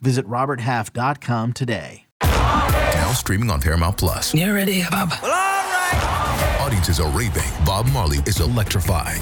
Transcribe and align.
Visit 0.00 0.26
RobertHalf.com 0.26 1.52
today. 1.52 2.04
Now 2.22 3.12
streaming 3.14 3.50
on 3.50 3.60
Paramount 3.60 3.96
Plus. 3.96 4.34
You 4.34 4.52
ready, 4.54 4.82
Bob? 4.90 5.10
Well, 5.22 5.30
all 5.30 5.32
right. 5.32 6.58
Audiences 6.60 7.00
are 7.00 7.10
raving. 7.10 7.42
Bob 7.64 7.86
Marley 7.92 8.18
is 8.26 8.40
electrifying. 8.40 9.20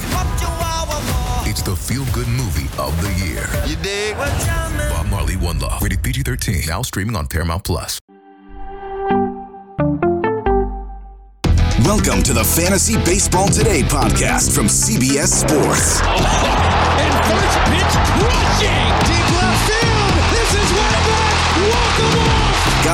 It's 1.49 1.63
the 1.63 1.75
feel-good 1.77 2.29
movie 2.29 2.69
of 2.79 3.01
the 3.01 3.13
year. 3.25 3.47
You 3.67 3.77
dig? 3.83 4.17
Bob 4.17 5.07
Marley 5.09 5.37
One 5.37 5.59
Love. 5.61 5.81
Rated 5.81 6.03
PG-13. 6.03 6.69
Now 6.69 6.83
streaming 6.83 7.17
on 7.17 7.27
Paramount 7.27 7.65
Plus. 7.65 7.99
Welcome 11.85 12.23
to 12.25 12.33
the 12.35 12.45
Fantasy 12.45 12.97
Baseball 13.05 13.49
Today 13.49 13.83
podcast 13.83 14.55
from 14.55 14.67
CBS 14.67 15.29
Sports. 15.29 16.01
And 16.03 17.15
first 17.25 17.59
pitch 17.71 17.95
crushing. 18.19 18.91
Deep 19.07 19.27
left 19.41 19.71
field. 19.71 19.86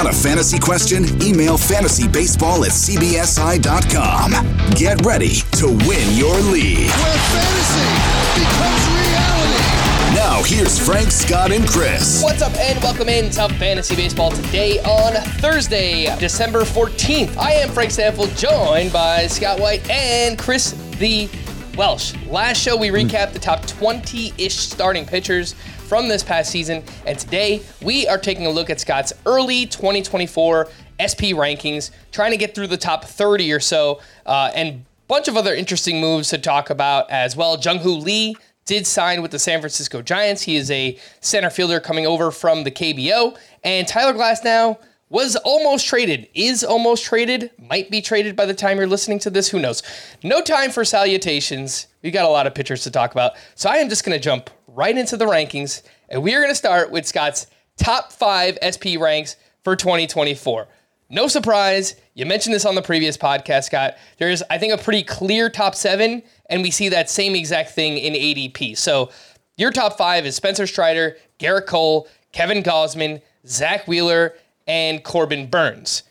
Got 0.03 0.15
a 0.15 0.19
fantasy 0.19 0.59
question? 0.59 1.05
Email 1.23 1.57
fantasybaseball 1.57 2.65
at 2.65 2.73
cbsi.com. 2.73 4.33
Get 4.75 5.07
ready 5.07 5.29
to 5.29 5.67
win 5.87 6.17
your 6.17 6.35
league. 6.51 6.91
Where 6.91 7.19
fantasy 7.31 7.87
becomes 8.35 8.83
reality. 8.99 10.17
Now, 10.17 10.43
here's 10.43 10.77
Frank, 10.77 11.13
Scott, 11.13 11.53
and 11.53 11.69
Chris. 11.69 12.21
What's 12.21 12.43
up, 12.43 12.53
and 12.57 12.83
welcome 12.83 13.09
in 13.09 13.31
to 13.31 13.49
Fantasy 13.61 13.95
Baseball 13.95 14.33
today 14.33 14.81
on 14.81 15.13
Thursday, 15.39 16.13
December 16.19 16.63
14th. 16.63 17.37
I 17.37 17.53
am 17.53 17.69
Frank 17.69 17.93
Stampfl, 17.93 18.37
joined 18.37 18.93
by 18.93 19.29
Scott 19.29 19.61
White 19.61 19.89
and 19.89 20.37
Chris 20.37 20.73
the 20.99 21.31
Welsh. 21.77 22.13
Last 22.27 22.61
show, 22.61 22.77
we 22.77 22.89
recapped 22.89 23.35
the 23.35 23.39
top 23.39 23.65
20 23.67 24.35
ish 24.37 24.57
starting 24.57 25.07
pitchers 25.07 25.55
from 25.89 26.09
this 26.09 26.23
past 26.23 26.51
season, 26.51 26.83
and 27.07 27.19
today 27.19 27.63
we 27.83 28.07
are 28.09 28.19
taking 28.19 28.47
a 28.47 28.51
look 28.51 28.71
at 28.71 28.81
Scott's 28.81 29.13
early 29.27 29.67
2024 29.67 30.69
SP 31.01 31.35
rankings, 31.37 31.91
trying 32.11 32.31
to 32.31 32.37
get 32.37 32.55
through 32.55 32.69
the 32.69 32.77
top 32.77 33.05
30 33.05 33.53
or 33.53 33.61
so, 33.61 34.01
uh, 34.27 34.51
and 34.55 34.85
bunch 35.09 35.29
of 35.29 35.37
other 35.37 35.55
interesting 35.55 36.01
moves 36.01 36.31
to 36.31 36.39
talk 36.39 36.71
about 36.71 37.11
as 37.11 37.37
well. 37.37 37.59
Jung 37.61 37.79
Hoo 37.81 37.95
Lee 37.97 38.35
did 38.65 38.87
sign 38.87 39.21
with 39.21 39.31
the 39.31 39.39
San 39.39 39.61
Francisco 39.61 40.01
Giants. 40.01 40.43
He 40.43 40.57
is 40.57 40.71
a 40.71 40.99
center 41.21 41.51
fielder 41.51 41.81
coming 41.81 42.07
over 42.07 42.31
from 42.31 42.65
the 42.65 42.71
KBO. 42.71 43.37
And 43.63 43.87
Tyler 43.87 44.15
Glasnow 44.15 44.79
was 45.11 45.37
almost 45.37 45.87
traded, 45.87 46.27
is 46.33 46.65
almost 46.65 47.05
traded, 47.05 47.51
might 47.59 47.91
be 47.91 48.01
traded 48.01 48.35
by 48.35 48.47
the 48.47 48.55
time 48.55 48.79
you're 48.79 48.87
listening 48.87 49.19
to 49.19 49.29
this. 49.29 49.49
Who 49.49 49.61
knows? 49.61 49.83
No 50.23 50.41
time 50.41 50.71
for 50.71 50.85
salutations. 50.85 51.89
We 52.03 52.11
got 52.11 52.25
a 52.25 52.29
lot 52.29 52.47
of 52.47 52.55
pitchers 52.55 52.83
to 52.85 52.91
talk 52.91 53.13
about. 53.13 53.33
So 53.55 53.69
I 53.69 53.77
am 53.77 53.91
just 53.91 54.05
going 54.05 54.19
to 54.19 54.23
jump 54.23 54.49
right 54.75 54.97
into 54.97 55.17
the 55.17 55.27
rankings. 55.27 55.83
And 56.09 56.23
we 56.23 56.35
are 56.35 56.41
going 56.41 56.51
to 56.51 56.57
start 56.57 56.91
with 56.91 57.07
Scott's 57.07 57.47
top 57.77 58.13
five 58.13 58.59
SP 58.61 58.97
ranks 58.99 59.37
for 59.63 59.77
2024. 59.77 60.67
No 61.11 61.29
surprise, 61.29 61.95
you 62.15 62.25
mentioned 62.25 62.55
this 62.55 62.65
on 62.65 62.75
the 62.75 62.81
previous 62.81 63.19
podcast, 63.19 63.65
Scott. 63.65 63.97
There 64.17 64.31
is, 64.31 64.43
I 64.49 64.57
think, 64.57 64.73
a 64.73 64.83
pretty 64.83 65.03
clear 65.03 65.51
top 65.51 65.75
seven, 65.75 66.23
and 66.49 66.63
we 66.63 66.71
see 66.71 66.89
that 66.89 67.11
same 67.11 67.35
exact 67.35 67.73
thing 67.73 67.99
in 67.99 68.15
ADP. 68.15 68.79
So 68.79 69.11
your 69.59 69.73
top 69.73 69.99
five 69.99 70.25
is 70.25 70.35
Spencer 70.35 70.67
Strider, 70.67 71.19
Gerrit 71.39 71.67
Cole, 71.67 72.09
Kevin 72.33 72.63
Gausman, 72.63 73.21
Zack 73.47 73.87
Wheeler, 73.87 74.35
and 74.67 75.05
Corbin 75.05 75.49
Burnes. 75.49 76.05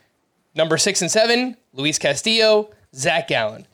Number 0.54 0.78
six 0.78 1.02
and 1.02 1.10
seven, 1.10 1.58
Luis 1.74 1.98
Castillo, 1.98 2.70
Zach 2.94 3.28
Gallen. 3.28 3.66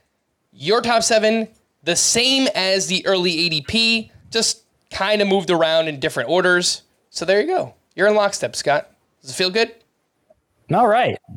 Your 0.54 0.82
top 0.82 1.04
seven, 1.04 1.50
the 1.84 1.96
same 1.98 2.48
as 2.56 2.88
the 2.88 3.06
early 3.06 3.50
ADP, 3.50 4.12
just 4.30 4.64
kind 4.92 5.22
of 5.22 5.28
moved 5.28 5.50
around 5.50 5.88
in 5.88 6.00
different 6.00 6.30
orders. 6.30 6.84
So 7.10 7.26
there 7.26 7.42
you 7.42 7.48
go. 7.48 7.74
You're 7.96 8.08
in 8.08 8.16
lockstep, 8.16 8.56
Scott. 8.56 8.92
Does 9.22 9.32
it 9.32 9.34
feel 9.34 9.50
good? 9.50 9.74
All 10.74 10.88
right. 10.88 11.18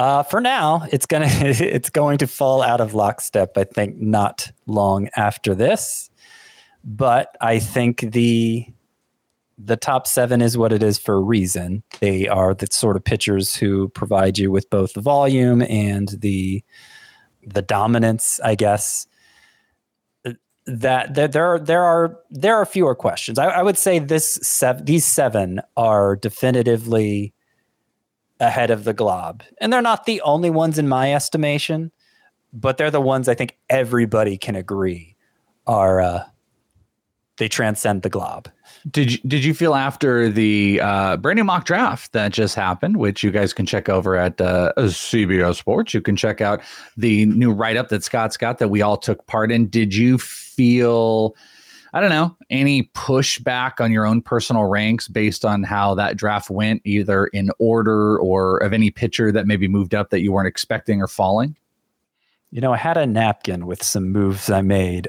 Uh, 0.00 0.22
for 0.22 0.40
now, 0.40 0.86
it's 0.90 1.04
gonna 1.04 1.28
it's 1.30 1.90
going 1.90 2.16
to 2.16 2.26
fall 2.26 2.62
out 2.62 2.80
of 2.80 2.94
lockstep. 2.94 3.58
I 3.58 3.64
think 3.64 3.98
not 3.98 4.50
long 4.64 5.10
after 5.14 5.54
this, 5.54 6.08
but 6.82 7.36
I 7.42 7.58
think 7.58 8.00
the 8.00 8.66
the 9.58 9.76
top 9.76 10.06
seven 10.06 10.40
is 10.40 10.56
what 10.56 10.72
it 10.72 10.82
is 10.82 10.98
for 10.98 11.16
a 11.16 11.20
reason. 11.20 11.82
They 12.00 12.26
are 12.28 12.54
the 12.54 12.66
sort 12.70 12.96
of 12.96 13.04
pitchers 13.04 13.54
who 13.54 13.90
provide 13.90 14.38
you 14.38 14.50
with 14.50 14.70
both 14.70 14.94
the 14.94 15.02
volume 15.02 15.60
and 15.60 16.08
the 16.08 16.64
the 17.46 17.60
dominance, 17.60 18.40
I 18.42 18.54
guess. 18.54 19.06
That 20.72 21.14
there, 21.14 21.26
there 21.26 21.44
are 21.44 21.58
there 21.58 21.82
are 21.82 22.18
there 22.30 22.56
are 22.56 22.64
fewer 22.64 22.94
questions. 22.94 23.38
I, 23.38 23.46
I 23.46 23.62
would 23.62 23.76
say 23.76 23.98
this 23.98 24.34
sev- 24.42 24.86
these 24.86 25.04
seven 25.04 25.60
are 25.76 26.14
definitively 26.14 27.32
ahead 28.40 28.70
of 28.70 28.84
the 28.84 28.94
glob. 28.94 29.42
And 29.60 29.72
they're 29.72 29.82
not 29.82 30.06
the 30.06 30.20
only 30.22 30.50
ones 30.50 30.78
in 30.78 30.88
my 30.88 31.12
estimation, 31.12 31.92
but 32.52 32.78
they're 32.78 32.90
the 32.90 33.00
ones 33.00 33.28
I 33.28 33.34
think 33.34 33.58
everybody 33.68 34.36
can 34.38 34.56
agree 34.56 35.16
are 35.66 36.00
uh, 36.00 36.24
they 37.36 37.48
transcend 37.48 38.02
the 38.02 38.08
glob. 38.08 38.48
Did 38.90 39.12
you, 39.12 39.18
did 39.26 39.44
you 39.44 39.52
feel 39.52 39.74
after 39.74 40.30
the 40.30 40.80
uh, 40.80 41.16
brand 41.18 41.36
new 41.36 41.44
mock 41.44 41.64
draft 41.64 42.12
that 42.12 42.32
just 42.32 42.54
happened, 42.54 42.96
which 42.96 43.22
you 43.22 43.30
guys 43.30 43.52
can 43.52 43.66
check 43.66 43.88
over 43.88 44.16
at 44.16 44.40
uh, 44.40 44.72
CBS 44.76 45.56
Sports? 45.56 45.92
You 45.92 46.00
can 46.00 46.16
check 46.16 46.40
out 46.40 46.62
the 46.96 47.26
new 47.26 47.52
write 47.52 47.76
up 47.76 47.90
that 47.90 48.04
Scott's 48.04 48.36
got 48.36 48.58
that 48.58 48.68
we 48.68 48.80
all 48.80 48.96
took 48.96 49.26
part 49.26 49.52
in. 49.52 49.66
Did 49.66 49.94
you 49.94 50.16
feel 50.16 51.34
I 51.92 52.00
don't 52.00 52.10
know, 52.10 52.36
any 52.50 52.84
pushback 52.94 53.80
on 53.80 53.90
your 53.90 54.06
own 54.06 54.22
personal 54.22 54.64
ranks 54.64 55.08
based 55.08 55.44
on 55.44 55.64
how 55.64 55.94
that 55.96 56.16
draft 56.16 56.48
went, 56.48 56.82
either 56.84 57.26
in 57.26 57.50
order 57.58 58.16
or 58.18 58.58
of 58.58 58.72
any 58.72 58.90
pitcher 58.90 59.32
that 59.32 59.46
maybe 59.46 59.66
moved 59.66 59.94
up 59.94 60.10
that 60.10 60.20
you 60.20 60.30
weren't 60.30 60.46
expecting 60.46 61.02
or 61.02 61.08
falling? 61.08 61.56
You 62.52 62.60
know, 62.60 62.72
I 62.72 62.76
had 62.76 62.96
a 62.96 63.06
napkin 63.06 63.66
with 63.66 63.82
some 63.82 64.10
moves 64.10 64.50
I 64.50 64.62
made. 64.62 65.08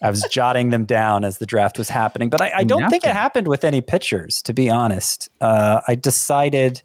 I 0.00 0.10
was 0.10 0.24
jotting 0.30 0.70
them 0.70 0.84
down 0.84 1.24
as 1.24 1.38
the 1.38 1.46
draft 1.46 1.78
was 1.78 1.88
happening, 1.88 2.30
but 2.30 2.40
I, 2.40 2.52
I 2.56 2.64
don't 2.64 2.88
think 2.88 3.04
it 3.04 3.12
happened 3.12 3.48
with 3.48 3.64
any 3.64 3.80
pitchers, 3.80 4.42
to 4.42 4.52
be 4.52 4.70
honest. 4.70 5.28
Uh, 5.40 5.80
I 5.88 5.94
decided, 5.96 6.82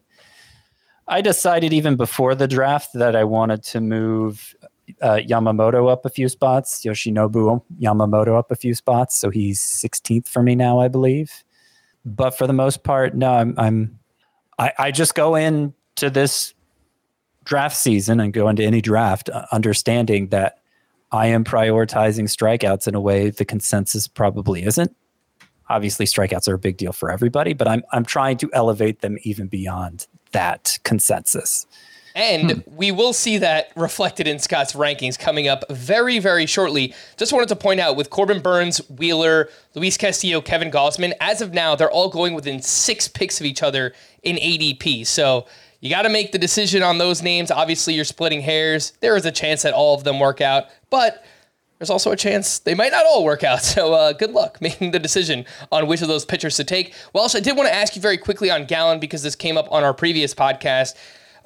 I 1.08 1.22
decided 1.22 1.74
even 1.74 1.96
before 1.96 2.34
the 2.34 2.48
draft 2.48 2.90
that 2.94 3.16
I 3.16 3.24
wanted 3.24 3.64
to 3.66 3.82
move 3.82 4.56
uh, 5.02 5.20
Yamamoto 5.28 5.92
up 5.92 6.06
a 6.06 6.10
few 6.10 6.28
spots, 6.28 6.84
Yoshinobu 6.84 7.62
Yamamoto 7.80 8.38
up 8.38 8.52
a 8.52 8.56
few 8.56 8.74
spots. 8.74 9.18
So 9.18 9.30
he's 9.30 9.62
16th 9.62 10.28
for 10.28 10.42
me 10.42 10.56
now, 10.56 10.80
I 10.80 10.88
believe. 10.88 11.44
But 12.06 12.32
for 12.32 12.48
the 12.48 12.54
most 12.54 12.84
part, 12.84 13.16
no, 13.16 13.32
I'm, 13.32 13.54
I'm 13.58 14.00
I, 14.60 14.74
I 14.78 14.92
just 14.92 15.16
go 15.16 15.36
into 15.36 16.10
this 16.10 16.54
draft 17.46 17.76
season 17.76 18.20
and 18.20 18.34
go 18.34 18.48
into 18.50 18.64
any 18.64 18.82
draft 18.82 19.30
uh, 19.30 19.46
understanding 19.52 20.30
that 20.30 20.60
I 21.14 21.28
am 21.28 21.44
prioritizing 21.44 22.24
strikeouts 22.26 22.88
in 22.88 22.96
a 22.96 23.00
way 23.00 23.30
the 23.30 23.46
consensus 23.46 24.08
probably 24.08 24.64
isn't. 24.66 24.94
Obviously, 25.70 26.06
strikeouts 26.06 26.50
are 26.50 26.56
a 26.56 26.60
big 26.60 26.76
deal 26.78 26.92
for 26.92 27.10
everybody, 27.12 27.54
but 27.54 27.68
I'm 27.68 27.84
I'm 27.94 28.04
trying 28.04 28.38
to 28.38 28.50
elevate 28.52 29.02
them 29.02 29.18
even 29.24 29.48
beyond 29.48 30.08
that 30.32 30.80
consensus. 30.84 31.66
And 32.16 32.52
Hmm. 32.52 32.76
we 32.76 32.92
will 32.92 33.14
see 33.14 33.38
that 33.40 33.70
reflected 33.76 34.28
in 34.28 34.38
Scott's 34.38 34.74
rankings 34.74 35.18
coming 35.18 35.48
up 35.48 35.64
very, 35.72 36.20
very 36.20 36.46
shortly. 36.46 36.94
Just 37.18 37.34
wanted 37.34 37.50
to 37.50 37.56
point 37.56 37.80
out 37.80 37.96
with 37.96 38.12
Corbin 38.12 38.40
Burnes, 38.40 38.78
Wheeler, 38.90 39.50
Luis 39.74 39.98
Castillo, 39.98 40.40
Kevin 40.42 40.70
Gausman, 40.70 41.14
as 41.20 41.42
of 41.42 41.54
now, 41.54 41.76
they're 41.76 41.90
all 41.90 42.10
going 42.10 42.36
within 42.36 42.62
six 42.62 43.08
picks 43.08 43.40
of 43.40 43.48
each 43.48 43.64
other 43.64 43.94
in 44.22 44.36
ADP. 44.36 45.06
So 45.08 45.48
you 45.84 45.90
got 45.90 46.04
to 46.04 46.10
make 46.10 46.32
the 46.32 46.38
decision 46.38 46.82
on 46.82 46.98
those 46.98 47.22
names. 47.22 47.52
Obviously, 47.52 47.94
you're 47.94 48.06
splitting 48.06 48.40
hairs. 48.40 48.94
There 49.02 49.18
is 49.18 49.26
a 49.26 49.34
chance 49.34 49.64
that 49.64 49.74
all 49.74 49.94
of 49.94 50.06
them 50.06 50.18
work 50.18 50.40
out, 50.40 50.68
but 50.90 51.26
there's 51.78 51.90
also 51.90 52.12
a 52.12 52.16
chance 52.16 52.60
they 52.60 52.74
might 52.74 52.94
not 52.94 53.06
all 53.06 53.26
work 53.26 53.44
out. 53.44 53.62
So 53.74 53.92
uh, 53.92 54.14
good 54.14 54.32
luck 54.32 54.62
making 54.62 54.92
the 54.92 55.00
decision 55.00 55.46
on 55.74 55.88
which 55.88 56.02
of 56.02 56.08
those 56.08 56.24
pitchers 56.24 56.56
to 56.56 56.64
take. 56.64 56.94
Welsh, 57.12 57.36
I 57.36 57.42
did 57.42 57.58
want 57.58 57.68
to 57.68 57.76
ask 57.76 57.98
you 57.98 58.02
very 58.02 58.18
quickly 58.18 58.50
on 58.50 58.64
Gallen 58.64 59.02
because 59.02 59.24
this 59.24 59.36
came 59.36 59.58
up 59.58 59.70
on 59.74 59.84
our 59.84 59.94
previous 59.94 60.34
podcast. 60.34 60.96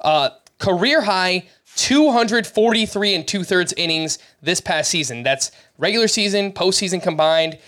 Uh, 0.00 0.30
career 0.60 1.02
high 1.02 1.48
243 1.74 3.14
and 3.16 3.26
two 3.26 3.42
thirds 3.42 3.72
innings 3.72 4.20
this 4.40 4.60
past 4.60 4.88
season. 4.88 5.24
That's 5.24 5.50
regular 5.78 6.06
season, 6.06 6.52
postseason 6.52 7.02
combined. 7.02 7.58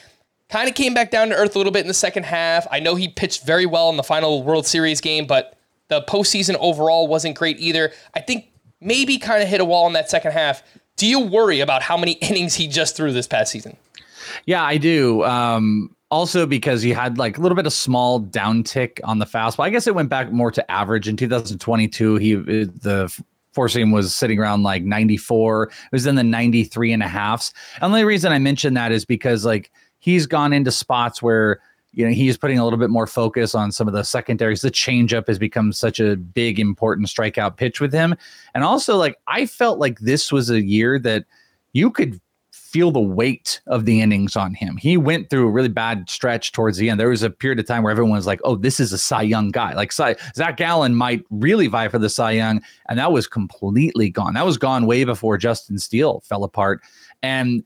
Kind 0.49 0.69
of 0.69 0.77
came 0.77 0.95
back 0.95 1.11
down 1.11 1.31
to 1.31 1.35
earth 1.35 1.57
a 1.57 1.59
little 1.59 1.73
bit 1.73 1.81
in 1.81 1.89
the 1.89 1.95
second 1.95 2.27
half. 2.27 2.69
I 2.71 2.79
know 2.79 2.95
he 2.95 3.09
pitched 3.09 3.45
very 3.45 3.67
well 3.67 3.91
in 3.91 3.97
the 3.97 4.05
final 4.05 4.45
World 4.45 4.69
Series 4.69 5.01
game, 5.01 5.27
but 5.27 5.57
The 5.91 6.03
postseason 6.03 6.57
overall 6.59 7.07
wasn't 7.07 7.37
great 7.37 7.59
either. 7.61 7.93
I 8.15 8.21
think 8.21 8.51
maybe 8.81 9.19
kind 9.19 9.43
of 9.43 9.49
hit 9.49 9.61
a 9.61 9.65
wall 9.65 9.87
in 9.87 9.93
that 9.93 10.09
second 10.09 10.33
half. 10.33 10.63
Do 10.97 11.07
you 11.07 11.21
worry 11.21 11.61
about 11.61 11.83
how 11.83 11.97
many 11.97 12.13
innings 12.23 12.55
he 12.55 12.67
just 12.67 12.97
threw 12.97 13.13
this 13.13 13.27
past 13.27 13.53
season? 13.53 13.77
Yeah, 14.47 14.63
I 14.63 14.79
do. 14.79 15.25
Um, 15.25 15.95
also 16.11 16.47
because 16.47 16.83
he 16.83 16.91
had 16.91 17.19
like 17.19 17.39
a 17.39 17.41
little 17.41 17.57
bit 17.57 17.67
of 17.67 17.73
small 17.73 18.21
downtick 18.21 19.01
on 19.05 19.19
the 19.19 19.27
fastball. 19.27 19.65
I 19.65 19.71
guess 19.71 19.87
it 19.87 19.95
went 19.95 20.09
back 20.09 20.33
more 20.33 20.51
to 20.51 20.71
average 20.71 21.09
in 21.09 21.17
2022. 21.17 22.17
He 22.17 22.35
the 22.35 23.23
four 23.53 23.69
seam 23.69 23.91
was 23.91 24.15
sitting 24.15 24.39
around 24.39 24.63
like 24.63 24.83
94. 24.83 25.65
It 25.65 25.71
was 25.93 26.07
in 26.07 26.15
the 26.15 26.23
93 26.23 26.93
and 26.93 27.03
a 27.03 27.09
halfs. 27.09 27.53
And 27.75 27.93
the 27.93 27.99
only 27.99 28.05
reason 28.05 28.33
I 28.33 28.39
mention 28.39 28.75
that 28.75 28.93
is 28.93 29.05
because 29.05 29.45
like 29.45 29.71
he's 29.99 30.27
gone 30.27 30.53
into 30.53 30.71
spots 30.71 31.23
where 31.23 31.61
you 31.93 32.05
know 32.05 32.13
he's 32.13 32.37
putting 32.37 32.59
a 32.59 32.65
little 32.65 32.79
bit 32.79 32.91
more 32.91 33.07
focus 33.07 33.55
on 33.55 33.73
some 33.73 33.89
of 33.89 33.95
the 33.95 34.05
secondaries. 34.05 34.61
The 34.61 34.71
changeup 34.71 35.27
has 35.27 35.39
become 35.39 35.73
such 35.73 36.01
a 36.01 36.17
big 36.17 36.61
important 36.61 37.09
strikeout 37.09 37.57
pitch 37.57 37.81
with 37.81 37.93
him. 37.93 38.15
And 38.55 38.65
also 38.65 38.97
like 38.97 39.17
I 39.27 39.47
felt 39.47 39.79
like 39.79 39.99
this 40.01 40.33
was 40.33 40.51
a 40.51 40.63
year 40.63 40.99
that 41.01 41.25
you 41.73 41.91
could 41.91 42.21
feel 42.53 42.93
the 42.93 43.01
weight 43.01 43.61
of 43.67 43.85
the 43.85 44.01
innings 44.01 44.37
on 44.37 44.55
him. 44.55 44.77
He 44.77 44.97
went 44.97 45.29
through 45.29 45.49
a 45.49 45.51
really 45.51 45.69
bad 45.69 46.09
stretch 46.09 46.53
towards 46.53 46.79
the 46.79 46.89
end. 46.89 47.01
There 47.01 47.09
was 47.09 47.25
a 47.25 47.31
period 47.31 47.59
of 47.59 47.67
time 47.67 47.83
where 47.83 47.91
everyone 47.91 48.13
was 48.13 48.29
like, 48.29 48.41
"Oh, 48.45 48.55
this 48.55 48.79
is 48.79 48.93
a 48.93 48.99
Cy 48.99 49.23
Young 49.23 49.51
guy." 49.51 49.75
Like 49.75 49.91
Cy, 49.91 50.15
Zach 50.37 50.57
Gallen 50.57 50.95
might 50.95 51.25
really 51.31 51.67
vie 51.67 51.89
for 51.89 51.99
the 51.99 52.09
Cy 52.09 52.33
Young, 52.33 52.63
and 52.89 52.97
that 52.99 53.11
was 53.11 53.27
completely 53.27 54.09
gone. 54.09 54.35
That 54.35 54.47
was 54.47 54.57
gone 54.57 54.87
way 54.87 55.03
before 55.03 55.37
Justin 55.37 55.79
Steele 55.79 56.21
fell 56.21 56.45
apart. 56.45 56.81
And 57.23 57.65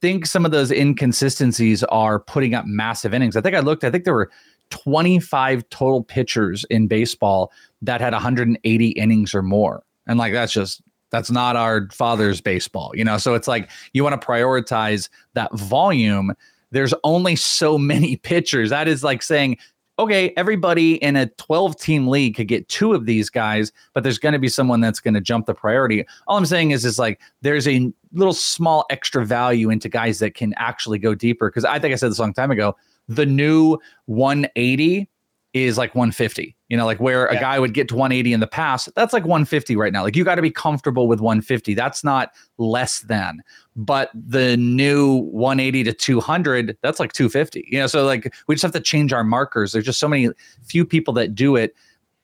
think 0.00 0.26
some 0.26 0.44
of 0.44 0.50
those 0.50 0.70
inconsistencies 0.70 1.82
are 1.84 2.18
putting 2.20 2.54
up 2.54 2.66
massive 2.66 3.14
innings. 3.14 3.36
I 3.36 3.40
think 3.40 3.54
I 3.54 3.60
looked. 3.60 3.84
I 3.84 3.90
think 3.90 4.04
there 4.04 4.14
were 4.14 4.30
25 4.70 5.68
total 5.70 6.02
pitchers 6.02 6.64
in 6.70 6.86
baseball 6.86 7.52
that 7.82 8.00
had 8.00 8.12
180 8.12 8.88
innings 8.88 9.34
or 9.34 9.42
more. 9.42 9.82
And 10.06 10.18
like 10.18 10.32
that's 10.32 10.52
just 10.52 10.82
that's 11.10 11.30
not 11.30 11.56
our 11.56 11.88
father's 11.92 12.40
baseball, 12.40 12.92
you 12.94 13.04
know? 13.04 13.18
So 13.18 13.34
it's 13.34 13.48
like 13.48 13.68
you 13.92 14.04
want 14.04 14.20
to 14.20 14.26
prioritize 14.26 15.08
that 15.34 15.52
volume. 15.56 16.32
There's 16.70 16.94
only 17.04 17.36
so 17.36 17.76
many 17.76 18.16
pitchers. 18.22 18.70
That 18.70 18.88
is 18.88 19.02
like 19.02 19.22
saying, 19.22 19.58
okay, 20.00 20.32
everybody 20.36 20.94
in 20.94 21.14
a 21.14 21.26
12 21.26 21.76
team 21.76 22.08
league 22.08 22.34
could 22.34 22.48
get 22.48 22.66
two 22.68 22.94
of 22.94 23.04
these 23.04 23.28
guys, 23.28 23.70
but 23.92 24.02
there's 24.02 24.18
going 24.18 24.32
to 24.32 24.38
be 24.38 24.48
someone 24.48 24.80
that's 24.80 24.98
going 24.98 25.14
to 25.14 25.20
jump 25.20 25.44
the 25.44 25.54
priority. 25.54 26.06
All 26.26 26.38
I'm 26.38 26.46
saying 26.46 26.70
is, 26.70 26.86
is 26.86 26.98
like 26.98 27.20
there's 27.42 27.68
a 27.68 27.92
little 28.12 28.32
small 28.32 28.86
extra 28.88 29.26
value 29.26 29.68
into 29.68 29.90
guys 29.90 30.18
that 30.20 30.34
can 30.34 30.54
actually 30.56 30.98
go 30.98 31.14
deeper. 31.14 31.50
Cause 31.50 31.66
I 31.66 31.78
think 31.78 31.92
I 31.92 31.96
said 31.96 32.10
this 32.10 32.18
a 32.18 32.22
long 32.22 32.32
time 32.32 32.50
ago. 32.50 32.76
The 33.08 33.26
new 33.26 33.78
180 34.06 35.06
is 35.52 35.76
like 35.76 35.94
150. 35.94 36.56
You 36.70 36.76
know, 36.76 36.86
like 36.86 37.00
where 37.00 37.28
yeah. 37.30 37.38
a 37.38 37.40
guy 37.40 37.58
would 37.58 37.74
get 37.74 37.88
to 37.88 37.96
180 37.96 38.32
in 38.32 38.40
the 38.40 38.46
past, 38.46 38.88
that's 38.94 39.12
like 39.12 39.24
150 39.24 39.76
right 39.76 39.92
now. 39.92 40.02
Like 40.04 40.16
you 40.16 40.24
got 40.24 40.36
to 40.36 40.42
be 40.42 40.50
comfortable 40.50 41.08
with 41.08 41.20
150. 41.20 41.74
That's 41.74 42.02
not 42.02 42.32
less 42.58 43.00
than. 43.00 43.42
But 43.76 44.10
the 44.14 44.56
new 44.56 45.16
180 45.32 45.84
to 45.84 45.92
200, 45.92 46.78
that's 46.80 47.00
like 47.00 47.12
250. 47.12 47.68
You 47.70 47.80
know, 47.80 47.86
so 47.88 48.06
like 48.06 48.32
we 48.46 48.54
just 48.54 48.62
have 48.62 48.72
to 48.72 48.80
change 48.80 49.12
our 49.12 49.24
markers. 49.24 49.72
There's 49.72 49.84
just 49.84 49.98
so 49.98 50.08
many 50.08 50.30
few 50.64 50.86
people 50.86 51.12
that 51.14 51.34
do 51.34 51.56
it. 51.56 51.74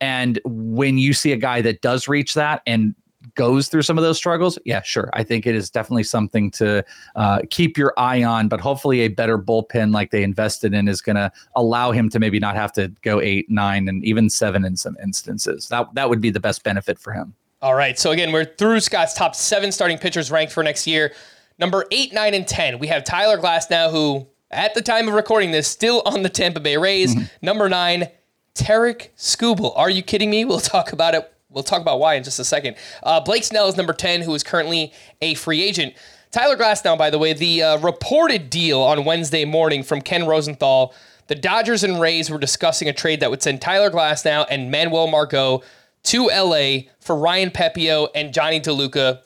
And 0.00 0.40
when 0.44 0.96
you 0.96 1.12
see 1.12 1.32
a 1.32 1.36
guy 1.36 1.60
that 1.62 1.80
does 1.80 2.06
reach 2.06 2.34
that 2.34 2.62
and 2.66 2.94
goes 3.34 3.68
through 3.68 3.82
some 3.82 3.98
of 3.98 4.04
those 4.04 4.16
struggles, 4.16 4.58
yeah, 4.64 4.82
sure. 4.82 5.10
I 5.12 5.22
think 5.22 5.46
it 5.46 5.54
is 5.54 5.70
definitely 5.70 6.04
something 6.04 6.50
to 6.52 6.84
uh, 7.14 7.40
keep 7.50 7.76
your 7.76 7.92
eye 7.96 8.24
on, 8.24 8.48
but 8.48 8.60
hopefully 8.60 9.00
a 9.00 9.08
better 9.08 9.38
bullpen 9.38 9.92
like 9.92 10.10
they 10.10 10.22
invested 10.22 10.74
in 10.74 10.88
is 10.88 11.00
going 11.00 11.16
to 11.16 11.30
allow 11.56 11.92
him 11.92 12.08
to 12.10 12.18
maybe 12.18 12.38
not 12.38 12.54
have 12.56 12.72
to 12.74 12.88
go 13.02 13.20
eight, 13.20 13.50
nine, 13.50 13.88
and 13.88 14.04
even 14.04 14.30
seven 14.30 14.64
in 14.64 14.76
some 14.76 14.96
instances. 15.02 15.68
That, 15.68 15.92
that 15.94 16.08
would 16.08 16.20
be 16.20 16.30
the 16.30 16.40
best 16.40 16.62
benefit 16.62 16.98
for 16.98 17.12
him. 17.12 17.34
All 17.62 17.74
right. 17.74 17.98
So 17.98 18.10
again, 18.10 18.32
we're 18.32 18.44
through 18.44 18.80
Scott's 18.80 19.14
top 19.14 19.34
seven 19.34 19.72
starting 19.72 19.98
pitchers 19.98 20.30
ranked 20.30 20.52
for 20.52 20.62
next 20.62 20.86
year. 20.86 21.12
Number 21.58 21.86
eight, 21.90 22.12
nine, 22.12 22.34
and 22.34 22.46
10, 22.46 22.78
we 22.78 22.86
have 22.88 23.02
Tyler 23.02 23.38
Glasnow, 23.38 23.90
who 23.90 24.26
at 24.50 24.74
the 24.74 24.82
time 24.82 25.08
of 25.08 25.14
recording 25.14 25.52
this, 25.52 25.66
still 25.66 26.02
on 26.04 26.22
the 26.22 26.28
Tampa 26.28 26.60
Bay 26.60 26.76
Rays. 26.76 27.14
Mm-hmm. 27.14 27.24
Number 27.40 27.68
nine, 27.68 28.08
Tarik 28.54 29.12
Skubal. 29.16 29.72
Are 29.76 29.88
you 29.88 30.02
kidding 30.02 30.30
me? 30.30 30.44
We'll 30.44 30.60
talk 30.60 30.92
about 30.92 31.14
it 31.14 31.32
We'll 31.56 31.62
talk 31.62 31.80
about 31.80 32.00
why 32.00 32.16
in 32.16 32.22
just 32.22 32.38
a 32.38 32.44
second. 32.44 32.76
Uh, 33.02 33.18
Blake 33.18 33.42
Snell 33.42 33.66
is 33.66 33.78
number 33.78 33.94
10, 33.94 34.20
who 34.20 34.34
is 34.34 34.42
currently 34.42 34.92
a 35.22 35.32
free 35.32 35.62
agent. 35.62 35.94
Tyler 36.30 36.54
Glasnow, 36.54 36.98
by 36.98 37.08
the 37.08 37.18
way, 37.18 37.32
the 37.32 37.62
uh, 37.62 37.78
reported 37.78 38.50
deal 38.50 38.82
on 38.82 39.06
Wednesday 39.06 39.46
morning 39.46 39.82
from 39.82 40.02
Ken 40.02 40.26
Rosenthal, 40.26 40.94
the 41.28 41.34
Dodgers 41.34 41.82
and 41.82 41.98
Rays 41.98 42.28
were 42.28 42.36
discussing 42.36 42.90
a 42.90 42.92
trade 42.92 43.20
that 43.20 43.30
would 43.30 43.42
send 43.42 43.62
Tyler 43.62 43.90
Glasnow 43.90 44.44
and 44.50 44.70
Manuel 44.70 45.06
Margot 45.06 45.62
to 46.02 46.26
LA 46.26 46.90
for 47.00 47.16
Ryan 47.16 47.50
Pepiot 47.50 48.08
and 48.14 48.34
Jonny 48.34 48.60
DeLuca. 48.60 49.22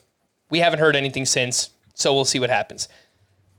We 0.49 0.59
haven't 0.59 0.79
heard 0.79 0.95
anything 0.95 1.25
since, 1.25 1.71
so 1.95 2.13
we'll 2.13 2.23
see 2.23 2.39
what 2.39 2.49
happens. 2.49 2.87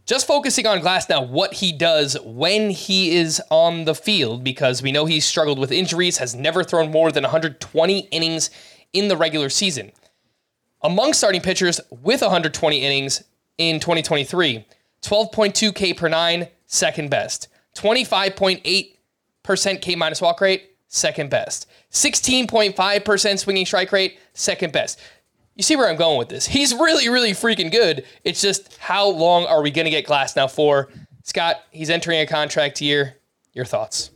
Just 0.05 0.27
focusing 0.27 0.67
on 0.67 0.81
Glasnow, 0.81 1.29
what 1.29 1.55
he 1.55 1.71
does 1.71 2.17
when 2.25 2.71
he 2.71 3.15
is 3.15 3.41
on 3.51 3.85
the 3.85 3.95
field, 3.95 4.43
because 4.43 4.83
we 4.83 4.91
know 4.91 5.05
he's 5.05 5.25
struggled 5.25 5.61
with 5.61 5.71
injuries, 5.71 6.19
has 6.19 6.35
never 6.35 6.65
thrown 6.65 6.91
more 6.91 7.13
than 7.13 7.23
120 7.23 7.99
innings 8.11 8.51
in 8.93 9.07
the 9.07 9.17
regular 9.17 9.49
season. 9.49 9.93
Among 10.83 11.13
starting 11.13 11.41
pitchers 11.41 11.81
with 11.91 12.21
120 12.21 12.79
innings 12.79 13.23
in 13.59 13.79
2023, 13.79 14.67
12.2 15.03 15.73
K 15.73 15.95
per 15.95 16.09
nine, 16.09 16.49
second 16.67 17.09
best. 17.09 17.47
25.8% 17.77 19.81
K 19.81 19.95
minus 19.95 20.21
walk 20.21 20.41
rate, 20.41 20.71
second 20.89 21.31
best. 21.31 21.71
16.5% 21.93 23.39
swinging 23.39 23.67
strike 23.67 23.93
rate, 23.93 24.19
second 24.35 24.73
best 24.73 24.99
you 25.57 25.63
see 25.63 25.77
where 25.77 25.89
I'm 25.89 25.97
going 25.97 26.19
with 26.19 26.29
this. 26.29 26.47
He's 26.47 26.75
really, 26.75 27.09
really 27.09 27.33
freaking 27.33 27.71
good. 27.71 28.05
It's 28.25 28.41
just 28.41 28.77
how 28.79 29.09
long 29.09 29.45
are 29.47 29.63
we 29.63 29.71
going 29.71 29.85
to 29.85 29.91
get 29.91 30.07
Glasnow 30.07 30.51
for? 30.51 30.89
Scott, 31.25 31.57
he's 31.71 31.91
entering 31.91 32.21
a 32.21 32.27
contract 32.27 32.81
year. 32.81 33.17
Your 33.53 33.65
thoughts? 33.65 34.11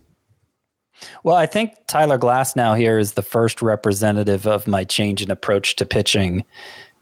Well, 1.22 1.36
I 1.36 1.44
think 1.44 1.74
Tyler 1.88 2.18
Glasnow 2.18 2.76
here 2.76 2.98
is 2.98 3.12
the 3.12 3.22
first 3.22 3.60
representative 3.60 4.46
of 4.46 4.66
my 4.66 4.84
change 4.84 5.22
in 5.22 5.30
approach 5.30 5.76
to 5.76 5.84
pitching 5.84 6.44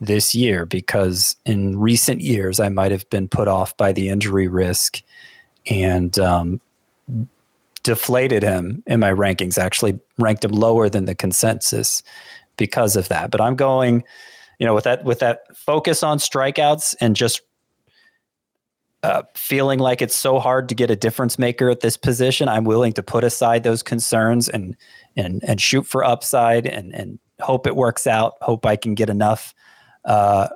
this 0.01 0.35
year 0.35 0.67
because 0.67 1.37
in 1.47 1.79
recent 1.79 2.21
years 2.21 2.59
I 2.59 2.69
might 2.69 2.91
have 2.91 3.09
been 3.11 3.29
put 3.29 3.47
off 3.47 3.77
by 3.77 3.93
the 3.93 4.09
injury 4.09 4.49
risk 4.49 5.01
and 5.67 6.19
um, 6.19 6.61
deflated 7.85 8.43
him 8.43 8.83
in 8.87 8.99
my 8.99 9.13
rankings, 9.13 9.59
actually 9.59 9.99
ranked 10.19 10.45
him 10.45 10.53
lower 10.53 10.89
than 10.89 11.05
the 11.05 11.15
consensus 11.15 12.03
because 12.57 12.97
of 12.97 13.09
that. 13.09 13.31
But 13.31 13.41
I'm 13.41 13.57
going, 13.57 14.05
you 14.59 14.67
know, 14.67 14.75
with 14.75 14.85
that 14.85 15.05
with 15.05 15.19
that 15.21 15.41
focus 15.57 16.03
on 16.03 16.19
strikeouts 16.19 16.95
and 17.01 17.17
just 17.17 17.43
uh, 19.03 19.23
feeling 19.35 19.79
like 19.79 20.01
it's 20.01 20.17
so 20.17 20.39
hard 20.39 20.67
to 20.71 20.75
get 20.75 20.91
a 20.91 20.97
difference 20.97 21.39
maker 21.39 21.69
at 21.69 21.81
this 21.81 21.97
position, 21.97 22.49
I'm 22.49 22.65
willing 22.65 22.95
to 22.95 23.03
put 23.03 23.23
aside 23.23 23.63
those 23.63 23.83
concerns 23.83 24.49
and 24.49 24.77
and 25.17 25.45
and 25.45 25.61
shoot 25.61 25.87
for 25.87 26.03
upside 26.05 26.67
and 26.67 26.95
and 26.95 27.19
hope 27.41 27.67
it 27.67 27.77
works 27.77 28.07
out. 28.07 28.35
Hope 28.41 28.65
I 28.65 28.77
can 28.77 28.95
get 28.95 29.11
enough 29.11 29.55
uh, 30.05 30.49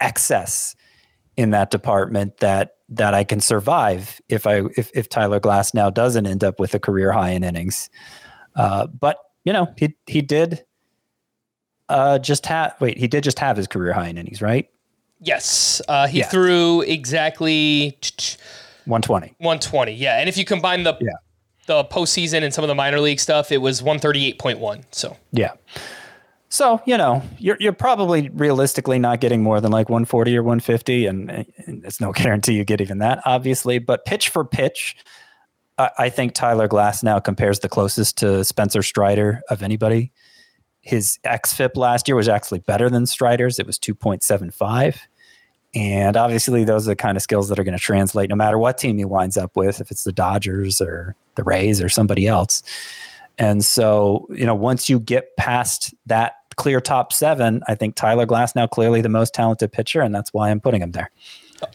excess 0.00 0.74
in 1.36 1.50
that 1.50 1.70
department 1.70 2.38
that 2.38 2.76
that 2.88 3.14
I 3.14 3.24
can 3.24 3.40
survive 3.40 4.20
if 4.28 4.46
I 4.46 4.62
if 4.76 4.90
if 4.94 5.08
Tyler 5.08 5.40
Glasnow 5.40 5.92
doesn't 5.92 6.26
end 6.26 6.44
up 6.44 6.60
with 6.60 6.74
a 6.74 6.78
career 6.78 7.12
high 7.12 7.30
in 7.30 7.44
innings. 7.44 7.90
Uh, 8.56 8.86
but 8.86 9.18
you 9.44 9.52
know 9.52 9.72
he 9.76 9.94
he 10.06 10.22
did 10.22 10.64
uh, 11.88 12.18
just 12.18 12.46
have 12.46 12.74
wait, 12.80 12.98
he 12.98 13.08
did 13.08 13.24
just 13.24 13.38
have 13.38 13.56
his 13.56 13.66
career 13.66 13.92
high 13.92 14.08
in 14.08 14.18
innings, 14.18 14.40
right? 14.40 14.68
Yes, 15.20 15.80
uh, 15.88 16.06
he 16.06 16.18
yeah. 16.18 16.28
threw 16.28 16.82
exactly 16.82 17.96
120. 18.84 19.34
120, 19.38 19.92
yeah. 19.92 20.18
And 20.18 20.28
if 20.28 20.36
you 20.36 20.44
combine 20.44 20.82
the 20.82 20.96
yeah. 21.00 21.12
the 21.66 21.84
postseason 21.84 22.42
and 22.42 22.52
some 22.52 22.64
of 22.64 22.68
the 22.68 22.74
minor 22.74 23.00
league 23.00 23.20
stuff, 23.20 23.52
it 23.52 23.58
was 23.58 23.82
138.1. 23.82 24.84
So 24.90 25.16
yeah. 25.32 25.52
So 26.48 26.80
you 26.86 26.96
know 26.96 27.22
you're 27.38 27.56
you're 27.58 27.72
probably 27.72 28.28
realistically 28.30 28.98
not 28.98 29.20
getting 29.20 29.42
more 29.42 29.60
than 29.60 29.72
like 29.72 29.88
140 29.88 30.36
or 30.36 30.42
150, 30.42 31.06
and, 31.06 31.30
and 31.30 31.84
it's 31.84 32.00
no 32.00 32.12
guarantee 32.14 32.54
you 32.54 32.64
get 32.64 32.80
even 32.80 32.98
that, 32.98 33.20
obviously. 33.24 33.78
But 33.78 34.04
pitch 34.04 34.28
for 34.28 34.44
pitch, 34.44 34.96
I, 35.78 35.90
I 35.98 36.08
think 36.10 36.34
Tyler 36.34 36.68
Glasnow 36.68 37.22
compares 37.22 37.60
the 37.60 37.68
closest 37.68 38.18
to 38.18 38.44
Spencer 38.44 38.82
Strider 38.82 39.42
of 39.50 39.62
anybody 39.62 40.12
his 40.84 41.18
xFIP 41.24 41.76
last 41.76 42.06
year 42.06 42.14
was 42.14 42.28
actually 42.28 42.60
better 42.60 42.90
than 42.90 43.06
Strider's. 43.06 43.58
It 43.58 43.66
was 43.66 43.78
2.75. 43.78 44.98
And 45.74 46.16
obviously, 46.16 46.62
those 46.64 46.86
are 46.86 46.92
the 46.92 46.96
kind 46.96 47.16
of 47.16 47.22
skills 47.22 47.48
that 47.48 47.58
are 47.58 47.64
going 47.64 47.76
to 47.76 47.82
translate 47.82 48.30
no 48.30 48.36
matter 48.36 48.58
what 48.58 48.78
team 48.78 48.98
he 48.98 49.04
winds 49.04 49.36
up 49.36 49.56
with, 49.56 49.80
if 49.80 49.90
it's 49.90 50.04
the 50.04 50.12
Dodgers 50.12 50.80
or 50.80 51.16
the 51.34 51.42
Rays 51.42 51.82
or 51.82 51.88
somebody 51.88 52.28
else. 52.28 52.62
And 53.38 53.64
so, 53.64 54.28
you 54.30 54.46
know, 54.46 54.54
once 54.54 54.88
you 54.88 55.00
get 55.00 55.36
past 55.36 55.92
that 56.06 56.34
clear 56.56 56.80
top 56.80 57.12
seven, 57.12 57.62
I 57.66 57.74
think 57.74 57.96
Tyler 57.96 58.26
Glasnow 58.26 58.70
clearly 58.70 59.00
the 59.00 59.08
most 59.08 59.34
talented 59.34 59.72
pitcher, 59.72 60.00
and 60.00 60.14
that's 60.14 60.32
why 60.32 60.50
I'm 60.50 60.60
putting 60.60 60.82
him 60.82 60.92
there. 60.92 61.10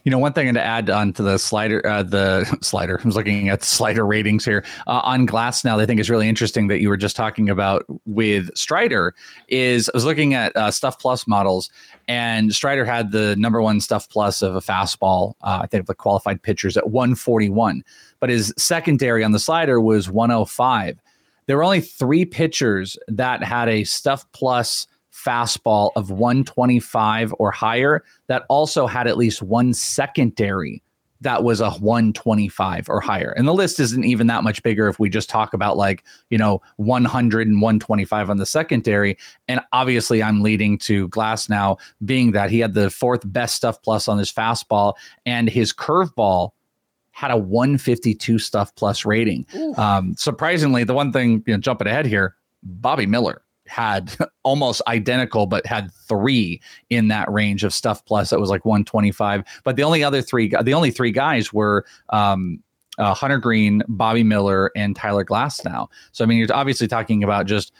You 0.03 0.11
know, 0.11 0.19
one 0.19 0.33
thing 0.33 0.53
to 0.53 0.61
add 0.61 0.89
on 0.89 1.13
to 1.13 1.23
the 1.23 1.37
slider, 1.37 1.85
uh, 1.85 2.03
the 2.03 2.45
slider. 2.61 2.99
I 3.01 3.05
was 3.05 3.15
looking 3.15 3.49
at 3.49 3.63
slider 3.63 4.05
ratings 4.05 4.45
here 4.45 4.63
uh, 4.87 5.01
on 5.03 5.25
Glasnow. 5.25 5.81
I 5.81 5.85
think 5.85 5.99
is 5.99 6.09
really 6.09 6.27
interesting 6.27 6.67
that 6.67 6.79
you 6.81 6.89
were 6.89 6.97
just 6.97 7.15
talking 7.15 7.49
about 7.49 7.85
with 8.05 8.49
Strider. 8.55 9.13
Is 9.47 9.89
I 9.89 9.97
was 9.97 10.05
looking 10.05 10.33
at 10.33 10.55
uh, 10.55 10.71
Stuff 10.71 10.99
Plus 10.99 11.27
models, 11.27 11.69
and 12.07 12.53
Strider 12.53 12.85
had 12.85 13.11
the 13.11 13.35
number 13.37 13.61
one 13.61 13.79
Stuff 13.79 14.09
Plus 14.09 14.41
of 14.41 14.55
a 14.55 14.61
fastball. 14.61 15.33
Uh, 15.41 15.59
I 15.63 15.67
think 15.67 15.81
of 15.81 15.87
the 15.87 15.95
qualified 15.95 16.41
pitchers 16.41 16.77
at 16.77 16.89
141, 16.89 17.83
but 18.19 18.29
his 18.29 18.53
secondary 18.57 19.23
on 19.23 19.31
the 19.31 19.39
slider 19.39 19.79
was 19.79 20.09
105. 20.09 20.99
There 21.45 21.57
were 21.57 21.63
only 21.63 21.81
three 21.81 22.25
pitchers 22.25 22.97
that 23.07 23.43
had 23.43 23.69
a 23.69 23.83
Stuff 23.83 24.25
Plus 24.33 24.87
fastball 25.25 25.91
of 25.95 26.11
125 26.11 27.33
or 27.39 27.51
higher 27.51 28.03
that 28.27 28.43
also 28.49 28.87
had 28.87 29.07
at 29.07 29.17
least 29.17 29.41
one 29.41 29.73
secondary 29.73 30.81
that 31.21 31.43
was 31.43 31.59
a 31.59 31.69
125 31.71 32.89
or 32.89 33.01
higher. 33.01 33.31
And 33.31 33.47
the 33.47 33.53
list 33.53 33.79
isn't 33.79 34.05
even 34.05 34.27
that 34.27 34.43
much 34.43 34.63
bigger 34.63 34.87
if 34.87 34.99
we 34.99 35.09
just 35.09 35.29
talk 35.29 35.53
about 35.53 35.75
like, 35.75 36.03
you 36.29 36.37
know, 36.37 36.61
100 36.77 37.47
and 37.47 37.61
125 37.61 38.29
on 38.29 38.37
the 38.37 38.45
secondary. 38.45 39.17
And 39.47 39.59
obviously, 39.73 40.23
I'm 40.23 40.41
leading 40.41 40.77
to 40.79 41.09
Glasnow 41.09 41.77
being 42.05 42.31
that 42.31 42.49
he 42.49 42.59
had 42.59 42.73
the 42.73 42.89
fourth 42.89 43.21
best 43.25 43.55
stuff 43.55 43.81
plus 43.81 44.07
on 44.07 44.17
his 44.17 44.31
fastball 44.31 44.93
and 45.25 45.49
his 45.49 45.73
curveball 45.73 46.51
had 47.11 47.31
a 47.31 47.37
152 47.37 48.39
stuff 48.39 48.73
plus 48.75 49.03
rating. 49.03 49.45
Um, 49.77 50.15
surprisingly, 50.17 50.85
the 50.85 50.93
one 50.93 51.11
thing, 51.11 51.43
you 51.45 51.53
know, 51.53 51.59
jumping 51.59 51.87
ahead 51.87 52.05
here, 52.05 52.35
Bobby 52.63 53.05
Miller 53.05 53.41
had 53.69 54.15
almost 54.43 54.81
identical, 54.87 55.45
but 55.45 55.65
had 55.65 55.91
three 55.93 56.61
in 56.89 57.07
that 57.09 57.31
range 57.31 57.63
of 57.63 57.73
stuff 57.73 58.03
plus 58.05 58.29
that 58.31 58.39
was 58.39 58.49
like 58.49 58.65
125. 58.65 59.43
But 59.63 59.75
the 59.75 59.83
only 59.83 60.03
other 60.03 60.21
three, 60.21 60.49
the 60.49 60.73
only 60.73 60.91
three 60.91 61.11
guys 61.11 61.53
were 61.53 61.85
um, 62.09 62.61
uh, 62.97 63.13
Hunter 63.13 63.37
Greene, 63.37 63.81
Bobby 63.87 64.23
Miller, 64.23 64.71
and 64.75 64.95
Tyler 64.95 65.23
Glasnow. 65.23 65.87
So 66.11 66.23
I 66.23 66.27
mean, 66.27 66.37
you're 66.37 66.53
obviously 66.53 66.87
talking 66.87 67.23
about 67.23 67.45
just 67.45 67.71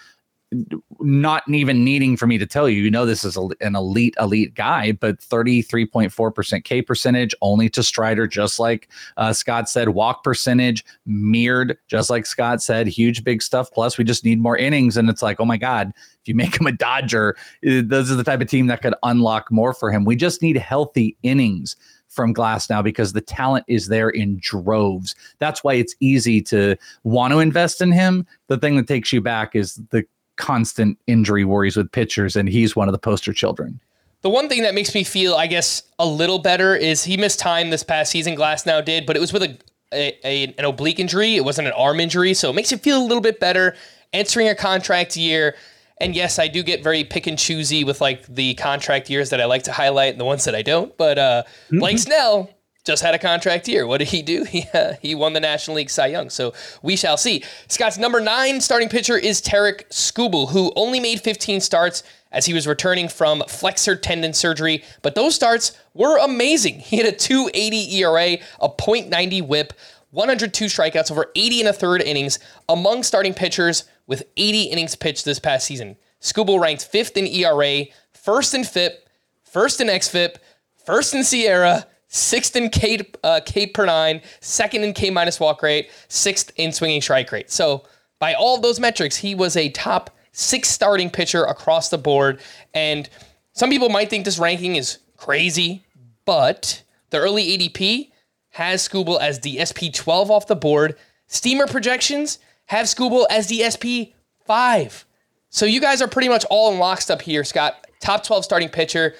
not 1.00 1.44
even 1.48 1.84
needing 1.84 2.18
for 2.18 2.26
me 2.26 2.38
to 2.38 2.46
tell 2.46 2.68
you, 2.68 2.82
you 2.82 2.90
know, 2.90 3.06
this 3.06 3.24
is 3.24 3.38
a, 3.38 3.48
an 3.62 3.76
elite, 3.76 4.16
elite 4.20 4.56
guy, 4.56 4.92
but 4.92 5.20
33.4% 5.20 6.64
K 6.64 6.82
percentage 6.82 7.36
only 7.42 7.70
to 7.70 7.84
Strider, 7.84 8.26
just 8.26 8.60
like 8.60 8.90
uh, 9.18 9.32
Scott 9.32 9.70
said, 9.70 9.90
walk 9.90 10.24
percentage 10.24 10.84
mirrored, 11.06 11.78
just 11.88 12.10
like 12.10 12.26
Scott 12.26 12.64
said, 12.64 12.88
huge, 12.88 13.24
big 13.24 13.44
stuff. 13.44 13.72
Plus, 13.72 13.98
we 13.98 14.04
just 14.04 14.26
need 14.26 14.42
more 14.42 14.58
innings. 14.58 14.98
And 14.98 15.10
it's 15.10 15.22
like, 15.22 15.40
oh 15.40 15.46
my 15.46 15.58
God, 15.58 15.94
if 15.96 16.28
you 16.28 16.34
make 16.34 16.60
him 16.60 16.66
a 16.66 16.72
Dodger, 16.72 17.36
uh, 17.68 17.82
those 17.84 18.12
are 18.12 18.16
the 18.16 18.24
type 18.24 18.42
of 18.42 18.48
team 18.48 18.68
that 18.68 18.82
could 18.82 18.96
unlock 19.04 19.52
more 19.52 19.74
for 19.74 19.92
him. 19.92 20.04
We 20.04 20.16
just 20.16 20.42
need 20.42 20.58
healthy 20.58 21.16
innings 21.22 21.76
from 22.08 22.34
Glasnow 22.34 22.84
because 22.84 23.14
the 23.14 23.22
talent 23.22 23.66
is 23.68 23.88
there 23.88 24.10
in 24.10 24.40
droves. 24.42 25.14
That's 25.38 25.64
why 25.64 25.76
it's 25.76 25.96
easy 26.00 26.42
to 26.44 26.76
want 27.04 27.34
to 27.34 27.40
invest 27.40 27.82
in 27.82 27.92
him. 27.92 28.26
The 28.48 28.58
thing 28.58 28.78
that 28.78 28.88
takes 28.88 29.14
you 29.14 29.22
back 29.22 29.56
is 29.56 29.76
the 29.92 30.04
constant 30.40 30.98
injury 31.06 31.46
worries 31.46 31.78
with 31.78 31.92
pitchers, 31.92 32.36
and 32.36 32.50
he's 32.50 32.76
one 32.76 32.88
of 32.88 32.94
the 32.94 32.98
poster 32.98 33.32
children. 33.34 33.80
The 34.22 34.30
one 34.30 34.50
thing 34.50 34.64
that 34.64 34.74
makes 34.74 34.96
me 34.96 35.04
feel, 35.04 35.36
I 35.36 35.46
guess, 35.46 35.84
a 36.00 36.06
little 36.06 36.40
better 36.40 36.76
is 36.76 37.04
he 37.04 37.16
missed 37.16 37.40
time 37.40 37.70
this 37.70 37.84
past 37.84 38.12
season. 38.12 38.36
Glasnow 38.36 38.84
did, 38.84 39.06
but 39.06 39.16
it 39.16 39.20
was 39.20 39.32
with 39.32 39.44
a, 39.44 39.58
a, 39.94 40.18
a, 40.24 40.56
an 40.58 40.66
oblique 40.66 41.00
injury. 41.00 41.36
It 41.36 41.46
wasn't 41.46 41.68
an 41.68 41.74
arm 41.74 42.00
injury, 42.00 42.34
so 42.34 42.50
it 42.50 42.54
makes 42.54 42.72
you 42.72 42.78
feel 42.78 42.98
a 42.98 43.06
little 43.06 43.22
bit 43.22 43.40
better 43.40 43.76
entering 44.12 44.50
a 44.50 44.56
contract 44.56 45.16
year. 45.16 45.56
And 46.02 46.16
yes, 46.16 46.40
I 46.40 46.48
do 46.48 46.64
get 46.64 46.84
very 46.84 47.04
pick 47.04 47.28
and 47.28 47.38
choosy 47.38 47.84
with 47.84 48.02
like 48.02 48.26
the 48.28 48.56
contract 48.56 49.10
years 49.10 49.30
that 49.30 49.40
I 49.40 49.46
like 49.46 49.64
to 49.64 49.72
highlight 49.72 50.12
and 50.12 50.20
the 50.20 50.26
ones 50.26 50.46
that 50.46 50.56
I 50.56 50.64
don't. 50.64 50.98
But 50.98 51.18
uh, 51.18 51.44
mm-hmm. 51.46 51.80
Blake 51.80 52.00
Snell, 52.00 52.50
just 52.86 53.04
had 53.04 53.14
a 53.14 53.20
contract 53.20 53.68
year. 53.68 53.86
What 53.86 53.98
did 53.98 54.10
he 54.10 54.22
do? 54.22 54.46
He, 54.50 54.66
uh, 54.74 54.94
he 55.02 55.14
won 55.14 55.34
the 55.34 55.40
National 55.40 55.78
League 55.78 55.90
Cy 55.90 56.08
Young. 56.08 56.30
So 56.30 56.54
we 56.82 56.96
shall 56.96 57.18
see. 57.18 57.44
Scott's 57.68 57.98
number 57.98 58.20
nine 58.20 58.62
starting 58.62 58.90
pitcher 58.90 59.18
is 59.18 59.42
Tarik 59.42 59.88
Skubal, 59.90 60.50
who 60.50 60.74
only 60.76 61.00
made 61.00 61.22
15 61.22 61.62
starts 61.62 62.04
as 62.32 62.46
he 62.46 62.54
was 62.54 62.68
returning 62.68 63.08
from 63.08 63.44
flexor 63.48 63.96
tendon 63.96 64.34
surgery. 64.34 64.84
But 65.02 65.16
those 65.16 65.36
starts 65.36 65.78
were 65.94 66.18
amazing. 66.18 66.80
He 66.80 66.98
had 66.98 67.06
a 67.06 67.16
280 67.16 67.98
ERA, 67.98 68.38
a 68.60 68.70
.90 68.70 69.48
whip, 69.48 69.74
102 70.12 70.66
strikeouts, 70.66 71.12
over 71.12 71.32
80 71.36 71.60
and 71.62 71.70
a 71.70 71.74
third 71.74 72.02
innings 72.02 72.40
among 72.68 73.04
starting 73.04 73.34
pitchers 73.34 73.84
with 74.08 74.24
80 74.38 74.64
innings 74.64 74.96
pitched 74.96 75.26
this 75.26 75.40
past 75.40 75.66
season. 75.66 75.96
Skubal 76.22 76.60
ranked 76.60 76.86
fifth 76.86 77.16
in 77.16 77.28
ERA, 77.28 77.86
first 78.14 78.54
in 78.54 78.64
FIP, 78.64 79.08
first 79.44 79.80
in 79.80 79.88
XFIP, 79.88 80.38
first 80.86 81.14
in 81.14 81.22
SIERA, 81.22 81.86
sixth 82.10 82.56
in 82.56 82.70
K, 82.70 83.00
uh, 83.24 83.40
K 83.46 83.68
per 83.68 83.86
nine, 83.86 84.22
second 84.42 84.84
in 84.84 84.94
K 84.94 85.10
minus 85.10 85.40
walk 85.40 85.64
rate, 85.64 85.90
sixth 86.10 86.52
in 86.58 86.74
swinging 86.74 87.02
strike 87.02 87.32
rate. 87.32 87.50
So 87.50 87.86
by 88.20 88.34
all 88.34 88.56
of 88.56 88.62
those 88.62 88.80
metrics, 88.80 89.16
he 89.16 89.34
was 89.34 89.56
a 89.56 89.70
top 89.70 90.10
six 90.34 90.70
starting 90.70 91.10
pitcher 91.10 91.44
across 91.46 91.90
the 91.90 91.98
board. 91.98 92.42
And 92.74 93.10
some 93.54 93.70
people 93.70 93.90
might 93.90 94.10
think 94.10 94.26
this 94.26 94.40
ranking 94.40 94.76
is 94.76 95.00
crazy, 95.18 95.84
but 96.26 96.84
the 97.10 97.18
early 97.18 97.58
ADP 97.58 98.12
has 98.52 98.88
Skubal 98.88 99.20
as 99.20 99.40
the 99.40 99.58
SP12 99.58 100.30
off 100.30 100.48
the 100.48 100.56
board. 100.56 100.96
Steamer 101.28 101.68
projections 101.68 102.40
have 102.66 102.88
Skubal 102.88 103.26
as 103.30 103.48
the 103.48 103.62
SP5. 103.62 105.04
So 105.50 105.66
you 105.66 105.82
guys 105.82 106.02
are 106.02 106.08
pretty 106.08 106.30
much 106.30 106.46
all 106.50 106.72
in 106.72 106.80
lockstep 106.80 107.22
here, 107.22 107.44
Scott. 107.44 107.88
Top 108.00 108.24
12 108.24 108.44
starting 108.46 108.70
pitcher. 108.70 109.16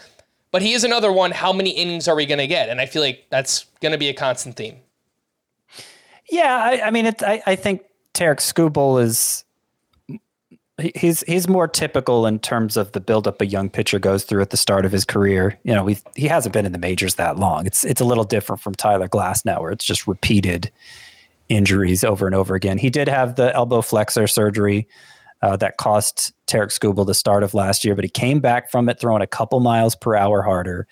But 0.52 0.62
he 0.62 0.74
is 0.74 0.84
another 0.84 1.12
one. 1.12 1.32
How 1.32 1.54
many 1.54 1.72
innings 1.72 2.08
are 2.08 2.16
we 2.16 2.26
going 2.26 2.40
to 2.40 2.48
get? 2.48 2.70
And 2.70 2.82
I 2.82 2.86
feel 2.86 3.02
like 3.02 3.26
that's 3.30 3.66
going 3.82 3.92
to 3.92 3.98
be 3.98 4.10
a 4.10 4.14
constant 4.14 4.56
theme. 4.56 4.78
Yeah, 6.32 6.58
I, 6.58 6.88
I 6.88 6.92
mean, 6.92 7.08
I, 7.22 7.42
I 7.46 7.56
think 7.56 7.84
Tarik 8.14 8.40
Skubal 8.40 9.02
is 9.02 9.44
he's 10.96 11.22
he's 11.22 11.48
more 11.48 11.68
typical 11.68 12.26
in 12.26 12.40
terms 12.40 12.78
of 12.78 12.92
the 12.92 13.00
buildup 13.00 13.42
a 13.42 13.46
young 13.46 13.70
pitcher 13.70 14.00
goes 14.00 14.24
through 14.24 14.42
at 14.42 14.50
the 14.50 14.58
start 14.58 14.86
of 14.86 14.92
his 14.92 15.06
career. 15.06 15.60
You 15.64 15.74
know, 15.74 15.84
we 15.84 15.98
he 16.16 16.28
hasn't 16.28 16.54
been 16.54 16.66
in 16.66 16.72
the 16.72 16.78
majors 16.80 17.16
that 17.16 17.38
long. 17.38 17.66
It's 17.66 17.84
it's 17.84 18.02
a 18.02 18.06
little 18.06 18.24
different 18.24 18.62
from 18.62 18.76
Tyler 18.76 19.08
Glasnow, 19.08 19.62
where 19.62 19.72
it's 19.72 19.86
just 19.86 20.08
repeated 20.08 20.72
injuries 21.50 22.04
over 22.04 22.26
and 22.26 22.36
over 22.36 22.56
again. 22.56 22.78
He 22.78 22.90
did 22.90 23.08
have 23.08 23.36
the 23.36 23.54
elbow 23.56 23.82
flexor 23.82 24.28
surgery 24.28 24.88
uh, 25.42 25.56
that 25.58 25.78
cost 25.78 26.34
Tarik 26.48 26.70
Skubal 26.70 27.06
the 27.06 27.14
start 27.14 27.44
of 27.44 27.54
last 27.54 27.86
year, 27.86 27.96
but 27.96 28.04
he 28.04 28.10
came 28.10 28.40
back 28.40 28.70
from 28.70 28.90
it 28.90 29.00
throwing 29.00 29.22
a 29.22 29.28
couple 29.28 29.60
miles 29.60 29.96
per 29.96 30.16
hour 30.16 30.42
harder. 30.42 30.88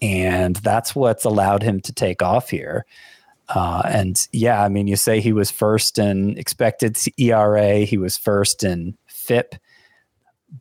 And 0.00 0.56
that's 0.56 0.94
what's 0.94 1.24
allowed 1.24 1.62
him 1.62 1.80
to 1.80 1.92
take 1.92 2.22
off 2.22 2.50
here. 2.50 2.86
Uh, 3.48 3.82
and 3.86 4.26
yeah, 4.32 4.62
I 4.62 4.68
mean, 4.68 4.86
you 4.86 4.96
say 4.96 5.20
he 5.20 5.32
was 5.32 5.50
first 5.50 5.98
in 5.98 6.36
expected 6.38 6.96
ERA, 7.18 7.80
he 7.80 7.98
was 7.98 8.16
first 8.16 8.64
in 8.64 8.96
FIP 9.06 9.56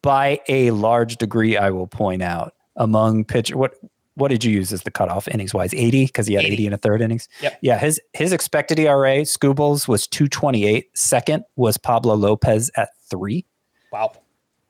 by 0.02 0.42
a 0.48 0.72
large 0.72 1.18
degree, 1.18 1.58
I 1.58 1.70
will 1.70 1.88
point 1.88 2.22
out 2.22 2.54
among 2.76 3.26
pitch. 3.26 3.54
What 3.54 3.76
what 4.16 4.28
did 4.28 4.44
you 4.44 4.52
use 4.52 4.72
as 4.72 4.84
the 4.84 4.92
cutoff 4.92 5.28
innings 5.28 5.56
wise? 5.56 5.74
80 5.74 6.06
because 6.06 6.28
he 6.28 6.36
had 6.36 6.44
80. 6.44 6.54
80 6.54 6.68
in 6.68 6.74
a 6.74 6.78
third 6.78 7.02
innings. 7.02 7.28
Yep. 7.42 7.60
Yeah, 7.62 7.80
his 7.80 8.00
his 8.14 8.32
expected 8.32 8.80
ERA, 8.80 9.22
Skubal's 9.22 9.88
was 9.88 10.08
228. 10.08 10.86
Second 10.96 11.44
was 11.56 11.78
Pablo 11.78 12.16
Lopez 12.16 12.70
at 12.76 12.90
three. 13.14 13.46
Wow. 13.92 14.14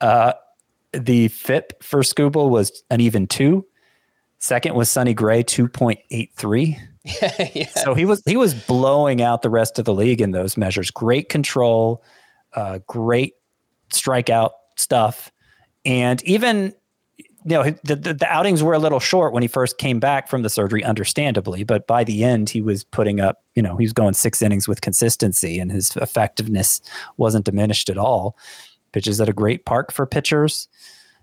Uh, 0.02 0.34
the 0.92 1.30
FIP 1.30 1.82
for 1.82 2.02
Skubal 2.02 2.50
was 2.50 2.84
an 2.90 3.00
even 3.02 3.28
two. 3.28 3.66
Second 4.40 4.76
was 4.76 4.90
Sonny 4.90 5.14
Gray, 5.14 5.44
2.83. 5.44 6.78
yeah. 7.56 7.70
So 7.70 7.94
he 7.94 8.06
was 8.06 8.22
he 8.26 8.38
was 8.38 8.54
blowing 8.54 9.22
out 9.22 9.42
the 9.42 9.50
rest 9.50 9.80
of 9.80 9.86
the 9.86 9.94
league 9.94 10.22
in 10.22 10.32
those 10.32 10.58
measures. 10.58 10.92
Great 10.92 11.30
control, 11.30 12.04
uh, 12.54 12.80
great 12.88 13.34
strikeout 13.92 14.52
stuff, 14.78 15.32
and 15.86 16.22
even 16.24 16.74
you 17.46 17.52
know 17.52 17.64
the, 17.84 17.96
the, 17.96 18.14
the 18.14 18.32
outings 18.32 18.64
were 18.64 18.74
a 18.74 18.80
little 18.80 19.00
short 19.00 19.34
when 19.34 19.42
he 19.42 19.48
first 19.48 19.78
came 19.78 20.00
back 20.00 20.28
from 20.28 20.44
the 20.44 20.50
surgery, 20.50 20.84
understandably. 20.84 21.64
But 21.64 21.88
by 21.88 22.04
the 22.04 22.24
end, 22.24 22.50
he 22.50 22.62
was 22.62 22.84
putting 22.84 23.20
up 23.20 23.44
you 23.56 23.62
know 23.62 23.78
he 23.78 23.86
was 23.86 23.94
going 23.94 24.14
six 24.14 24.42
innings 24.42 24.68
with 24.68 24.82
consistency, 24.82 25.60
and 25.60 25.72
his 25.72 25.96
effectiveness 25.98 26.82
wasn't 27.18 27.46
diminished 27.46 27.90
at 27.90 27.98
all. 27.98 28.38
Pitches 28.92 29.20
at 29.20 29.30
a 29.30 29.34
great 29.34 29.66
park 29.66 29.92
for 29.92 30.06
pitchers. 30.06 30.68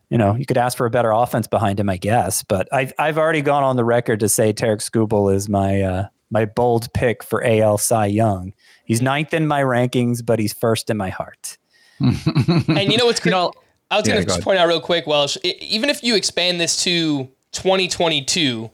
You 0.08 0.18
know, 0.18 0.34
you 0.34 0.44
could 0.44 0.58
ask 0.58 0.76
for 0.76 0.86
a 0.86 0.90
better 0.90 1.12
offense 1.12 1.46
behind 1.46 1.78
him, 1.78 1.88
I 1.88 1.96
guess. 1.96 2.42
But 2.42 2.68
I've 2.72 2.92
I've 2.98 3.18
already 3.18 3.42
gone 3.42 3.62
on 3.62 3.76
the 3.76 3.84
record 3.84 4.20
to 4.20 4.28
say 4.28 4.52
Tarik 4.52 4.80
Skubal 4.80 5.34
is 5.34 5.48
my 5.48 5.82
uh, 5.82 6.06
my 6.30 6.44
bold 6.44 6.92
pick 6.92 7.22
for 7.22 7.44
AL 7.44 7.78
Cy 7.78 8.06
Young. 8.06 8.52
He's 8.84 9.00
ninth 9.00 9.34
in 9.34 9.46
my 9.46 9.62
rankings, 9.62 10.24
but 10.24 10.38
he's 10.38 10.52
first 10.52 10.90
in 10.90 10.96
my 10.96 11.10
heart. 11.10 11.58
and 12.00 12.90
you 12.90 12.96
know 12.96 13.06
what's 13.06 13.24
you 13.24 13.30
know, 13.30 13.52
I 13.90 13.96
was 13.96 14.06
yeah, 14.06 14.14
going 14.14 14.26
to 14.26 14.28
just 14.28 14.42
point 14.42 14.58
out 14.58 14.68
real 14.68 14.80
quick, 14.80 15.06
Welsh. 15.06 15.36
Even 15.42 15.90
if 15.90 16.04
you 16.04 16.14
expand 16.14 16.60
this 16.60 16.84
to 16.84 17.28
2022, 17.52 18.70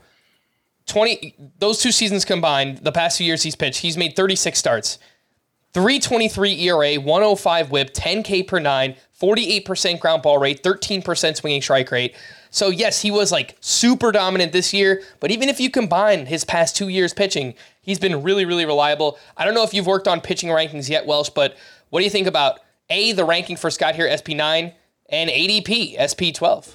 20 0.87 1.35
those 1.59 1.81
two 1.81 1.91
seasons 1.91 2.25
combined, 2.25 2.79
the 2.79 2.93
past 2.93 3.19
few 3.19 3.27
years 3.27 3.43
he's 3.43 3.57
pitched, 3.57 3.81
he's 3.81 3.97
made 3.97 4.15
36 4.15 4.59
starts, 4.59 4.99
323 5.73 6.69
ERA, 6.69 6.95
105 6.95 7.71
WHIP, 7.71 7.93
10K 7.93 8.47
per 8.47 8.59
nine, 8.59 8.95
48% 9.21 10.01
ground 10.01 10.23
ball 10.23 10.39
rate, 10.39 10.63
13% 10.63 11.37
swinging 11.37 11.63
strike 11.63 11.91
rate. 11.91 12.15
So 12.51 12.69
yes, 12.69 13.03
he 13.03 13.11
was 13.11 13.33
like 13.33 13.57
super 13.61 14.13
dominant 14.13 14.53
this 14.53 14.73
year, 14.73 15.03
but 15.21 15.31
even 15.31 15.49
if 15.49 15.61
you 15.61 15.71
combine 15.71 16.27
his 16.27 16.45
past 16.45 16.77
two 16.77 16.89
years 16.89 17.13
pitching, 17.13 17.55
he's 17.83 17.99
been 17.99 18.23
really, 18.23 18.45
really 18.45 18.65
reliable. 18.65 19.19
I 19.37 19.45
don't 19.45 19.55
know 19.55 19.65
if 19.65 19.75
you've 19.75 19.87
worked 19.87 20.09
on 20.09 20.21
pitching 20.21 20.51
rankings 20.51 20.89
yet, 20.89 21.07
Welsh, 21.07 21.31
but 21.31 21.57
what 21.91 22.01
do 22.01 22.05
you 22.05 22.11
think 22.11 22.27
about 22.27 22.61
A, 22.91 23.13
the 23.13 23.25
ranking 23.25 23.57
for 23.57 23.71
Scott 23.71 23.97
here, 23.97 24.09
SP9, 24.09 24.73
and 25.09 25.31
ADP, 25.31 25.99
SP12? 25.99 26.75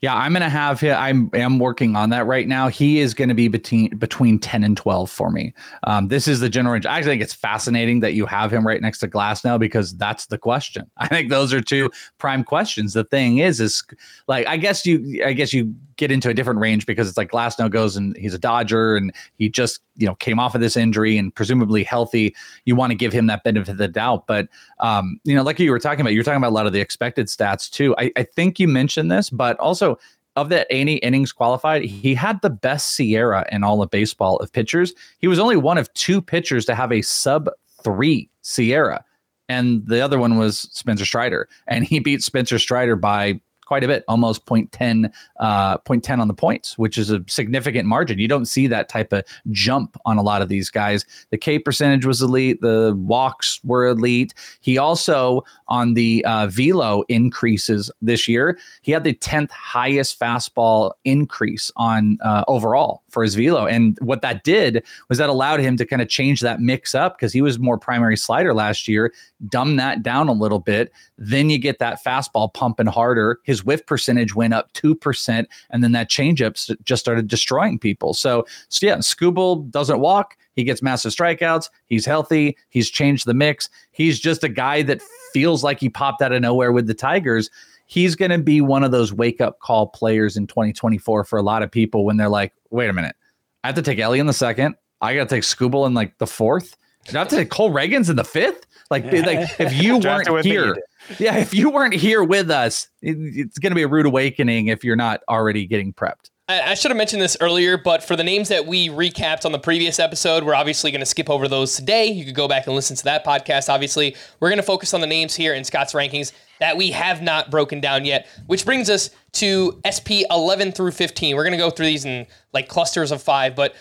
Yeah, 0.00 0.14
I'm 0.14 0.32
gonna 0.32 0.48
have 0.48 0.78
him. 0.80 0.96
I'm 0.96 1.30
am 1.34 1.58
working 1.58 1.96
on 1.96 2.10
that 2.10 2.24
right 2.26 2.46
now. 2.46 2.68
He 2.68 3.00
is 3.00 3.14
going 3.14 3.30
to 3.30 3.34
be 3.34 3.48
between 3.48 3.96
between 3.96 4.38
10 4.38 4.62
and 4.62 4.76
12 4.76 5.10
for 5.10 5.28
me. 5.30 5.52
Um, 5.82 6.06
this 6.06 6.28
is 6.28 6.38
the 6.38 6.48
general 6.48 6.74
range. 6.74 6.86
I 6.86 7.02
think 7.02 7.20
it's 7.20 7.34
fascinating 7.34 7.98
that 8.00 8.14
you 8.14 8.24
have 8.24 8.52
him 8.52 8.64
right 8.64 8.80
next 8.80 8.98
to 9.00 9.08
Glasnow 9.08 9.58
because 9.58 9.96
that's 9.96 10.26
the 10.26 10.38
question. 10.38 10.88
I 10.98 11.08
think 11.08 11.30
those 11.30 11.52
are 11.52 11.60
two 11.60 11.90
prime 12.18 12.44
questions. 12.44 12.92
The 12.92 13.04
thing 13.04 13.38
is, 13.38 13.60
is 13.60 13.82
like 14.28 14.46
I 14.46 14.56
guess 14.56 14.86
you 14.86 15.24
I 15.24 15.32
guess 15.32 15.52
you 15.52 15.74
get 15.98 16.10
into 16.10 16.30
a 16.30 16.34
different 16.34 16.60
range 16.60 16.86
because 16.86 17.08
it's 17.08 17.18
like 17.18 17.30
Glasnow 17.30 17.70
goes 17.70 17.96
and 17.96 18.16
he's 18.16 18.32
a 18.32 18.38
Dodger 18.38 18.96
and 18.96 19.12
he 19.36 19.50
just 19.50 19.80
you 19.96 20.06
know 20.06 20.14
came 20.14 20.38
off 20.38 20.54
of 20.54 20.62
this 20.62 20.76
injury 20.76 21.18
and 21.18 21.34
presumably 21.34 21.84
healthy. 21.84 22.34
You 22.64 22.74
want 22.74 22.92
to 22.92 22.96
give 22.96 23.12
him 23.12 23.26
that 23.26 23.44
benefit 23.44 23.72
of 23.72 23.76
the 23.76 23.88
doubt, 23.88 24.26
but 24.26 24.48
um, 24.80 25.20
you 25.24 25.34
know, 25.34 25.42
like 25.42 25.58
you 25.58 25.70
were 25.70 25.78
talking 25.78 26.00
about, 26.00 26.14
you're 26.14 26.24
talking 26.24 26.38
about 26.38 26.50
a 26.50 26.54
lot 26.54 26.66
of 26.66 26.72
the 26.72 26.80
expected 26.80 27.26
stats 27.26 27.70
too. 27.70 27.94
I, 27.98 28.10
I 28.16 28.22
think 28.22 28.58
you 28.58 28.68
mentioned 28.68 29.12
this, 29.12 29.28
but 29.28 29.58
also 29.58 29.98
of 30.38 30.50
that 30.50 30.68
80 30.70 30.94
innings 30.94 31.32
qualified, 31.32 31.82
he 31.82 32.14
had 32.14 32.40
the 32.42 32.50
best 32.50 32.96
SIERA 32.96 33.44
in 33.50 33.64
all 33.64 33.82
of 33.82 33.90
baseball 33.90 34.36
of 34.36 34.52
pitchers. 34.52 34.94
He 35.18 35.26
was 35.26 35.40
only 35.40 35.56
one 35.56 35.78
of 35.78 35.92
two 35.94 36.22
pitchers 36.22 36.64
to 36.66 36.76
have 36.76 36.92
a 36.92 37.02
sub 37.02 37.50
three 37.82 38.30
SIERA 38.42 39.00
And 39.48 39.84
the 39.86 40.00
other 40.00 40.18
one 40.18 40.38
was 40.38 40.60
Spencer 40.72 41.04
Strider. 41.04 41.48
And 41.66 41.84
he 41.84 41.98
beat 41.98 42.22
Spencer 42.22 42.58
Strider 42.58 42.94
by 42.94 43.40
quite 43.68 43.84
a 43.84 43.86
bit, 43.86 44.02
almost 44.08 44.46
0.10, 44.46 45.12
uh, 45.40 45.76
0.10 45.76 46.20
on 46.20 46.26
the 46.26 46.32
points, 46.32 46.78
which 46.78 46.96
is 46.96 47.10
a 47.10 47.22
significant 47.28 47.86
margin. 47.86 48.18
You 48.18 48.26
don't 48.26 48.46
see 48.46 48.66
that 48.66 48.88
type 48.88 49.12
of 49.12 49.24
jump 49.50 49.98
on 50.06 50.16
a 50.16 50.22
lot 50.22 50.40
of 50.40 50.48
these 50.48 50.70
guys. 50.70 51.04
The 51.30 51.36
K 51.36 51.58
percentage 51.58 52.06
was 52.06 52.22
elite. 52.22 52.62
The 52.62 52.96
walks 52.96 53.60
were 53.62 53.86
elite. 53.86 54.32
He 54.60 54.78
also, 54.78 55.42
on 55.68 55.92
the 55.92 56.24
uh, 56.24 56.46
velo 56.46 57.04
increases 57.08 57.90
this 58.00 58.26
year, 58.26 58.58
he 58.80 58.90
had 58.90 59.04
the 59.04 59.12
10th 59.12 59.50
highest 59.50 60.18
fastball 60.18 60.92
increase 61.04 61.70
on 61.76 62.16
uh, 62.24 62.44
overall 62.48 63.02
for 63.08 63.22
his 63.22 63.34
velo. 63.34 63.66
And 63.66 63.98
what 64.00 64.22
that 64.22 64.44
did 64.44 64.84
was 65.08 65.18
that 65.18 65.28
allowed 65.28 65.60
him 65.60 65.76
to 65.76 65.86
kind 65.86 66.02
of 66.02 66.08
change 66.08 66.40
that 66.40 66.60
mix 66.60 66.94
up 66.94 67.16
because 67.16 67.32
he 67.32 67.42
was 67.42 67.58
more 67.58 67.78
primary 67.78 68.16
slider 68.16 68.54
last 68.54 68.88
year, 68.88 69.12
dumb 69.48 69.76
that 69.76 70.02
down 70.02 70.28
a 70.28 70.32
little 70.32 70.58
bit. 70.58 70.92
Then 71.16 71.50
you 71.50 71.58
get 71.58 71.78
that 71.78 72.02
fastball 72.04 72.52
pumping 72.52 72.86
harder. 72.86 73.40
His 73.44 73.64
whiff 73.64 73.84
percentage 73.86 74.34
went 74.34 74.54
up 74.54 74.72
2%. 74.74 75.46
And 75.70 75.84
then 75.84 75.92
that 75.92 76.10
changeup 76.10 76.82
just 76.84 77.00
started 77.00 77.28
destroying 77.28 77.78
people. 77.78 78.14
So, 78.14 78.46
so 78.68 78.86
yeah, 78.86 78.96
Skubal 78.96 79.70
doesn't 79.70 80.00
walk. 80.00 80.36
He 80.54 80.64
gets 80.64 80.82
massive 80.82 81.12
strikeouts. 81.12 81.70
He's 81.86 82.04
healthy. 82.04 82.56
He's 82.68 82.90
changed 82.90 83.26
the 83.26 83.34
mix. 83.34 83.70
He's 83.92 84.18
just 84.18 84.42
a 84.42 84.48
guy 84.48 84.82
that 84.82 85.00
feels 85.32 85.62
like 85.62 85.78
he 85.78 85.88
popped 85.88 86.20
out 86.20 86.32
of 86.32 86.42
nowhere 86.42 86.72
with 86.72 86.88
the 86.88 86.94
Tigers. 86.94 87.48
He's 87.88 88.14
going 88.14 88.30
to 88.30 88.38
be 88.38 88.60
one 88.60 88.84
of 88.84 88.90
those 88.90 89.14
wake 89.14 89.40
up 89.40 89.60
call 89.60 89.88
players 89.88 90.36
in 90.36 90.46
2024 90.46 91.24
for 91.24 91.38
a 91.38 91.42
lot 91.42 91.62
of 91.62 91.70
people 91.70 92.04
when 92.04 92.18
they're 92.18 92.28
like, 92.28 92.52
wait 92.70 92.90
a 92.90 92.92
minute, 92.92 93.16
I 93.64 93.68
have 93.68 93.76
to 93.76 93.82
take 93.82 93.98
Elly 93.98 94.18
in 94.18 94.26
the 94.26 94.32
second. 94.34 94.76
I 95.00 95.14
got 95.14 95.28
to 95.28 95.34
take 95.34 95.42
Skubal 95.42 95.86
in 95.86 95.94
like 95.94 96.18
the 96.18 96.26
fourth. 96.26 96.76
I 97.08 97.18
have 97.18 97.28
to 97.28 97.36
take 97.36 97.48
Cole 97.48 97.70
Ragans 97.70 98.10
in 98.10 98.16
the 98.16 98.24
fifth. 98.24 98.66
Like, 98.90 99.04
like 99.04 99.48
if 99.58 99.72
you 99.72 99.98
weren't 99.98 100.44
here, 100.44 100.76
yeah, 101.18 101.38
if 101.38 101.54
you 101.54 101.70
weren't 101.70 101.94
here 101.94 102.22
with 102.22 102.50
us, 102.50 102.88
it, 103.00 103.16
it's 103.18 103.58
going 103.58 103.70
to 103.70 103.74
be 103.76 103.82
a 103.82 103.88
rude 103.88 104.04
awakening 104.06 104.66
if 104.66 104.84
you're 104.84 104.96
not 104.96 105.20
already 105.28 105.66
getting 105.66 105.94
prepped. 105.94 106.30
I 106.50 106.72
should 106.74 106.90
have 106.90 106.96
mentioned 106.96 107.20
this 107.20 107.36
earlier, 107.42 107.76
but 107.76 108.02
for 108.02 108.16
the 108.16 108.24
names 108.24 108.48
that 108.48 108.66
we 108.66 108.88
recapped 108.88 109.44
on 109.44 109.52
the 109.52 109.58
previous 109.58 109.98
episode, 109.98 110.44
we're 110.44 110.54
obviously 110.54 110.90
going 110.90 111.00
to 111.00 111.06
skip 111.06 111.28
over 111.28 111.46
those 111.46 111.76
today. 111.76 112.06
You 112.06 112.24
could 112.24 112.34
go 112.34 112.48
back 112.48 112.66
and 112.66 112.74
listen 112.74 112.96
to 112.96 113.04
that 113.04 113.24
podcast. 113.24 113.68
Obviously, 113.68 114.16
we're 114.40 114.48
going 114.48 114.58
to 114.58 114.62
focus 114.62 114.94
on 114.94 115.02
the 115.02 115.06
names 115.06 115.34
here 115.34 115.52
in 115.52 115.62
Scott's 115.62 115.92
rankings 115.92 116.32
that 116.60 116.76
we 116.76 116.90
have 116.90 117.22
not 117.22 117.50
broken 117.50 117.80
down 117.80 118.04
yet, 118.04 118.26
which 118.46 118.64
brings 118.64 118.90
us 118.90 119.10
to 119.32 119.80
SP 119.84 120.24
11 120.30 120.72
through 120.72 120.92
15. 120.92 121.36
We're 121.36 121.44
going 121.44 121.52
to 121.52 121.58
go 121.58 121.70
through 121.70 121.86
these 121.86 122.04
in 122.04 122.26
like 122.52 122.68
clusters 122.68 123.12
of 123.12 123.22
five, 123.22 123.54
but 123.54 123.74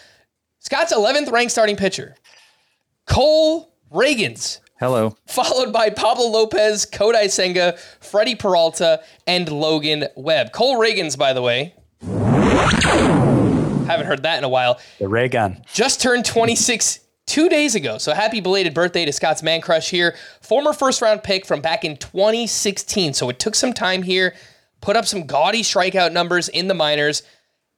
Scott's 0.60 0.94
11th 0.94 1.32
ranked 1.32 1.52
starting 1.52 1.76
pitcher, 1.76 2.16
Cole 3.06 3.74
Ragans. 3.92 4.60
Hello. 4.80 5.16
Followed 5.26 5.74
by 5.74 5.90
Pablo 5.90 6.28
Lopez, 6.28 6.86
Kodai 6.86 7.32
Senga, 7.32 7.78
Freddie 8.00 8.36
Peralta, 8.36 9.02
and 9.26 9.52
Logan 9.52 10.06
Webb. 10.16 10.52
Cole 10.52 10.78
Ragans, 10.80 11.18
by 11.18 11.34
the 11.34 11.42
way, 11.42 11.74
haven't 13.88 14.06
heard 14.06 14.24
that 14.24 14.38
in 14.38 14.44
a 14.44 14.50
while. 14.50 14.80
The 15.00 15.08
ray 15.08 15.30
gun. 15.30 15.64
Just 15.74 16.02
turned 16.02 16.26
26 16.26 17.00
two 17.28 17.50
days 17.50 17.76
ago. 17.76 18.00
So 18.00 18.14
happy 18.14 18.40
belated 18.40 18.74
birthday 18.74 19.06
to 19.06 19.12
Scott's 19.12 19.44
man 19.44 19.62
crush 19.62 19.92
here. 19.92 20.16
Former 20.42 20.74
first 20.74 21.02
round 21.02 21.22
pick 21.22 21.46
from 21.46 21.62
back 21.62 21.86
in 21.86 21.98
2016. 21.98 23.14
So 23.14 23.30
it 23.30 23.38
took 23.38 23.54
some 23.54 23.74
time 23.74 24.02
here, 24.02 24.34
put 24.82 24.96
up 24.96 25.06
some 25.06 25.28
gaudy 25.28 25.62
strikeout 25.62 26.12
numbers 26.12 26.50
in 26.50 26.68
the 26.68 26.74
minors. 26.74 27.22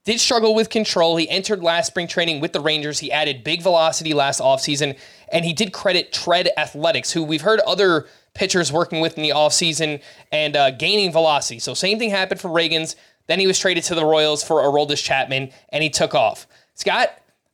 Did 0.05 0.19
struggle 0.19 0.55
with 0.55 0.69
control. 0.69 1.17
He 1.17 1.29
entered 1.29 1.61
last 1.61 1.87
spring 1.87 2.07
training 2.07 2.39
with 2.39 2.53
the 2.53 2.61
Rangers. 2.61 2.99
He 2.99 3.11
added 3.11 3.43
big 3.43 3.61
velocity 3.61 4.13
last 4.13 4.39
offseason, 4.39 4.97
and 5.31 5.43
he 5.43 5.51
did 5.51 5.73
credit 5.73 6.13
Tread 6.13 6.49
Athletics, 6.57 7.11
who 7.11 7.23
we've 7.23 7.41
heard 7.41 7.59
other 7.59 8.07
pitchers 8.33 8.71
working 8.71 9.01
with 9.01 9.17
in 9.17 9.23
the 9.23 9.31
offseason 9.31 10.01
and 10.31 10.55
uh, 10.55 10.71
gaining 10.71 11.11
velocity. 11.11 11.59
So 11.59 11.73
same 11.73 11.99
thing 11.99 12.11
happened 12.11 12.39
for 12.39 12.47
Ragans. 12.47 12.95
Then 13.27 13.39
he 13.39 13.45
was 13.45 13.59
traded 13.59 13.83
to 13.85 13.95
the 13.95 14.05
Royals 14.05 14.41
for 14.41 14.61
Aroldis 14.61 15.03
Chapman, 15.03 15.51
and 15.69 15.83
he 15.83 15.89
took 15.89 16.15
off. 16.15 16.47
Scott, 16.73 17.09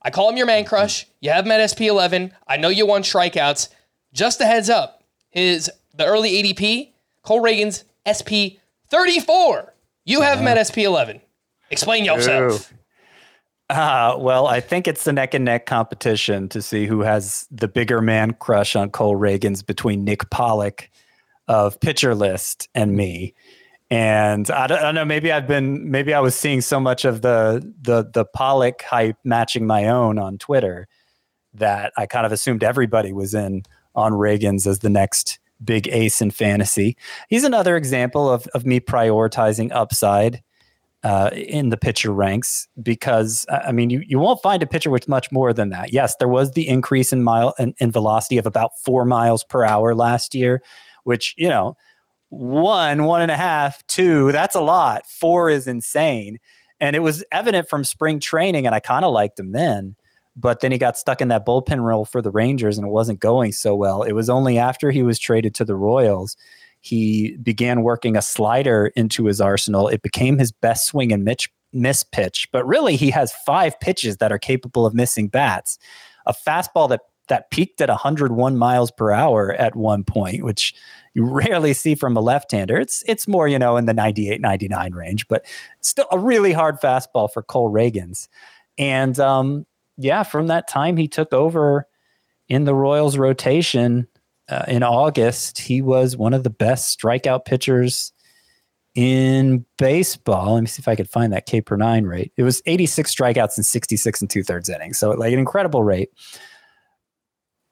I 0.06 0.10
call 0.10 0.30
him 0.30 0.36
your 0.36 0.46
man 0.46 0.64
crush. 0.64 1.04
You 1.20 1.30
have 1.30 1.44
him 1.44 1.50
at 1.50 1.58
SP11. 1.58 2.30
I 2.46 2.58
know 2.58 2.68
you 2.68 2.86
want 2.86 3.04
strikeouts. 3.04 3.70
Just 4.12 4.40
a 4.40 4.44
heads 4.44 4.70
up, 4.70 5.02
his 5.30 5.68
the 5.96 6.06
early 6.06 6.30
ADP, 6.30 6.92
Cole 7.22 7.42
Ragans 7.42 7.82
SP34. 8.06 9.70
You 10.04 10.20
have 10.20 10.38
him 10.38 10.46
at 10.46 10.58
SP11. 10.58 11.20
Explain 11.72 12.04
yourself. 12.04 12.72
Uh, 13.68 14.14
well, 14.16 14.46
I 14.46 14.60
think 14.60 14.86
it's 14.86 15.02
the 15.02 15.12
neck 15.12 15.34
and 15.34 15.44
neck 15.44 15.66
competition 15.66 16.48
to 16.50 16.62
see 16.62 16.86
who 16.86 17.00
has 17.00 17.48
the 17.50 17.66
bigger 17.66 18.00
man 18.00 18.34
crush 18.34 18.76
on 18.76 18.90
Cole 18.90 19.16
Ragans 19.16 19.66
between 19.66 20.04
Nick 20.04 20.30
Pollack 20.30 20.88
of 21.48 21.80
Pitcher 21.80 22.14
List 22.14 22.68
and 22.76 22.94
me 22.94 23.34
and 23.90 24.50
I 24.50 24.66
don't, 24.66 24.78
I 24.78 24.82
don't, 24.82 24.94
know 24.94 25.04
maybe 25.04 25.30
i've 25.30 25.46
been 25.46 25.90
maybe 25.90 26.12
i 26.12 26.20
was 26.20 26.34
seeing 26.34 26.60
so 26.60 26.80
much 26.80 27.04
of 27.04 27.22
the 27.22 27.72
the 27.80 28.08
the 28.12 28.24
Pollack 28.24 28.82
hype 28.82 29.16
matching 29.24 29.66
my 29.66 29.86
own 29.88 30.18
on 30.18 30.38
twitter 30.38 30.88
that 31.54 31.92
i 31.96 32.06
kind 32.06 32.26
of 32.26 32.32
assumed 32.32 32.64
everybody 32.64 33.12
was 33.12 33.34
in 33.34 33.62
on 33.94 34.12
ragans 34.12 34.66
as 34.66 34.80
the 34.80 34.90
next 34.90 35.38
big 35.64 35.88
ace 35.88 36.20
in 36.20 36.30
fantasy 36.30 36.96
he's 37.28 37.44
another 37.44 37.76
example 37.76 38.28
of, 38.28 38.46
of 38.48 38.66
me 38.66 38.80
prioritizing 38.80 39.70
upside 39.72 40.42
uh, 41.06 41.30
in 41.32 41.68
the 41.68 41.76
pitcher 41.76 42.12
ranks 42.12 42.66
because 42.82 43.46
I 43.48 43.70
mean 43.70 43.90
you, 43.90 44.02
you 44.04 44.18
won't 44.18 44.42
find 44.42 44.60
a 44.60 44.66
pitcher 44.66 44.90
with 44.90 45.06
much 45.06 45.30
more 45.30 45.52
than 45.52 45.68
that. 45.68 45.92
Yes, 45.92 46.16
there 46.16 46.26
was 46.26 46.52
the 46.52 46.66
increase 46.66 47.12
in 47.12 47.22
mile 47.22 47.54
in, 47.60 47.74
in 47.78 47.92
velocity 47.92 48.38
of 48.38 48.46
about 48.46 48.72
four 48.80 49.04
miles 49.04 49.44
per 49.44 49.64
hour 49.64 49.94
last 49.94 50.34
year, 50.34 50.62
which 51.04 51.32
you 51.36 51.48
know 51.48 51.76
one, 52.28 53.04
one 53.04 53.22
and 53.22 53.30
a 53.30 53.36
half, 53.36 53.86
two, 53.86 54.32
that's 54.32 54.54
a 54.54 54.60
lot. 54.60 55.06
Four 55.06 55.50
is 55.50 55.66
insane. 55.66 56.38
And 56.80 56.94
it 56.94 57.00
was 57.00 57.24
evident 57.32 57.68
from 57.68 57.84
spring 57.84 58.20
training, 58.20 58.66
and 58.66 58.74
I 58.74 58.80
kind 58.80 59.04
of 59.04 59.12
liked 59.12 59.38
him 59.38 59.52
then. 59.52 59.96
But 60.38 60.60
then 60.60 60.70
he 60.70 60.76
got 60.76 60.98
stuck 60.98 61.22
in 61.22 61.28
that 61.28 61.46
bullpen 61.46 61.80
role 61.80 62.04
for 62.04 62.20
the 62.20 62.30
Rangers, 62.30 62.76
and 62.76 62.86
it 62.86 62.90
wasn't 62.90 63.20
going 63.20 63.52
so 63.52 63.74
well. 63.74 64.02
It 64.02 64.12
was 64.12 64.28
only 64.28 64.58
after 64.58 64.90
he 64.90 65.02
was 65.02 65.18
traded 65.18 65.54
to 65.54 65.64
the 65.64 65.76
Royals 65.76 66.36
he 66.86 67.36
began 67.38 67.82
working 67.82 68.16
a 68.16 68.22
slider 68.22 68.92
into 68.94 69.26
his 69.26 69.40
arsenal. 69.40 69.88
It 69.88 70.02
became 70.02 70.38
his 70.38 70.52
best 70.52 70.86
swing 70.86 71.12
and 71.12 71.24
mitch, 71.24 71.50
miss 71.72 72.04
pitch. 72.04 72.48
But 72.52 72.64
really, 72.64 72.94
he 72.94 73.10
has 73.10 73.32
five 73.44 73.78
pitches 73.80 74.18
that 74.18 74.30
are 74.30 74.38
capable 74.38 74.86
of 74.86 74.94
missing 74.94 75.26
bats. 75.26 75.78
A 76.26 76.32
fastball 76.32 76.88
that 76.90 77.00
that 77.28 77.50
peaked 77.50 77.80
at 77.80 77.88
101 77.88 78.56
miles 78.56 78.90
per 78.90 79.12
hour 79.12 79.52
at 79.52 79.76
one 79.76 80.04
point, 80.04 80.44
which 80.44 80.74
you 81.14 81.24
rarely 81.24 81.72
see 81.72 81.94
from 81.94 82.16
a 82.16 82.20
left-hander. 82.20 82.78
It's 82.78 83.02
it's 83.06 83.26
more, 83.26 83.48
you 83.48 83.58
know, 83.58 83.76
in 83.76 83.86
the 83.86 83.94
98, 83.94 84.40
99 84.40 84.92
range, 84.92 85.28
but 85.28 85.44
still 85.80 86.06
a 86.12 86.18
really 86.18 86.52
hard 86.52 86.80
fastball 86.80 87.32
for 87.32 87.42
Cole 87.42 87.72
Ragans. 87.72 88.28
And 88.78 89.18
um, 89.18 89.66
yeah, 89.96 90.22
from 90.22 90.48
that 90.48 90.68
time 90.68 90.96
he 90.96 91.08
took 91.08 91.32
over 91.32 91.86
in 92.48 92.64
the 92.64 92.74
Royals 92.74 93.16
rotation 93.16 94.06
uh, 94.48 94.64
in 94.68 94.82
August. 94.82 95.58
He 95.58 95.82
was 95.82 96.16
one 96.16 96.34
of 96.34 96.44
the 96.44 96.50
best 96.50 96.98
strikeout 96.98 97.44
pitchers 97.44 98.12
in 98.94 99.64
baseball. 99.78 100.54
Let 100.54 100.60
me 100.60 100.66
see 100.66 100.80
if 100.80 100.88
I 100.88 100.96
could 100.96 101.10
find 101.10 101.32
that 101.32 101.46
K 101.46 101.60
per 101.60 101.76
nine 101.76 102.04
rate. 102.04 102.32
It 102.36 102.42
was 102.42 102.62
86 102.66 103.14
strikeouts 103.14 103.56
and 103.56 103.66
66 103.66 104.20
and 104.20 104.30
two 104.30 104.42
thirds 104.42 104.68
innings. 104.68 104.98
So 104.98 105.10
like 105.10 105.32
an 105.32 105.38
incredible 105.38 105.82
rate 105.82 106.10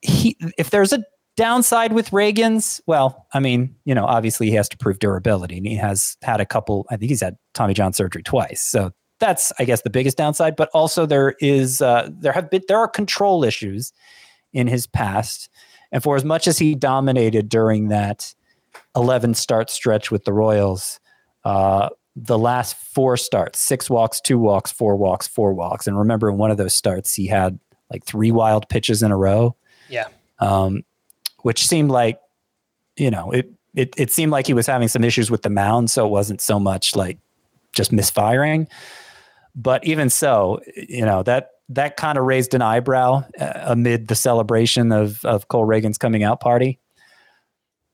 he 0.05 0.37
if 0.57 0.69
there's 0.69 0.93
a 0.93 1.03
downside 1.35 1.93
with 1.93 2.11
Ragans, 2.11 2.79
well, 2.87 3.27
I 3.33 3.39
mean, 3.39 3.75
you 3.85 3.93
know, 3.93 4.05
obviously 4.05 4.49
he 4.49 4.55
has 4.55 4.69
to 4.69 4.77
prove 4.77 4.99
durability, 4.99 5.57
and 5.57 5.67
he 5.67 5.75
has 5.75 6.17
had 6.21 6.39
a 6.39 6.45
couple. 6.45 6.85
I 6.89 6.97
think 6.97 7.09
he's 7.09 7.21
had 7.21 7.37
Tommy 7.53 7.73
John 7.73 7.93
surgery 7.93 8.23
twice, 8.23 8.61
so 8.61 8.91
that's 9.19 9.51
I 9.59 9.65
guess 9.65 9.81
the 9.81 9.89
biggest 9.89 10.17
downside. 10.17 10.55
But 10.55 10.69
also 10.73 11.05
there 11.05 11.35
is 11.39 11.81
uh, 11.81 12.09
there 12.11 12.33
have 12.33 12.49
been 12.49 12.63
there 12.67 12.79
are 12.79 12.87
control 12.87 13.43
issues 13.43 13.93
in 14.53 14.67
his 14.67 14.87
past, 14.87 15.49
and 15.91 16.01
for 16.01 16.15
as 16.15 16.23
much 16.23 16.47
as 16.47 16.57
he 16.57 16.75
dominated 16.75 17.49
during 17.49 17.89
that 17.89 18.33
11 18.95 19.33
start 19.33 19.69
stretch 19.69 20.11
with 20.11 20.23
the 20.25 20.33
Royals, 20.33 20.99
uh, 21.43 21.89
the 22.15 22.37
last 22.37 22.77
four 22.77 23.17
starts, 23.17 23.59
six 23.59 23.89
walks, 23.89 24.21
two 24.21 24.39
walks, 24.39 24.71
four 24.71 24.95
walks, 24.95 25.27
four 25.27 25.53
walks, 25.53 25.87
and 25.87 25.97
remember 25.97 26.29
in 26.29 26.37
one 26.37 26.51
of 26.51 26.57
those 26.57 26.73
starts 26.73 27.13
he 27.13 27.27
had 27.27 27.59
like 27.91 28.05
three 28.05 28.31
wild 28.31 28.67
pitches 28.69 29.03
in 29.03 29.11
a 29.11 29.17
row. 29.17 29.55
Yeah. 29.89 30.07
Um, 30.39 30.83
which 31.41 31.67
seemed 31.67 31.91
like, 31.91 32.19
you 32.97 33.11
know, 33.11 33.31
it, 33.31 33.51
it, 33.75 33.93
it 33.97 34.11
seemed 34.11 34.31
like 34.31 34.47
he 34.47 34.53
was 34.53 34.65
having 34.65 34.87
some 34.87 35.03
issues 35.03 35.29
with 35.29 35.41
the 35.41 35.49
mound. 35.49 35.91
So 35.91 36.05
it 36.05 36.09
wasn't 36.09 36.41
so 36.41 36.59
much 36.59 36.95
like 36.95 37.17
just 37.73 37.91
misfiring. 37.91 38.67
But 39.55 39.85
even 39.85 40.09
so, 40.09 40.61
you 40.75 41.05
know, 41.05 41.23
that, 41.23 41.51
that 41.69 41.97
kind 41.97 42.17
of 42.17 42.25
raised 42.25 42.53
an 42.53 42.61
eyebrow 42.61 43.23
uh, 43.39 43.53
amid 43.63 44.07
the 44.07 44.15
celebration 44.15 44.91
of, 44.91 45.23
of 45.25 45.47
Cole 45.47 45.65
Ragans 45.65 45.99
coming 45.99 46.23
out 46.23 46.39
party. 46.39 46.79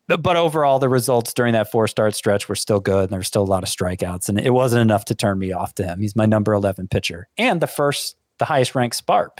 But, 0.08 0.22
but 0.22 0.36
overall, 0.36 0.80
the 0.80 0.90
results 0.90 1.34
during 1.34 1.54
that 1.54 1.72
four 1.72 1.88
start 1.88 2.16
stretch 2.16 2.50
were 2.50 2.56
still 2.56 2.80
good. 2.80 3.04
And 3.04 3.10
there 3.12 3.20
were 3.20 3.24
still 3.24 3.44
a 3.44 3.46
lot 3.46 3.64
of 3.64 3.70
strikeouts. 3.70 4.30
And 4.30 4.40
it 4.40 4.52
wasn't 4.52 4.82
enough 4.82 5.06
to 5.06 5.16
turn 5.16 5.40
me 5.40 5.52
off 5.52 5.76
to 5.76 5.84
him. 5.84 6.00
He's 6.00 6.16
my 6.16 6.26
number 6.26 6.54
11 6.54 6.88
pitcher 6.88 7.28
and 7.38 7.62
the 7.62 7.68
first, 7.68 8.18
the 8.38 8.46
highest 8.46 8.76
ranked 8.76 8.96
SPARP 8.96 9.40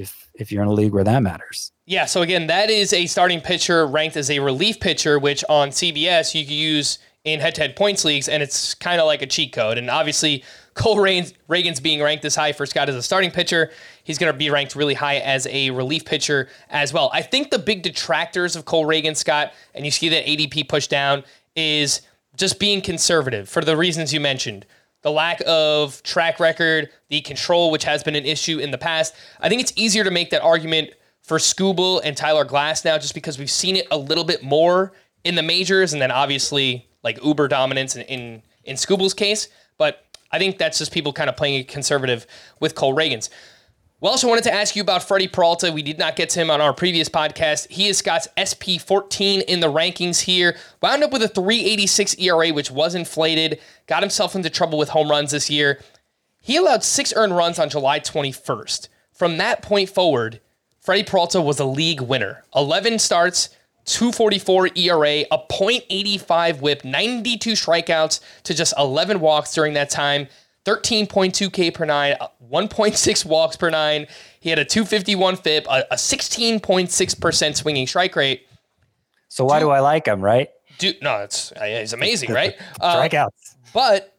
if 0.00 0.30
if 0.34 0.50
you're 0.50 0.62
in 0.62 0.68
a 0.68 0.72
league 0.72 0.92
where 0.92 1.04
that 1.04 1.22
matters. 1.22 1.72
Yeah, 1.86 2.06
so 2.06 2.22
again, 2.22 2.46
that 2.46 2.70
is 2.70 2.92
a 2.92 3.06
starting 3.06 3.40
pitcher 3.40 3.86
ranked 3.86 4.16
as 4.16 4.30
a 4.30 4.38
relief 4.38 4.80
pitcher, 4.80 5.18
which 5.18 5.44
on 5.48 5.70
CBS 5.70 6.34
you 6.34 6.44
can 6.44 6.54
use 6.54 6.98
in 7.24 7.38
head-to-head 7.40 7.76
points 7.76 8.04
leagues, 8.04 8.28
and 8.28 8.42
it's 8.42 8.72
kind 8.74 9.00
of 9.00 9.06
like 9.06 9.20
a 9.20 9.26
cheat 9.26 9.52
code. 9.52 9.76
And 9.76 9.90
obviously, 9.90 10.42
Cole 10.74 10.96
Ragans 10.96 11.82
being 11.82 12.00
ranked 12.00 12.22
this 12.22 12.34
high 12.34 12.52
for 12.52 12.64
Scott 12.64 12.88
as 12.88 12.94
a 12.94 13.02
starting 13.02 13.30
pitcher, 13.30 13.70
he's 14.04 14.16
going 14.16 14.32
to 14.32 14.38
be 14.38 14.48
ranked 14.48 14.74
really 14.74 14.94
high 14.94 15.16
as 15.16 15.46
a 15.48 15.70
relief 15.70 16.04
pitcher 16.04 16.48
as 16.70 16.92
well. 16.92 17.10
I 17.12 17.20
think 17.20 17.50
the 17.50 17.58
big 17.58 17.82
detractors 17.82 18.56
of 18.56 18.64
Cole 18.64 18.86
Reagan, 18.86 19.14
Scott, 19.14 19.52
and 19.74 19.84
you 19.84 19.90
see 19.90 20.08
that 20.08 20.24
ADP 20.24 20.68
push 20.68 20.86
down, 20.86 21.24
is 21.56 22.00
just 22.36 22.58
being 22.58 22.80
conservative 22.80 23.48
for 23.48 23.62
the 23.62 23.76
reasons 23.76 24.14
you 24.14 24.20
mentioned 24.20 24.64
the 25.02 25.10
lack 25.10 25.42
of 25.46 26.02
track 26.02 26.40
record, 26.40 26.90
the 27.08 27.20
control, 27.22 27.70
which 27.70 27.84
has 27.84 28.02
been 28.02 28.16
an 28.16 28.24
issue 28.26 28.58
in 28.58 28.70
the 28.70 28.78
past. 28.78 29.14
I 29.40 29.48
think 29.48 29.60
it's 29.60 29.72
easier 29.76 30.04
to 30.04 30.10
make 30.10 30.30
that 30.30 30.42
argument 30.42 30.90
for 31.22 31.38
Skubal 31.38 32.00
and 32.04 32.16
Tyler 32.16 32.44
Glasnow 32.44 33.00
just 33.00 33.14
because 33.14 33.38
we've 33.38 33.50
seen 33.50 33.76
it 33.76 33.86
a 33.90 33.96
little 33.96 34.24
bit 34.24 34.42
more 34.42 34.92
in 35.24 35.34
the 35.34 35.42
majors 35.42 35.92
and 35.92 36.00
then 36.00 36.10
obviously 36.10 36.88
like 37.02 37.22
uber 37.24 37.48
dominance 37.48 37.96
in, 37.96 38.02
in, 38.02 38.42
in 38.64 38.76
Skubal's 38.76 39.14
case. 39.14 39.48
But 39.78 40.04
I 40.32 40.38
think 40.38 40.58
that's 40.58 40.78
just 40.78 40.92
people 40.92 41.12
kind 41.12 41.30
of 41.30 41.36
playing 41.36 41.64
conservative 41.64 42.26
with 42.60 42.74
Cole 42.74 42.94
Ragans. 42.94 43.30
We 44.00 44.08
also 44.08 44.28
wanted 44.28 44.44
to 44.44 44.54
ask 44.54 44.74
you 44.74 44.80
about 44.80 45.02
Freddie 45.02 45.28
Peralta. 45.28 45.70
We 45.70 45.82
did 45.82 45.98
not 45.98 46.16
get 46.16 46.30
to 46.30 46.40
him 46.40 46.50
on 46.50 46.62
our 46.62 46.72
previous 46.72 47.10
podcast. 47.10 47.70
He 47.70 47.86
is 47.86 47.98
Scott's 47.98 48.28
SP 48.32 48.80
14 48.80 49.42
in 49.42 49.60
the 49.60 49.70
rankings 49.70 50.20
here. 50.20 50.56
Wound 50.80 51.04
up 51.04 51.12
with 51.12 51.22
a 51.22 51.28
386 51.28 52.18
ERA, 52.18 52.48
which 52.48 52.70
was 52.70 52.94
inflated. 52.94 53.60
Got 53.86 54.02
himself 54.02 54.34
into 54.34 54.48
trouble 54.48 54.78
with 54.78 54.88
home 54.88 55.10
runs 55.10 55.32
this 55.32 55.50
year. 55.50 55.82
He 56.40 56.56
allowed 56.56 56.82
six 56.82 57.12
earned 57.14 57.36
runs 57.36 57.58
on 57.58 57.68
July 57.68 58.00
21st. 58.00 58.88
From 59.12 59.36
that 59.36 59.60
point 59.60 59.90
forward, 59.90 60.40
Freddie 60.80 61.04
Peralta 61.04 61.42
was 61.42 61.60
a 61.60 61.66
league 61.66 62.00
winner. 62.00 62.42
11 62.56 63.00
starts, 63.00 63.50
244 63.84 64.70
ERA, 64.76 65.24
a 65.30 65.38
.85 65.50 66.62
whip, 66.62 66.86
92 66.86 67.52
strikeouts 67.52 68.20
to 68.44 68.54
just 68.54 68.72
11 68.78 69.20
walks 69.20 69.52
during 69.52 69.74
that 69.74 69.90
time. 69.90 70.26
13.2 70.76 71.52
K 71.52 71.70
per 71.70 71.84
nine, 71.84 72.16
1.6 72.50 73.24
walks 73.24 73.56
per 73.56 73.70
nine. 73.70 74.06
He 74.40 74.50
had 74.50 74.58
a 74.58 74.64
251 74.64 75.36
FIP, 75.36 75.66
a, 75.66 75.84
a 75.90 75.96
16.6% 75.96 77.56
swinging 77.56 77.86
strike 77.86 78.16
rate. 78.16 78.46
So 79.28 79.44
why 79.44 79.58
do, 79.58 79.66
do 79.66 79.70
I 79.70 79.80
like 79.80 80.06
him, 80.06 80.20
right? 80.20 80.48
Do, 80.78 80.92
no, 81.02 81.18
it's 81.18 81.52
uh, 81.52 81.64
he's 81.64 81.92
amazing, 81.92 82.32
right? 82.34 82.56
Uh, 82.80 82.96
Strikeouts. 83.02 83.56
But 83.72 84.16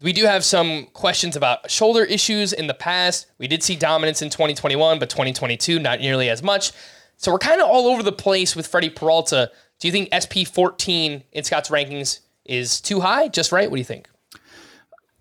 we 0.00 0.12
do 0.12 0.24
have 0.24 0.44
some 0.44 0.86
questions 0.92 1.36
about 1.36 1.70
shoulder 1.70 2.04
issues 2.04 2.52
in 2.52 2.66
the 2.66 2.74
past. 2.74 3.26
We 3.38 3.46
did 3.46 3.62
see 3.62 3.76
dominance 3.76 4.22
in 4.22 4.30
2021, 4.30 4.98
but 4.98 5.10
2022 5.10 5.78
not 5.78 6.00
nearly 6.00 6.28
as 6.28 6.42
much. 6.42 6.72
So 7.16 7.32
we're 7.32 7.38
kind 7.38 7.60
of 7.60 7.68
all 7.68 7.88
over 7.88 8.02
the 8.02 8.12
place 8.12 8.54
with 8.54 8.66
Freddie 8.66 8.90
Peralta. 8.90 9.50
Do 9.78 9.88
you 9.88 9.92
think 9.92 10.08
SP 10.12 10.44
14 10.46 11.24
in 11.32 11.44
Scott's 11.44 11.70
rankings 11.70 12.20
is 12.44 12.80
too 12.80 13.00
high? 13.00 13.28
Just 13.28 13.52
right? 13.52 13.70
What 13.70 13.76
do 13.76 13.80
you 13.80 13.84
think? 13.84 14.08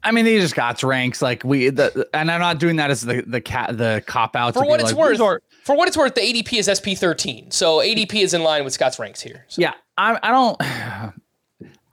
I 0.06 0.12
mean, 0.12 0.24
they 0.24 0.40
just 0.40 0.56
got 0.56 0.82
ranks 0.84 1.22
like 1.22 1.44
we, 1.44 1.70
the, 1.70 2.08
and 2.14 2.32
I'm 2.32 2.40
not 2.40 2.60
doing 2.60 2.76
that 2.76 2.92
as 2.92 3.02
the 3.02 3.24
the 3.26 3.42
cat 3.42 3.76
the 3.78 4.04
cop 4.06 4.36
out. 4.36 4.54
For 4.54 4.64
what 4.64 4.80
it's 4.80 4.94
like, 4.94 5.20
worth, 5.20 5.42
for 5.64 5.76
what 5.76 5.88
it's 5.88 5.98
worth, 5.98 6.14
the 6.14 6.22
ADP 6.22 6.54
is 6.60 6.70
SP 6.70 6.94
13, 6.96 7.50
so 7.52 7.80
ADP 7.80 8.14
is 8.14 8.34
in 8.34 8.44
line 8.44 8.64
with 8.64 8.74
Scott's 8.74 9.00
ranks 9.00 9.20
here. 9.20 9.46
So. 9.48 9.62
Yeah, 9.62 9.74
I, 9.98 10.20
I 10.22 10.32
don't. 10.32 11.14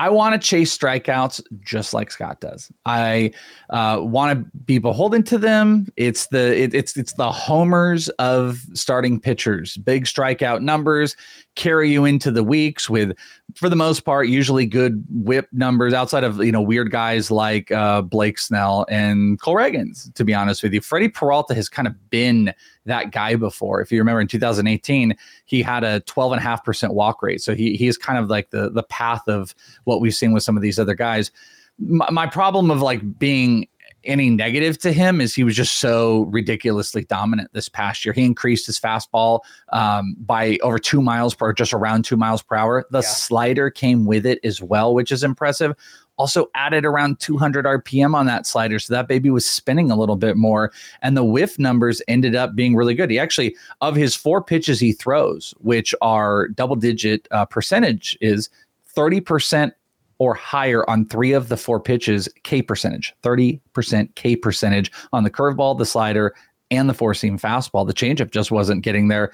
I 0.02 0.08
want 0.08 0.34
to 0.34 0.44
chase 0.44 0.76
strikeouts 0.76 1.40
just 1.60 1.94
like 1.94 2.10
Scott 2.10 2.40
does. 2.40 2.72
I 2.86 3.30
uh, 3.70 4.00
want 4.00 4.36
to 4.36 4.58
be 4.66 4.78
beholden 4.78 5.22
to 5.22 5.38
them. 5.38 5.86
It's 5.94 6.26
the 6.26 6.60
it, 6.60 6.74
it's 6.74 6.96
it's 6.96 7.12
the 7.12 7.30
homers 7.30 8.08
of 8.18 8.66
starting 8.74 9.20
pitchers. 9.20 9.76
Big 9.76 10.06
strikeout 10.06 10.60
numbers 10.60 11.16
carry 11.54 11.92
you 11.92 12.04
into 12.04 12.32
the 12.32 12.42
weeks 12.42 12.90
with, 12.90 13.16
for 13.54 13.68
the 13.68 13.76
most 13.76 14.00
part, 14.00 14.26
usually 14.26 14.66
good 14.66 15.04
whip 15.08 15.46
numbers 15.52 15.94
outside 15.94 16.24
of 16.24 16.42
you 16.44 16.50
know 16.50 16.60
weird 16.60 16.90
guys 16.90 17.30
like 17.30 17.70
uh, 17.70 18.02
Blake 18.02 18.40
Snell 18.40 18.84
and 18.88 19.40
Cole 19.40 19.54
Ragans. 19.54 20.12
To 20.14 20.24
be 20.24 20.34
honest 20.34 20.64
with 20.64 20.74
you, 20.74 20.80
Freddie 20.80 21.10
Peralta 21.10 21.54
has 21.54 21.68
kind 21.68 21.86
of 21.86 22.10
been 22.10 22.52
that 22.86 23.12
guy 23.12 23.36
before. 23.36 23.80
If 23.80 23.92
you 23.92 23.98
remember 23.98 24.20
in 24.20 24.28
2018, 24.28 25.16
he 25.44 25.62
had 25.62 25.84
a 25.84 26.00
12.5% 26.02 26.94
walk 26.94 27.22
rate. 27.22 27.40
So 27.40 27.54
he 27.54 27.76
he's 27.76 27.96
kind 27.96 28.18
of 28.18 28.28
like 28.28 28.50
the 28.50 28.70
the 28.70 28.82
path 28.84 29.22
of 29.28 29.54
what 29.84 30.00
we've 30.00 30.14
seen 30.14 30.32
with 30.32 30.42
some 30.42 30.56
of 30.56 30.62
these 30.62 30.78
other 30.78 30.94
guys. 30.94 31.30
My, 31.78 32.10
my 32.10 32.26
problem 32.26 32.70
of 32.70 32.80
like 32.80 33.18
being 33.18 33.68
any 34.04 34.30
negative 34.30 34.78
to 34.78 34.92
him 34.92 35.20
is 35.20 35.34
he 35.34 35.44
was 35.44 35.54
just 35.54 35.78
so 35.78 36.22
ridiculously 36.22 37.04
dominant 37.04 37.52
this 37.52 37.68
past 37.68 38.04
year. 38.04 38.12
He 38.12 38.24
increased 38.24 38.66
his 38.66 38.78
fastball 38.78 39.40
um, 39.72 40.16
by 40.18 40.58
over 40.62 40.78
two 40.78 41.00
miles 41.00 41.34
per, 41.34 41.52
just 41.52 41.72
around 41.72 42.04
two 42.04 42.16
miles 42.16 42.42
per 42.42 42.56
hour. 42.56 42.84
The 42.90 42.98
yeah. 42.98 43.08
slider 43.08 43.70
came 43.70 44.04
with 44.04 44.26
it 44.26 44.40
as 44.44 44.60
well, 44.60 44.94
which 44.94 45.12
is 45.12 45.22
impressive 45.22 45.74
also 46.22 46.48
added 46.54 46.84
around 46.84 47.18
200 47.18 47.64
RPM 47.64 48.14
on 48.14 48.26
that 48.26 48.46
slider. 48.46 48.78
So 48.78 48.94
that 48.94 49.08
baby 49.08 49.28
was 49.28 49.44
spinning 49.44 49.90
a 49.90 49.96
little 49.96 50.14
bit 50.14 50.36
more. 50.36 50.70
And 51.02 51.16
the 51.16 51.24
whiff 51.24 51.58
numbers 51.58 52.00
ended 52.06 52.36
up 52.36 52.54
being 52.54 52.76
really 52.76 52.94
good. 52.94 53.10
He 53.10 53.18
actually, 53.18 53.56
of 53.80 53.96
his 53.96 54.14
four 54.14 54.40
pitches 54.40 54.78
he 54.78 54.92
throws, 54.92 55.52
which 55.58 55.96
are 56.00 56.46
double 56.46 56.76
digit 56.76 57.26
uh, 57.32 57.44
percentage, 57.44 58.16
is 58.20 58.48
30% 58.96 59.72
or 60.18 60.32
higher 60.34 60.88
on 60.88 61.06
three 61.06 61.32
of 61.32 61.48
the 61.48 61.56
four 61.56 61.80
pitches 61.80 62.28
K 62.44 62.62
percentage, 62.62 63.12
30% 63.24 64.14
K 64.14 64.36
percentage 64.36 64.92
on 65.12 65.24
the 65.24 65.30
curveball, 65.30 65.76
the 65.76 65.84
slider, 65.84 66.36
and 66.70 66.88
the 66.88 66.94
four 66.94 67.14
seam 67.14 67.36
fastball. 67.36 67.84
The 67.84 67.92
changeup 67.92 68.30
just 68.30 68.52
wasn't 68.52 68.84
getting 68.84 69.08
there 69.08 69.32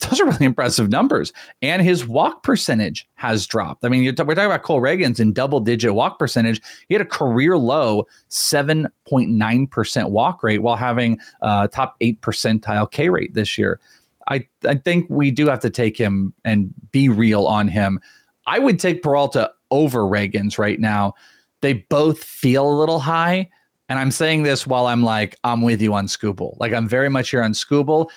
those 0.00 0.20
are 0.20 0.26
really 0.26 0.44
impressive 0.46 0.90
numbers. 0.90 1.32
And 1.62 1.82
his 1.82 2.06
walk 2.06 2.42
percentage 2.42 3.08
has 3.14 3.46
dropped. 3.46 3.84
I 3.84 3.88
mean, 3.88 4.04
we're 4.04 4.12
talking 4.12 4.32
about 4.32 4.62
Cole 4.62 4.80
Ragans 4.80 5.20
in 5.20 5.32
double 5.32 5.60
digit 5.60 5.94
walk 5.94 6.18
percentage. 6.18 6.60
He 6.88 6.94
had 6.94 7.02
a 7.02 7.06
career 7.06 7.56
low 7.56 8.06
7.9% 8.30 10.10
walk 10.10 10.42
rate 10.42 10.62
while 10.62 10.76
having 10.76 11.18
a 11.42 11.68
top 11.68 11.96
eight 12.00 12.20
percentile 12.20 12.90
K 12.90 13.08
rate 13.08 13.34
this 13.34 13.56
year. 13.56 13.80
I, 14.28 14.46
I 14.66 14.74
think 14.74 15.06
we 15.08 15.30
do 15.30 15.46
have 15.46 15.60
to 15.60 15.70
take 15.70 15.96
him 15.96 16.34
and 16.44 16.72
be 16.90 17.08
real 17.08 17.46
on 17.46 17.68
him. 17.68 18.00
I 18.46 18.58
would 18.58 18.78
take 18.78 19.02
Peralta 19.02 19.52
over 19.70 20.00
Ragans 20.00 20.58
right 20.58 20.80
now. 20.80 21.14
They 21.60 21.74
both 21.74 22.22
feel 22.22 22.68
a 22.68 22.78
little 22.78 22.98
high. 22.98 23.48
And 23.88 24.00
I'm 24.00 24.10
saying 24.10 24.42
this 24.42 24.66
while 24.66 24.86
I'm 24.88 25.04
like, 25.04 25.36
I'm 25.44 25.62
with 25.62 25.80
you 25.80 25.94
on 25.94 26.06
Skubal. 26.08 26.56
Like, 26.58 26.72
I'm 26.72 26.88
very 26.88 27.08
much 27.08 27.30
here 27.30 27.42
on 27.42 27.52
Skubal 27.52 28.10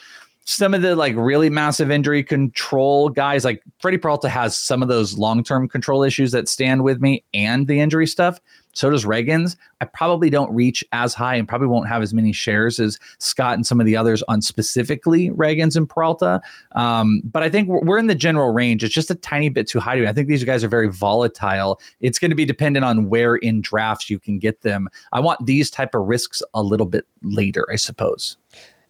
some 0.50 0.74
of 0.74 0.82
the 0.82 0.96
like 0.96 1.16
really 1.16 1.48
massive 1.48 1.92
injury 1.92 2.24
control 2.24 3.10
guys, 3.10 3.46
like 3.46 3.62
Freddie 3.78 4.00
Peralta 4.00 4.28
has 4.30 4.58
some 4.58 4.82
of 4.82 4.90
those 4.90 5.16
long 5.16 5.44
term 5.44 5.70
control 5.70 6.02
issues 6.02 6.32
that 6.32 6.50
stand 6.50 6.84
with 6.84 7.00
me 7.00 7.24
and 7.36 7.68
the 7.68 7.80
injury 7.80 8.08
stuff. 8.08 8.40
So 8.74 8.90
does 8.90 9.06
Ragans. 9.06 9.58
I 9.80 9.86
probably 9.86 10.32
don't 10.32 10.52
reach 10.52 10.84
as 10.92 11.14
high 11.14 11.36
and 11.36 11.48
probably 11.48 11.68
won't 11.68 11.88
have 11.88 12.02
as 12.02 12.16
many 12.16 12.32
shares 12.32 12.80
as 12.80 12.98
Scott 13.20 13.54
and 13.54 13.66
some 13.66 13.80
of 13.80 13.86
the 13.86 13.96
others 13.96 14.24
on 14.24 14.42
specifically 14.42 15.30
Ragans 15.30 15.76
and 15.76 15.88
Peralta. 15.88 16.42
Um, 16.72 17.22
but 17.26 17.44
I 17.44 17.50
think 17.50 17.68
we're 17.68 18.00
in 18.00 18.08
the 18.08 18.16
general 18.16 18.52
range. 18.52 18.84
It's 18.84 18.94
just 18.94 19.12
a 19.12 19.16
tiny 19.16 19.50
bit 19.50 19.68
too 19.68 19.80
high 19.80 19.96
to 19.96 20.02
me. 20.02 20.08
I 20.08 20.14
think 20.14 20.28
these 20.28 20.44
guys 20.44 20.64
are 20.64 20.68
very 20.68 20.90
volatile. 20.90 21.80
It's 22.00 22.18
going 22.18 22.32
to 22.32 22.36
be 22.36 22.46
dependent 22.46 22.86
on 22.86 23.08
where 23.08 23.36
in 23.36 23.62
drafts 23.62 24.10
you 24.10 24.18
can 24.18 24.40
get 24.40 24.62
them. 24.62 24.90
I 25.12 25.20
want 25.20 25.46
these 25.46 25.70
type 25.70 25.94
of 25.94 26.08
risks 26.08 26.42
a 26.56 26.64
little 26.64 26.88
bit 26.88 27.06
later, 27.22 27.68
I 27.72 27.76
suppose 27.76 28.39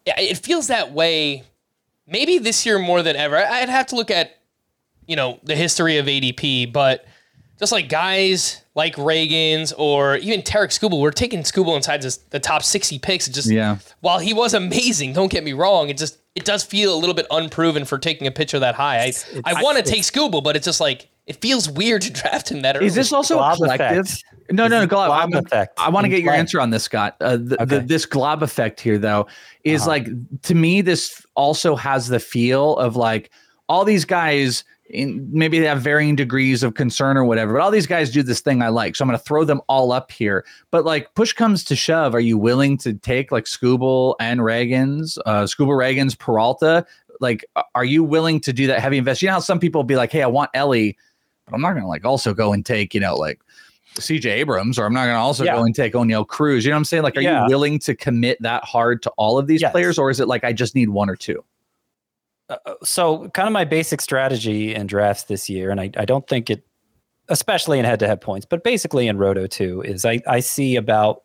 yeah, 0.10 0.20
it 0.20 0.38
feels 0.40 0.68
that 0.68 0.92
way 0.92 1.44
maybe 2.08 2.40
this 2.40 2.66
year 2.66 2.80
more 2.80 3.04
than 3.04 3.16
ever. 3.16 3.38
I'd 3.38 3.70
have 3.70 3.88
to 3.88 3.96
look 3.96 4.10
at, 4.10 4.38
you 5.06 5.16
know, 5.16 5.40
the 5.44 5.56
history 5.56 5.98
of 5.98 6.08
ADP, 6.08 6.74
but 6.74 7.06
just 7.60 7.72
like 7.72 7.90
guys 7.90 8.64
like 8.74 8.96
Ragans 8.96 9.72
or 9.78 10.16
even 10.18 10.42
Tarik 10.42 10.72
Skubal, 10.72 11.00
we're 11.00 11.12
taking 11.12 11.42
Skubal 11.42 11.76
inside 11.76 12.02
the 12.02 12.40
top 12.40 12.64
60 12.64 12.98
picks. 13.00 13.28
It 13.28 13.34
just 13.34 13.52
yeah. 13.52 13.78
while 14.00 14.20
he 14.20 14.34
was 14.34 14.54
amazing, 14.54 15.14
don't 15.14 15.32
get 15.32 15.44
me 15.44 15.54
wrong, 15.54 15.90
it 15.90 15.98
just 15.98 16.18
it 16.36 16.46
does 16.46 16.64
feel 16.64 16.96
a 16.96 16.98
little 16.98 17.16
bit 17.16 17.28
unproven 17.30 17.86
for 17.86 17.98
taking 17.98 18.26
a 18.26 18.32
pitcher 18.32 18.60
that 18.60 18.76
high. 18.76 19.00
I, 19.00 19.14
I 19.46 19.62
want 19.62 19.78
to 19.78 19.84
take 19.84 20.04
Skubal, 20.04 20.44
but 20.44 20.56
it's 20.56 20.66
just 20.66 20.80
like 20.80 21.09
it 21.30 21.40
feels 21.42 21.70
weird 21.70 22.02
to 22.02 22.12
draft 22.12 22.52
him 22.52 22.64
that 22.64 22.76
early. 22.76 22.88
Is 22.88 22.96
this 22.96 23.14
also 23.14 23.36
glob 23.36 23.54
a 23.54 23.56
collective? 23.58 24.06
Effect. 24.06 24.26
No, 24.52 24.68
no, 24.68 24.82
no, 24.82 24.88
glob, 24.88 25.30
glob 25.30 25.46
effect. 25.46 25.80
I 25.80 25.90
want 25.90 26.06
to 26.06 26.10
get 26.10 26.24
your 26.24 26.34
answer 26.34 26.60
on 26.60 26.72
this, 26.72 26.84
Scott. 26.84 27.16
Uh, 27.22 27.38
the, 27.38 27.62
okay. 27.62 27.78
the, 27.78 27.80
this 27.82 28.08
glob 28.08 28.42
effect 28.42 28.82
here, 28.82 28.98
though, 28.98 29.28
is 29.64 29.82
uh-huh. 29.82 29.90
like 29.90 30.42
to 30.42 30.56
me, 30.56 30.82
this 30.82 31.24
also 31.36 31.76
has 31.76 32.08
the 32.08 32.20
feel 32.20 32.76
of 32.78 32.96
like 32.96 33.30
all 33.68 33.86
these 33.86 34.06
guys 34.06 34.64
in, 34.90 35.30
maybe 35.32 35.60
they 35.60 35.68
have 35.68 35.82
varying 35.82 36.16
degrees 36.16 36.64
of 36.64 36.74
concern 36.74 37.16
or 37.16 37.24
whatever, 37.24 37.54
but 37.54 37.62
all 37.62 37.70
these 37.70 37.86
guys 37.86 38.10
do 38.10 38.24
this 38.24 38.42
thing 38.42 38.64
I 38.64 38.70
like. 38.70 38.96
So 38.96 39.04
I'm 39.04 39.10
going 39.10 39.20
to 39.20 39.24
throw 39.24 39.44
them 39.44 39.62
all 39.70 39.92
up 39.92 40.12
here. 40.12 40.44
But 40.72 40.84
like 40.84 41.14
push 41.14 41.32
comes 41.32 41.64
to 41.66 41.76
shove, 41.76 42.16
are 42.16 42.20
you 42.20 42.40
willing 42.40 42.76
to 42.80 42.94
take 42.94 43.32
like 43.32 43.46
Skubal 43.46 44.16
and 44.20 44.40
Ragans, 44.40 45.20
uh, 45.28 45.44
Skubal, 45.44 45.78
Ragans, 45.78 46.18
Peralta? 46.18 46.88
Like, 47.20 47.46
are 47.76 47.86
you 47.86 48.04
willing 48.04 48.40
to 48.42 48.54
do 48.54 48.66
that 48.68 48.80
heavy 48.80 48.98
invest? 48.98 49.22
You 49.22 49.28
know 49.28 49.34
how 49.34 49.40
some 49.40 49.60
people 49.60 49.84
be 49.84 49.96
like, 49.96 50.12
hey, 50.12 50.24
I 50.24 50.28
want 50.28 50.50
Elly, 50.54 50.98
but 51.50 51.56
I'm 51.56 51.62
not 51.62 51.72
going 51.72 51.84
to 51.84 51.88
like 51.88 52.06
also 52.06 52.34
go 52.34 52.54
and 52.54 52.66
take, 52.66 52.94
you 52.94 53.00
know, 53.00 53.16
like 53.16 53.42
CJ 53.96 54.26
Abrams, 54.26 54.78
or 54.78 54.86
I'm 54.86 54.94
not 54.94 55.06
going 55.06 55.16
to 55.16 55.20
also 55.20 55.44
yeah. 55.44 55.56
go 55.56 55.64
and 55.64 55.76
take 55.76 55.94
Oneil 55.94 56.28
Cruz. 56.28 56.64
You 56.64 56.72
know 56.72 56.76
what 56.76 56.80
I'm 56.80 56.86
saying? 56.86 57.04
Like, 57.04 57.18
are 57.18 57.22
yeah. 57.22 57.44
you 57.44 57.50
willing 57.50 57.80
to 57.80 57.96
commit 57.96 58.42
that 58.42 58.64
hard 58.64 59.02
to 59.04 59.10
all 59.12 59.38
of 59.38 59.48
these 59.48 59.62
yes. 59.62 59.72
players, 59.72 59.98
or 59.98 60.10
is 60.10 60.20
it 60.20 60.28
like 60.28 60.44
I 60.44 60.54
just 60.54 60.76
need 60.76 60.90
one 60.90 61.10
or 61.10 61.16
two? 61.16 61.44
Uh, 62.50 62.58
uh, 62.66 62.74
so 62.84 63.30
kind 63.30 63.48
of 63.48 63.54
my 63.54 63.66
basic 63.66 64.02
strategy 64.02 64.74
in 64.74 64.88
drafts 64.88 65.24
this 65.24 65.50
year, 65.50 65.72
and 65.72 65.80
I, 65.80 65.92
I 65.98 66.06
don't 66.06 66.28
think 66.28 66.50
it, 66.50 66.64
especially 67.28 67.80
in 67.80 67.86
head-to-head 67.86 68.22
points, 68.22 68.46
but 68.46 68.64
basically 68.64 69.08
in 69.08 69.18
Roto 69.18 69.48
too, 69.48 69.82
is 69.82 70.06
I, 70.06 70.22
I 70.28 70.40
see 70.40 70.76
about 70.76 71.24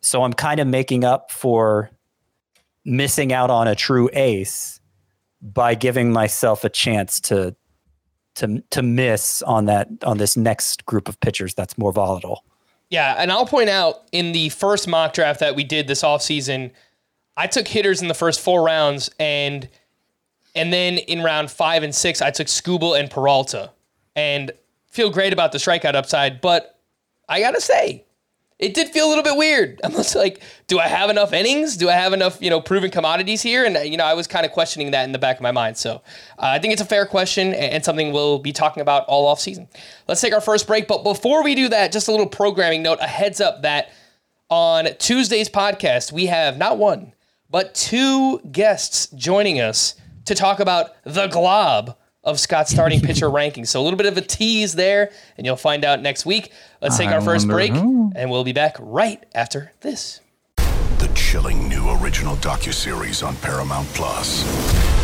So 0.00 0.22
I'm 0.22 0.32
kind 0.32 0.60
of 0.60 0.66
making 0.66 1.04
up 1.04 1.30
for 1.30 1.90
missing 2.84 3.32
out 3.32 3.50
on 3.50 3.68
a 3.68 3.74
true 3.74 4.10
ace 4.12 4.80
by 5.44 5.74
giving 5.74 6.12
myself 6.12 6.64
a 6.64 6.68
chance 6.68 7.20
to 7.20 7.54
to 8.36 8.62
to 8.70 8.82
miss 8.82 9.42
on 9.42 9.66
that 9.66 9.88
on 10.02 10.18
this 10.18 10.36
next 10.36 10.84
group 10.86 11.08
of 11.08 11.20
pitchers 11.20 11.54
that's 11.54 11.78
more 11.78 11.92
volatile. 11.92 12.44
Yeah, 12.90 13.14
and 13.18 13.30
I'll 13.30 13.46
point 13.46 13.70
out 13.70 14.02
in 14.12 14.32
the 14.32 14.48
first 14.48 14.88
mock 14.88 15.12
draft 15.12 15.40
that 15.40 15.54
we 15.54 15.64
did 15.64 15.86
this 15.86 16.02
offseason, 16.02 16.70
I 17.36 17.46
took 17.46 17.66
hitters 17.68 18.02
in 18.02 18.08
the 18.08 18.14
first 18.14 18.40
four 18.40 18.62
rounds 18.62 19.10
and 19.18 19.68
and 20.54 20.72
then 20.72 20.98
in 20.98 21.22
round 21.22 21.50
five 21.50 21.82
and 21.82 21.94
six, 21.94 22.22
I 22.22 22.30
took 22.30 22.46
Skubal 22.46 22.98
and 22.98 23.10
Peralta. 23.10 23.70
And 24.16 24.52
feel 24.88 25.10
great 25.10 25.32
about 25.32 25.50
the 25.50 25.58
strikeout 25.58 25.96
upside, 25.96 26.40
but 26.40 26.78
I 27.28 27.40
gotta 27.40 27.60
say, 27.60 28.03
it 28.58 28.74
did 28.74 28.88
feel 28.88 29.06
a 29.06 29.10
little 29.10 29.24
bit 29.24 29.36
weird. 29.36 29.80
I'm 29.84 29.92
just 29.92 30.14
like, 30.14 30.42
do 30.66 30.78
I 30.78 30.86
have 30.88 31.10
enough 31.10 31.32
innings? 31.32 31.76
Do 31.76 31.88
I 31.88 31.94
have 31.94 32.12
enough, 32.12 32.40
you 32.40 32.50
know, 32.50 32.60
proven 32.60 32.90
commodities 32.90 33.42
here? 33.42 33.64
And 33.64 33.76
you 33.90 33.96
know, 33.96 34.04
I 34.04 34.14
was 34.14 34.26
kind 34.26 34.46
of 34.46 34.52
questioning 34.52 34.90
that 34.92 35.04
in 35.04 35.12
the 35.12 35.18
back 35.18 35.36
of 35.36 35.42
my 35.42 35.52
mind. 35.52 35.76
So 35.76 35.96
uh, 35.96 36.00
I 36.38 36.58
think 36.58 36.72
it's 36.72 36.82
a 36.82 36.86
fair 36.86 37.06
question 37.06 37.54
and 37.54 37.84
something 37.84 38.12
we'll 38.12 38.38
be 38.38 38.52
talking 38.52 38.80
about 38.80 39.04
all 39.06 39.26
off 39.26 39.40
season. 39.40 39.68
Let's 40.08 40.20
take 40.20 40.32
our 40.32 40.40
first 40.40 40.66
break, 40.66 40.88
but 40.88 41.02
before 41.04 41.42
we 41.42 41.54
do 41.54 41.68
that, 41.68 41.92
just 41.92 42.08
a 42.08 42.10
little 42.10 42.26
programming 42.26 42.82
note, 42.82 42.98
a 43.00 43.06
heads 43.06 43.40
up 43.40 43.62
that 43.62 43.92
on 44.50 44.88
Tuesday's 44.98 45.48
podcast 45.48 46.12
we 46.12 46.26
have 46.26 46.58
not 46.58 46.78
one 46.78 47.14
but 47.54 47.72
two 47.72 48.40
guests 48.50 49.06
joining 49.14 49.60
us 49.60 49.94
to 50.24 50.34
talk 50.34 50.58
about 50.58 50.90
the 51.04 51.28
glob 51.28 51.96
of 52.24 52.40
Scott's 52.40 52.70
starting 52.70 53.00
pitcher 53.00 53.28
rankings. 53.28 53.68
So 53.68 53.80
a 53.80 53.84
little 53.84 53.96
bit 53.96 54.06
of 54.06 54.16
a 54.16 54.20
tease 54.20 54.74
there, 54.74 55.10
and 55.36 55.46
you'll 55.46 55.56
find 55.56 55.84
out 55.84 56.00
next 56.00 56.26
week. 56.26 56.52
Let's 56.80 56.96
take 56.96 57.10
I 57.10 57.14
our 57.14 57.20
first 57.20 57.46
break, 57.46 57.72
who. 57.72 58.12
and 58.16 58.30
we'll 58.30 58.44
be 58.44 58.52
back 58.52 58.76
right 58.80 59.24
after 59.34 59.72
this. 59.82 60.20
The 60.56 61.10
chilling 61.14 61.68
new 61.68 61.90
original 62.02 62.36
docuseries 62.36 63.26
on 63.26 63.36
Paramount 63.36 63.86
Plus. 63.88 65.03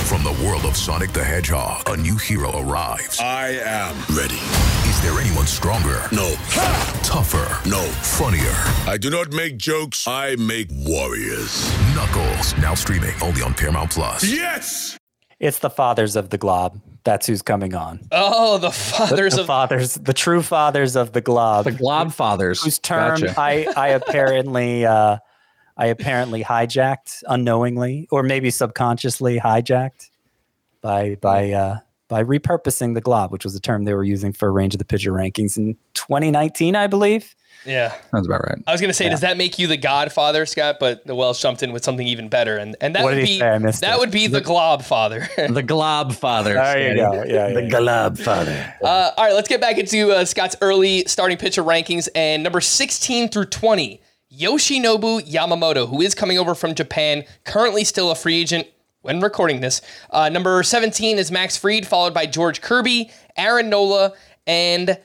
From 0.00 0.24
the 0.24 0.44
world 0.44 0.64
of 0.64 0.76
Sonic 0.76 1.12
the 1.12 1.24
Hedgehog, 1.24 1.88
a 1.88 1.96
new 1.96 2.16
hero 2.16 2.50
arrives. 2.60 3.18
I 3.20 3.50
am 3.64 3.94
ready. 4.14 4.40
Is 4.88 5.00
there 5.00 5.18
anyone 5.18 5.46
stronger? 5.46 6.02
No. 6.12 6.34
Ha! 6.36 7.00
Tougher? 7.02 7.68
No. 7.68 7.80
Funnier? 7.82 8.52
I 8.90 8.98
do 8.98 9.08
not 9.08 9.32
make 9.32 9.56
jokes, 9.56 10.06
I 10.06 10.36
make 10.36 10.68
warriors. 10.70 11.70
Knuckles, 11.94 12.56
now 12.58 12.74
streaming 12.74 13.14
only 13.22 13.40
on 13.42 13.54
Paramount 13.54 13.90
Plus. 13.92 14.24
Yes! 14.24 14.98
It's 15.40 15.60
the 15.60 15.70
fathers 15.70 16.14
of 16.14 16.30
the 16.30 16.38
glob. 16.38 16.78
That's 17.04 17.26
who's 17.26 17.42
coming 17.42 17.74
on. 17.74 18.00
Oh, 18.12 18.58
the 18.58 18.70
fathers 18.70 19.32
the, 19.32 19.36
the 19.36 19.42
of 19.42 19.46
fathers, 19.46 19.94
the 19.94 20.12
true 20.12 20.42
fathers 20.42 20.94
of 20.94 21.12
the 21.12 21.20
glob. 21.20 21.64
The 21.64 21.72
glob 21.72 22.12
fathers. 22.12 22.62
Whose 22.62 22.78
term 22.78 23.20
gotcha. 23.20 23.34
I, 23.40 23.66
I 23.76 23.88
apparently 23.88 24.84
uh, 24.84 25.18
I 25.76 25.86
apparently 25.86 26.44
hijacked 26.44 27.22
unknowingly, 27.28 28.08
or 28.10 28.22
maybe 28.22 28.50
subconsciously 28.50 29.38
hijacked 29.38 30.10
by 30.80 31.16
by 31.20 31.52
uh, 31.52 31.78
by 32.08 32.22
repurposing 32.22 32.94
the 32.94 33.00
glob, 33.00 33.32
which 33.32 33.44
was 33.44 33.54
a 33.54 33.60
term 33.60 33.84
they 33.84 33.94
were 33.94 34.04
using 34.04 34.32
for 34.32 34.48
a 34.48 34.50
range 34.50 34.74
of 34.74 34.78
the 34.78 34.84
pitcher 34.84 35.12
rankings 35.12 35.56
in 35.56 35.76
2019, 35.94 36.76
I 36.76 36.86
believe. 36.86 37.34
Yeah, 37.64 37.94
sounds 38.10 38.26
about 38.26 38.44
right. 38.44 38.58
I 38.66 38.72
was 38.72 38.80
gonna 38.80 38.92
say, 38.92 39.04
yeah. 39.04 39.10
does 39.10 39.20
that 39.20 39.36
make 39.36 39.58
you 39.58 39.66
the 39.66 39.76
Godfather, 39.76 40.44
Scott? 40.46 40.76
But 40.80 41.06
the 41.06 41.14
Welsh 41.14 41.40
jumped 41.40 41.62
in 41.62 41.72
with 41.72 41.84
something 41.84 42.06
even 42.06 42.28
better, 42.28 42.56
and 42.56 42.76
and 42.80 42.94
that 42.96 43.04
what 43.04 43.14
would 43.14 43.24
be 43.24 43.38
that 43.38 43.82
it. 43.82 43.98
would 43.98 44.10
be 44.10 44.26
the, 44.26 44.40
the 44.40 44.44
Glob 44.44 44.82
Father. 44.82 45.28
the 45.36 45.62
Glob 45.62 46.12
Father. 46.12 46.54
There 46.54 46.90
you 46.90 46.96
go. 46.96 47.24
Yeah, 47.24 47.52
the 47.52 47.62
yeah. 47.62 47.68
Glob 47.68 48.18
Father. 48.18 48.74
Uh, 48.82 49.12
all 49.16 49.24
right, 49.24 49.32
let's 49.32 49.48
get 49.48 49.60
back 49.60 49.78
into 49.78 50.10
uh, 50.10 50.24
Scott's 50.24 50.56
early 50.60 51.04
starting 51.06 51.38
pitcher 51.38 51.62
rankings 51.62 52.08
and 52.14 52.42
number 52.42 52.60
16 52.60 53.28
through 53.28 53.46
20. 53.46 54.02
Yoshinobu 54.36 55.20
Yamamoto, 55.30 55.88
who 55.88 56.00
is 56.00 56.14
coming 56.14 56.38
over 56.38 56.54
from 56.54 56.74
Japan, 56.74 57.24
currently 57.44 57.84
still 57.84 58.10
a 58.10 58.14
free 58.14 58.40
agent, 58.40 58.66
when 59.02 59.20
recording 59.20 59.60
this. 59.60 59.82
Uh, 60.10 60.28
number 60.28 60.62
17 60.62 61.18
is 61.18 61.30
Max 61.30 61.56
Fried, 61.56 61.86
followed 61.86 62.14
by 62.14 62.24
George 62.24 62.60
Kirby, 62.60 63.10
Aaron 63.36 63.68
Nola, 63.68 64.12
and 64.46 64.98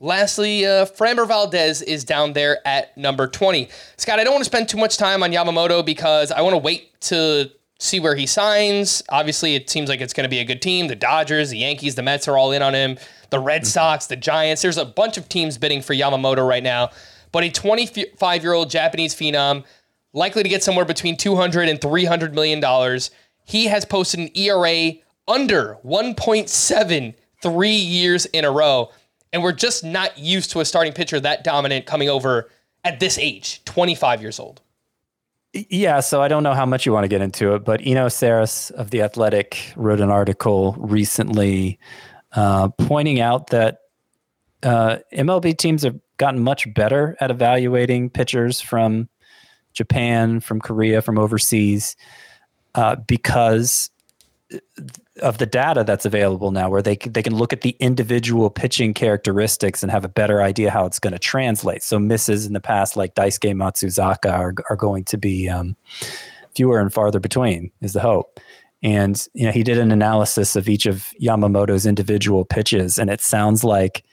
lastly, 0.00 0.66
uh, 0.66 0.86
Framber 0.86 1.28
Valdez 1.28 1.82
is 1.82 2.02
down 2.02 2.32
there 2.32 2.66
at 2.66 2.96
number 2.96 3.28
20. 3.28 3.68
Scott, 3.98 4.18
I 4.18 4.24
don't 4.24 4.32
want 4.32 4.42
to 4.42 4.50
spend 4.50 4.68
too 4.68 4.78
much 4.78 4.96
time 4.96 5.22
on 5.22 5.30
Yamamoto 5.30 5.84
because 5.84 6.32
I 6.32 6.40
want 6.40 6.54
to 6.54 6.58
wait 6.58 6.98
to 7.02 7.50
see 7.78 8.00
where 8.00 8.16
he 8.16 8.26
signs. 8.26 9.02
Obviously, 9.10 9.54
it 9.54 9.68
seems 9.68 9.88
like 9.88 10.00
it's 10.00 10.14
going 10.14 10.24
to 10.24 10.30
be 10.30 10.38
a 10.38 10.44
good 10.44 10.62
team. 10.62 10.88
The 10.88 10.96
Dodgers, 10.96 11.50
the 11.50 11.58
Yankees, 11.58 11.94
the 11.94 12.02
Mets 12.02 12.26
are 12.26 12.38
all 12.38 12.52
in 12.52 12.62
on 12.62 12.74
him. 12.74 12.98
The 13.30 13.38
Red 13.38 13.62
mm-hmm. 13.62 13.68
Sox, 13.68 14.06
the 14.06 14.16
Giants. 14.16 14.62
There's 14.62 14.78
a 14.78 14.84
bunch 14.84 15.18
of 15.18 15.28
teams 15.28 15.58
bidding 15.58 15.82
for 15.82 15.94
Yamamoto 15.94 16.46
right 16.46 16.62
now. 16.62 16.90
But 17.32 17.44
a 17.44 17.50
25 17.50 18.42
year 18.42 18.52
old 18.52 18.70
Japanese 18.70 19.14
phenom, 19.14 19.64
likely 20.12 20.42
to 20.42 20.48
get 20.48 20.62
somewhere 20.62 20.84
between 20.84 21.16
200 21.16 21.68
and 21.68 21.80
300 21.80 22.34
million 22.34 22.60
dollars. 22.60 23.10
He 23.44 23.66
has 23.66 23.84
posted 23.84 24.20
an 24.20 24.30
ERA 24.36 24.92
under 25.28 25.78
1.7 25.84 27.14
three 27.42 27.70
years 27.70 28.26
in 28.26 28.44
a 28.44 28.50
row. 28.50 28.90
And 29.32 29.42
we're 29.42 29.52
just 29.52 29.84
not 29.84 30.18
used 30.18 30.50
to 30.52 30.60
a 30.60 30.64
starting 30.64 30.92
pitcher 30.92 31.20
that 31.20 31.44
dominant 31.44 31.86
coming 31.86 32.08
over 32.08 32.50
at 32.84 33.00
this 33.00 33.18
age, 33.18 33.62
25 33.64 34.22
years 34.22 34.38
old. 34.38 34.62
Yeah, 35.52 36.00
so 36.00 36.22
I 36.22 36.28
don't 36.28 36.42
know 36.42 36.54
how 36.54 36.66
much 36.66 36.86
you 36.86 36.92
want 36.92 37.04
to 37.04 37.08
get 37.08 37.22
into 37.22 37.54
it, 37.54 37.64
but 37.64 37.80
Eno 37.82 38.06
Sarris 38.06 38.70
of 38.72 38.90
The 38.90 39.02
Athletic 39.02 39.72
wrote 39.76 40.00
an 40.00 40.10
article 40.10 40.74
recently 40.78 41.78
uh, 42.32 42.68
pointing 42.68 43.20
out 43.20 43.48
that 43.48 43.78
uh, 44.62 44.98
MLB 45.12 45.56
teams 45.56 45.82
have 45.82 45.98
gotten 46.18 46.42
much 46.42 46.72
better 46.74 47.16
at 47.20 47.30
evaluating 47.30 48.10
pitchers 48.10 48.60
from 48.60 49.08
Japan, 49.72 50.40
from 50.40 50.60
Korea, 50.60 51.02
from 51.02 51.18
overseas, 51.18 51.96
uh, 52.74 52.96
because 53.06 53.90
of 55.22 55.38
the 55.38 55.46
data 55.46 55.82
that's 55.84 56.04
available 56.04 56.50
now, 56.50 56.70
where 56.70 56.82
they 56.82 56.96
they 56.96 57.22
can 57.22 57.34
look 57.34 57.52
at 57.52 57.62
the 57.62 57.76
individual 57.80 58.48
pitching 58.48 58.94
characteristics 58.94 59.82
and 59.82 59.90
have 59.90 60.04
a 60.04 60.08
better 60.08 60.42
idea 60.42 60.70
how 60.70 60.86
it's 60.86 60.98
going 60.98 61.12
to 61.12 61.18
translate. 61.18 61.82
So 61.82 61.98
misses 61.98 62.46
in 62.46 62.52
the 62.52 62.60
past, 62.60 62.96
like 62.96 63.14
Daisuke 63.14 63.54
Matsuzaka, 63.54 64.30
are 64.30 64.54
are 64.70 64.76
going 64.76 65.04
to 65.04 65.18
be 65.18 65.48
um, 65.48 65.76
fewer 66.54 66.80
and 66.80 66.92
farther 66.92 67.20
between. 67.20 67.70
Is 67.80 67.92
the 67.92 68.00
hope. 68.00 68.40
And 68.82 69.26
you 69.34 69.46
know, 69.46 69.52
he 69.52 69.62
did 69.62 69.78
an 69.78 69.90
analysis 69.90 70.54
of 70.54 70.68
each 70.68 70.86
of 70.86 71.12
Yamamoto's 71.20 71.86
individual 71.86 72.44
pitches, 72.44 72.98
and 72.98 73.10
it 73.10 73.20
sounds 73.20 73.64
like 73.64 74.04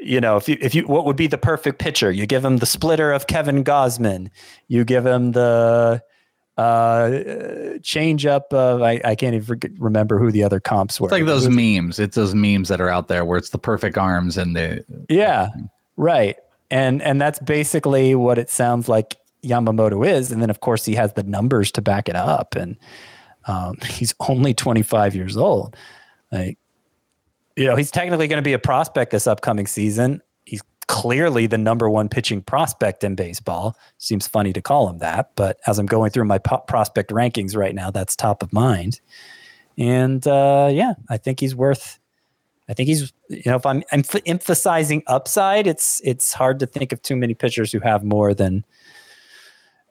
you 0.00 0.20
know, 0.20 0.36
if 0.36 0.48
you 0.48 0.56
if 0.60 0.74
you 0.74 0.82
what 0.86 1.06
would 1.06 1.16
be 1.16 1.26
the 1.26 1.38
perfect 1.38 1.78
pitcher? 1.78 2.10
You 2.10 2.26
give 2.26 2.44
him 2.44 2.58
the 2.58 2.66
splitter 2.66 3.12
of 3.12 3.26
Kevin 3.26 3.64
Gausman. 3.64 4.30
You 4.68 4.84
give 4.84 5.06
him 5.06 5.32
the 5.32 6.02
uh 6.58 7.78
change 7.82 8.26
up 8.26 8.52
of 8.52 8.82
I, 8.82 9.00
I 9.04 9.14
can't 9.14 9.34
even 9.34 9.58
remember 9.78 10.18
who 10.18 10.30
the 10.30 10.44
other 10.44 10.60
comps 10.60 11.00
were. 11.00 11.06
It's 11.06 11.12
like 11.12 11.24
those 11.24 11.48
memes. 11.48 11.98
It's 11.98 12.16
those 12.16 12.34
memes 12.34 12.68
that 12.68 12.80
are 12.80 12.90
out 12.90 13.08
there 13.08 13.24
where 13.24 13.38
it's 13.38 13.50
the 13.50 13.58
perfect 13.58 13.96
arms 13.96 14.36
and 14.36 14.54
the 14.54 14.84
Yeah. 15.08 15.48
Right. 15.96 16.36
And 16.70 17.00
and 17.00 17.20
that's 17.20 17.38
basically 17.38 18.14
what 18.14 18.38
it 18.38 18.50
sounds 18.50 18.88
like 18.88 19.16
Yamamoto 19.42 20.06
is. 20.06 20.30
And 20.30 20.42
then 20.42 20.50
of 20.50 20.60
course 20.60 20.84
he 20.84 20.94
has 20.94 21.14
the 21.14 21.22
numbers 21.22 21.72
to 21.72 21.82
back 21.82 22.08
it 22.08 22.16
up. 22.16 22.54
And 22.54 22.76
um, 23.46 23.76
he's 23.88 24.14
only 24.28 24.54
25 24.54 25.14
years 25.14 25.36
old. 25.36 25.76
Like, 26.30 26.58
you 27.56 27.66
know, 27.66 27.76
he's 27.76 27.90
technically 27.90 28.28
going 28.28 28.42
to 28.42 28.42
be 28.42 28.52
a 28.52 28.58
prospect 28.58 29.10
this 29.10 29.26
upcoming 29.26 29.66
season 29.66 30.22
He's 30.44 30.62
clearly 30.88 31.46
the 31.46 31.58
number 31.58 31.88
one 31.88 32.08
pitching 32.08 32.42
prospect 32.42 33.04
in 33.04 33.14
baseball. 33.14 33.76
Seems 33.98 34.26
funny 34.26 34.52
to 34.52 34.60
call 34.60 34.88
him 34.88 34.98
that, 34.98 35.30
but 35.36 35.58
as 35.66 35.78
I'm 35.78 35.86
going 35.86 36.10
through 36.10 36.24
my 36.24 36.38
po- 36.38 36.58
prospect 36.58 37.10
rankings 37.10 37.56
right 37.56 37.74
now, 37.74 37.90
that's 37.90 38.16
top 38.16 38.42
of 38.42 38.52
mind. 38.52 39.00
And 39.78 40.26
uh, 40.26 40.68
yeah, 40.72 40.94
I 41.08 41.16
think 41.16 41.40
he's 41.40 41.54
worth. 41.54 41.98
I 42.68 42.74
think 42.74 42.88
he's 42.88 43.12
you 43.28 43.42
know 43.46 43.56
if 43.56 43.66
I'm, 43.66 43.82
I'm 43.92 44.04
emphasizing 44.26 45.02
upside, 45.06 45.66
it's 45.66 46.00
it's 46.04 46.32
hard 46.32 46.58
to 46.60 46.66
think 46.66 46.92
of 46.92 47.00
too 47.02 47.16
many 47.16 47.34
pitchers 47.34 47.72
who 47.72 47.80
have 47.80 48.04
more 48.04 48.34
than 48.34 48.64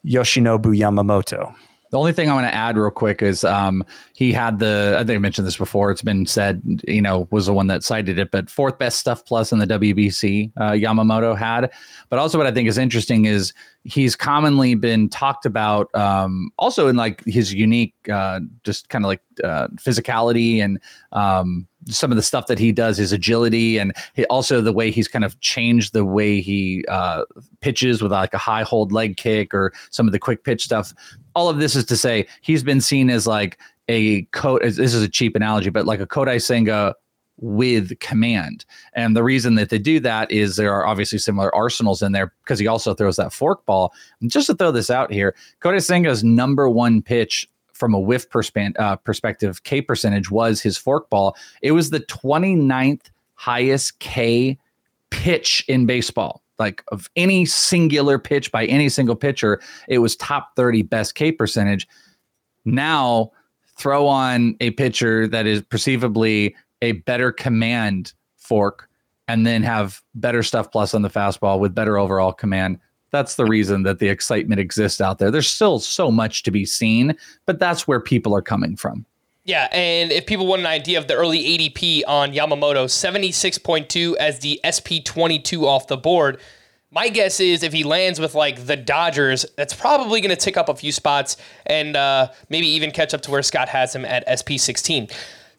Yoshinobu 0.06 0.78
Yamamoto. 0.78 1.54
The 1.92 2.00
only 2.00 2.14
thing 2.14 2.30
I 2.30 2.34
want 2.34 2.48
to 2.48 2.56
add 2.56 2.78
real 2.78 2.90
quick 2.90 3.22
is 3.22 3.44
um, 3.44 3.84
he 4.14 4.32
had 4.32 4.60
the, 4.60 4.96
I 4.98 5.04
think 5.04 5.18
I 5.18 5.20
mentioned 5.20 5.46
this 5.46 5.58
before, 5.58 5.92
it's 5.92 6.02
been 6.02 6.26
said, 6.26 6.62
you 6.88 7.02
know, 7.02 7.28
was 7.32 7.48
the 7.48 7.54
one 7.54 7.68
that 7.68 7.84
cited 7.84 8.18
it, 8.18 8.32
but 8.32 8.50
fourth 8.50 8.80
best 8.80 9.00
stuff 9.00 9.26
plus 9.26 9.52
in 9.52 9.60
the 9.60 9.68
WBC 9.68 10.54
uh, 10.56 10.72
Yamamoto 10.72 11.38
had. 11.38 11.70
But 12.10 12.18
also, 12.20 12.38
what 12.38 12.48
I 12.48 12.52
think 12.52 12.70
is 12.70 12.78
interesting 12.78 13.26
is 13.26 13.54
he's 13.84 14.16
commonly 14.16 14.74
been 14.74 15.10
talked 15.10 15.46
about 15.46 15.94
um, 15.94 16.52
also 16.58 16.88
in 16.88 16.96
like 16.96 17.24
his 17.26 17.54
unique, 17.54 17.94
uh, 18.10 18.40
just 18.64 18.88
kind 18.88 19.04
of 19.04 19.10
like 19.10 19.22
uh, 19.44 19.68
physicality 19.76 20.64
and 20.64 20.80
um, 21.12 21.68
some 21.88 22.12
of 22.12 22.16
the 22.16 22.24
stuff 22.24 22.48
that 22.48 22.60
he 22.60 22.72
does, 22.72 22.98
his 22.98 23.12
agility, 23.12 23.78
and 23.78 23.94
he, 24.14 24.26
also 24.26 24.62
the 24.62 24.74
way 24.74 24.92
he's 24.92 25.08
kind 25.08 25.26
of 25.26 25.40
changed 25.40 25.94
the 25.94 26.06
way 26.06 26.42
he 26.42 26.86
uh, 26.88 27.24
pitches 27.62 28.02
with 28.02 28.12
like 28.12 28.34
a 28.34 28.38
high 28.38 28.64
hold 28.64 28.92
leg 28.92 29.18
kick 29.18 29.54
or 29.54 29.74
some 29.90 30.08
of 30.08 30.12
the 30.12 30.20
quick 30.20 30.44
pitch 30.44 30.64
stuff. 30.64 30.94
All 31.36 31.50
of 31.50 31.58
this 31.58 31.76
is 31.76 31.86
to 31.86 31.98
say 31.98 32.28
he's 32.42 32.64
been 32.64 32.82
seen 32.82 33.10
as 33.10 33.26
like 33.26 33.58
a 33.88 34.24
coat. 34.26 34.62
This 34.62 34.78
is 34.78 35.02
a 35.02 35.10
cheap 35.10 35.36
analogy, 35.36 35.70
but 35.70 35.86
like 35.86 36.00
a 36.00 36.08
Kodai 36.08 36.42
Senga 36.42 36.96
with 37.38 38.00
command. 38.00 38.66
And 38.94 39.16
the 39.16 39.24
reason 39.24 39.56
that 39.56 39.70
they 39.70 39.80
do 39.80 40.00
that 40.02 40.32
is 40.32 40.56
there 40.56 40.74
are 40.74 40.86
obviously 40.86 41.18
similar 41.18 41.54
arsenals 41.56 42.02
in 42.02 42.12
there 42.12 42.34
because 42.44 42.60
he 42.60 42.68
also 42.68 42.94
throws 42.94 43.16
that 43.18 43.34
fork 43.34 43.66
ball. 43.66 43.92
And 44.22 44.30
just 44.30 44.48
to 44.48 44.56
throw 44.56 44.72
this 44.72 44.90
out 44.90 45.12
here, 45.12 45.36
Kodai 45.62 45.78
Senga's 45.78 46.24
number 46.24 46.70
one 46.70 47.02
pitch 47.02 47.50
from 47.82 47.96
a 47.96 48.00
whiff 48.00 48.30
perspan- 48.30 48.80
uh, 48.80 48.96
perspective, 48.96 49.64
K 49.64 49.82
percentage 49.82 50.30
was 50.30 50.62
his 50.62 50.78
fork 50.78 51.10
ball. 51.10 51.36
It 51.64 51.72
was 51.72 51.90
the 51.90 52.02
29th 52.02 53.10
highest 53.34 53.98
K 53.98 54.60
pitch 55.10 55.66
in 55.68 55.88
baseball. 55.88 56.44
Like 56.60 56.84
of 56.90 57.10
any 57.16 57.44
singular 57.46 58.20
pitch 58.20 58.52
by 58.52 58.68
any 58.68 58.88
single 58.88 59.16
pitcher, 59.16 59.60
it 59.88 59.98
was 59.98 60.16
top 60.16 60.56
30 60.56 60.84
best 60.84 61.16
K 61.16 61.32
percentage. 61.32 61.88
Now, 62.66 63.32
throw 63.80 64.06
on 64.06 64.56
a 64.60 64.70
pitcher 64.70 65.28
that 65.30 65.48
is 65.48 65.64
perceivably 65.64 66.56
a 66.84 66.92
better 66.92 67.32
command 67.32 68.14
fork 68.38 68.88
and 69.28 69.48
then 69.48 69.64
have 69.64 70.04
better 70.14 70.44
stuff 70.44 70.72
plus 70.72 70.94
on 70.94 71.02
the 71.02 71.10
fastball 71.10 71.58
with 71.58 71.74
better 71.74 71.98
overall 71.98 72.32
command 72.32 72.78
that's 73.12 73.36
the 73.36 73.46
reason 73.46 73.84
that 73.84 74.00
the 74.00 74.08
excitement 74.08 74.60
exists 74.60 75.02
out 75.02 75.20
there. 75.20 75.32
There's 75.32 75.50
still 75.50 75.80
so 75.80 76.12
much 76.12 76.44
to 76.44 76.52
be 76.52 76.66
seen, 76.66 77.16
but 77.46 77.60
that's 77.60 77.88
where 77.88 78.00
people 78.00 78.36
are 78.36 78.42
coming 78.42 78.76
from. 78.76 79.06
Yeah, 79.44 79.68
and 79.72 80.12
if 80.12 80.28
people 80.28 80.46
want 80.46 80.62
an 80.62 80.68
idea 80.68 81.00
of 81.00 81.08
the 81.08 81.16
early 81.16 81.44
ADP 81.44 82.04
on 82.08 82.32
Yamamoto, 82.32 82.86
76.2 82.86 84.16
as 84.18 84.40
the 84.40 84.60
SP22 84.64 85.64
off 85.64 85.88
the 85.88 85.98
board. 85.98 86.40
My 86.94 87.08
guess 87.08 87.40
is 87.40 87.64
if 87.64 87.72
he 87.72 87.84
lands 87.86 88.20
with 88.20 88.36
like 88.36 88.66
the 88.66 88.76
Dodgers, 88.76 89.46
that's 89.56 89.74
probably 89.74 90.20
going 90.20 90.36
to 90.36 90.36
tick 90.36 90.58
up 90.58 90.68
a 90.68 90.76
few 90.76 90.92
spots 90.92 91.38
and 91.66 91.96
uh, 91.96 92.28
maybe 92.50 92.68
even 92.68 92.92
catch 92.92 93.14
up 93.14 93.22
to 93.22 93.32
where 93.32 93.42
Scott 93.42 93.70
has 93.70 93.96
him 93.96 94.04
at 94.04 94.28
SP16. 94.28 95.12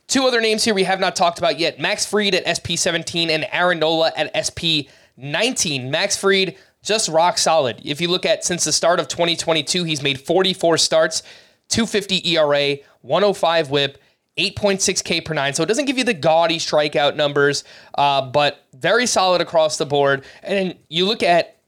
Two 0.09 0.27
other 0.27 0.43
names 0.43 0.63
here 0.63 0.75
we 0.75 0.85
have 0.85 1.01
not 1.01 1.17
talked 1.17 1.39
about 1.39 1.59
yet 1.59 1.81
Max 1.81 2.05
Fried 2.05 2.35
at 2.35 2.45
SP17 2.45 3.31
and 3.31 3.47
Aaron 3.51 3.79
Nola 3.79 4.13
at 4.15 4.33
SP19. 4.35 5.89
Max 5.89 6.19
Fried, 6.19 6.57
just 6.83 7.09
rock 7.09 7.39
solid. 7.39 7.81
If 7.85 8.01
you 8.01 8.09
look 8.09 8.27
at 8.27 8.45
since 8.45 8.65
the 8.65 8.73
start 8.73 9.01
of 9.01 9.09
2022, 9.09 9.85
he's 9.85 10.03
made 10.03 10.21
44 10.21 10.79
starts, 10.79 11.23
250 11.69 12.29
ERA, 12.37 12.77
105 13.03 13.71
whip, 13.71 13.99
8.6 14.39 15.05
K 15.05 15.21
per 15.21 15.35
nine. 15.35 15.55
So 15.55 15.63
it 15.63 15.67
doesn't 15.67 15.85
give 15.85 15.99
you 15.99 16.05
the 16.05 16.15
gaudy 16.15 16.59
strikeout 16.59 17.17
numbers, 17.17 17.65
uh, 17.97 18.23
but 18.23 18.65
very 18.73 19.07
solid 19.07 19.41
across 19.41 19.77
the 19.77 19.87
board. 19.87 20.25
And 20.43 20.77
you 20.89 21.07
look 21.07 21.23
at, 21.23 21.59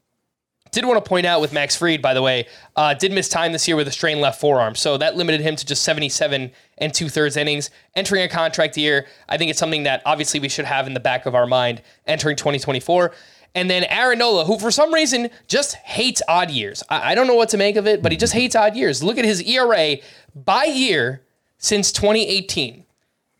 did 0.71 0.83
want 0.83 1.03
to 1.03 1.07
point 1.07 1.25
out 1.25 1.39
with 1.39 1.53
Max 1.53 1.75
Fried, 1.75 2.01
by 2.01 2.13
the 2.13 2.21
way, 2.21 2.47
uh, 2.75 2.93
did 2.95 3.11
miss 3.11 3.29
time 3.29 3.53
this 3.53 3.67
year 3.67 3.77
with 3.77 3.87
a 3.87 3.91
strained 3.91 4.19
left 4.19 4.41
forearm. 4.41 4.75
So 4.75 4.97
that 4.97 5.15
limited 5.15 5.41
him 5.41 5.55
to 5.55 5.65
just 5.65 5.83
77 5.83 6.51
and 6.79 6.93
two 6.93 7.07
thirds 7.07 7.37
innings. 7.37 7.69
Entering 7.95 8.23
a 8.23 8.27
contract 8.27 8.75
year, 8.75 9.05
I 9.29 9.37
think 9.37 9.51
it's 9.51 9.59
something 9.59 9.83
that 9.83 10.01
obviously 10.05 10.39
we 10.39 10.49
should 10.49 10.65
have 10.65 10.87
in 10.87 10.93
the 10.93 10.99
back 10.99 11.25
of 11.25 11.35
our 11.35 11.47
mind 11.47 11.81
entering 12.07 12.35
2024. 12.35 13.13
And 13.55 13.69
then 13.69 13.85
Aaron 13.85 14.19
Nola, 14.19 14.43
who 14.43 14.59
for 14.59 14.69
some 14.69 14.93
reason 14.93 15.29
just 15.47 15.75
hates 15.77 16.21
odd 16.27 16.51
years. 16.51 16.83
I, 16.89 17.11
I 17.11 17.15
don't 17.15 17.25
know 17.25 17.35
what 17.35 17.49
to 17.49 17.57
make 17.57 17.77
of 17.77 17.87
it, 17.87 18.03
but 18.03 18.11
he 18.11 18.17
just 18.17 18.33
hates 18.33 18.55
odd 18.55 18.75
years. 18.75 19.01
Look 19.01 19.17
at 19.17 19.23
his 19.25 19.41
ERA 19.41 19.95
by 20.35 20.65
year 20.65 21.23
since 21.57 21.91
2018 21.93 22.85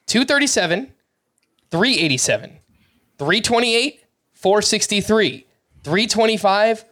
237, 0.07 0.93
387, 1.71 2.49
328, 3.17 4.03
463, 4.33 5.45
325, 5.83 6.85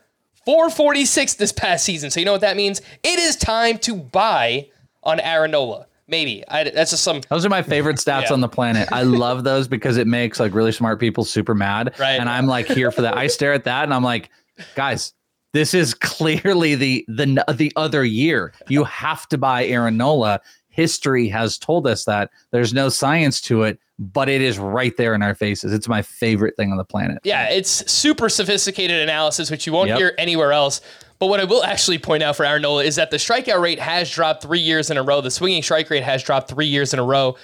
446 0.45 1.33
this 1.35 1.51
past 1.51 1.85
season. 1.85 2.09
So 2.09 2.19
you 2.19 2.25
know 2.25 2.31
what 2.31 2.41
that 2.41 2.57
means? 2.57 2.81
It 3.03 3.19
is 3.19 3.35
time 3.35 3.77
to 3.79 3.95
buy 3.95 4.67
on 5.03 5.19
Aaron 5.19 5.51
Nola. 5.51 5.87
Maybe 6.07 6.43
I, 6.49 6.65
that's 6.65 6.91
just 6.91 7.03
some. 7.03 7.21
Those 7.29 7.45
are 7.45 7.49
my 7.49 7.61
favorite 7.61 7.97
stats 7.97 8.23
yeah. 8.23 8.33
on 8.33 8.41
the 8.41 8.49
planet. 8.49 8.89
I 8.91 9.03
love 9.03 9.43
those 9.43 9.67
because 9.67 9.97
it 9.97 10.05
makes 10.05 10.39
like 10.39 10.53
really 10.53 10.71
smart 10.71 10.99
people 10.99 11.23
super 11.23 11.55
mad. 11.55 11.93
Right. 11.97 12.19
And 12.19 12.29
I'm 12.29 12.45
like 12.45 12.67
here 12.67 12.91
for 12.91 13.01
that. 13.03 13.17
I 13.17 13.27
stare 13.27 13.53
at 13.53 13.63
that 13.63 13.83
and 13.83 13.93
I'm 13.93 14.03
like, 14.03 14.29
guys, 14.75 15.13
This 15.53 15.75
is 15.75 15.93
clearly 15.93 16.73
the 16.75 17.05
the 17.07 17.45
the 17.53 17.71
other 17.75 18.03
year. 18.03 18.53
You 18.69 18.83
have 18.85 19.27
to 19.29 19.37
buy 19.37 19.65
Aaron 19.65 19.97
Nola. 19.97 20.41
History 20.69 21.29
has 21.29 21.59
told 21.59 21.85
us 21.85 22.05
that 22.05 22.31
there's 22.49 22.73
no 22.73 22.89
science 22.89 23.39
to 23.41 23.61
it, 23.61 23.79
but 23.99 24.27
it 24.27 24.41
is 24.41 24.57
right 24.57 24.97
there 24.97 25.13
in 25.13 25.21
our 25.21 25.35
faces. 25.35 25.71
It's 25.71 25.87
my 25.87 26.01
favorite 26.01 26.57
thing 26.57 26.71
on 26.71 26.77
the 26.77 26.83
planet. 26.83 27.19
Yeah, 27.23 27.47
it's 27.49 27.69
super 27.91 28.27
sophisticated 28.27 28.99
analysis, 28.99 29.51
which 29.51 29.67
you 29.67 29.73
won't 29.73 29.89
yep. 29.89 29.99
hear 29.99 30.15
anywhere 30.17 30.51
else. 30.51 30.81
But 31.23 31.29
what 31.29 31.39
I 31.39 31.45
will 31.45 31.63
actually 31.63 31.99
point 31.99 32.21
out 32.21 32.35
for 32.35 32.45
Aaron 32.45 32.63
Nola 32.63 32.83
is 32.83 32.97
that 32.97 33.09
the 33.09 33.15
strikeout 33.15 33.61
rate 33.61 33.79
has 33.79 34.11
dropped 34.11 34.43
three 34.43 34.59
years 34.59 34.91
in 34.91 34.97
a 34.97 35.03
row. 35.03 35.21
The 35.21 35.31
swinging 35.31 35.63
strike 35.63 35.89
rate 35.89 36.03
has 36.03 36.21
dropped 36.21 36.49
three 36.49 36.65
years 36.65 36.93
in 36.93 36.99
a 36.99 37.03
row. 37.05 37.37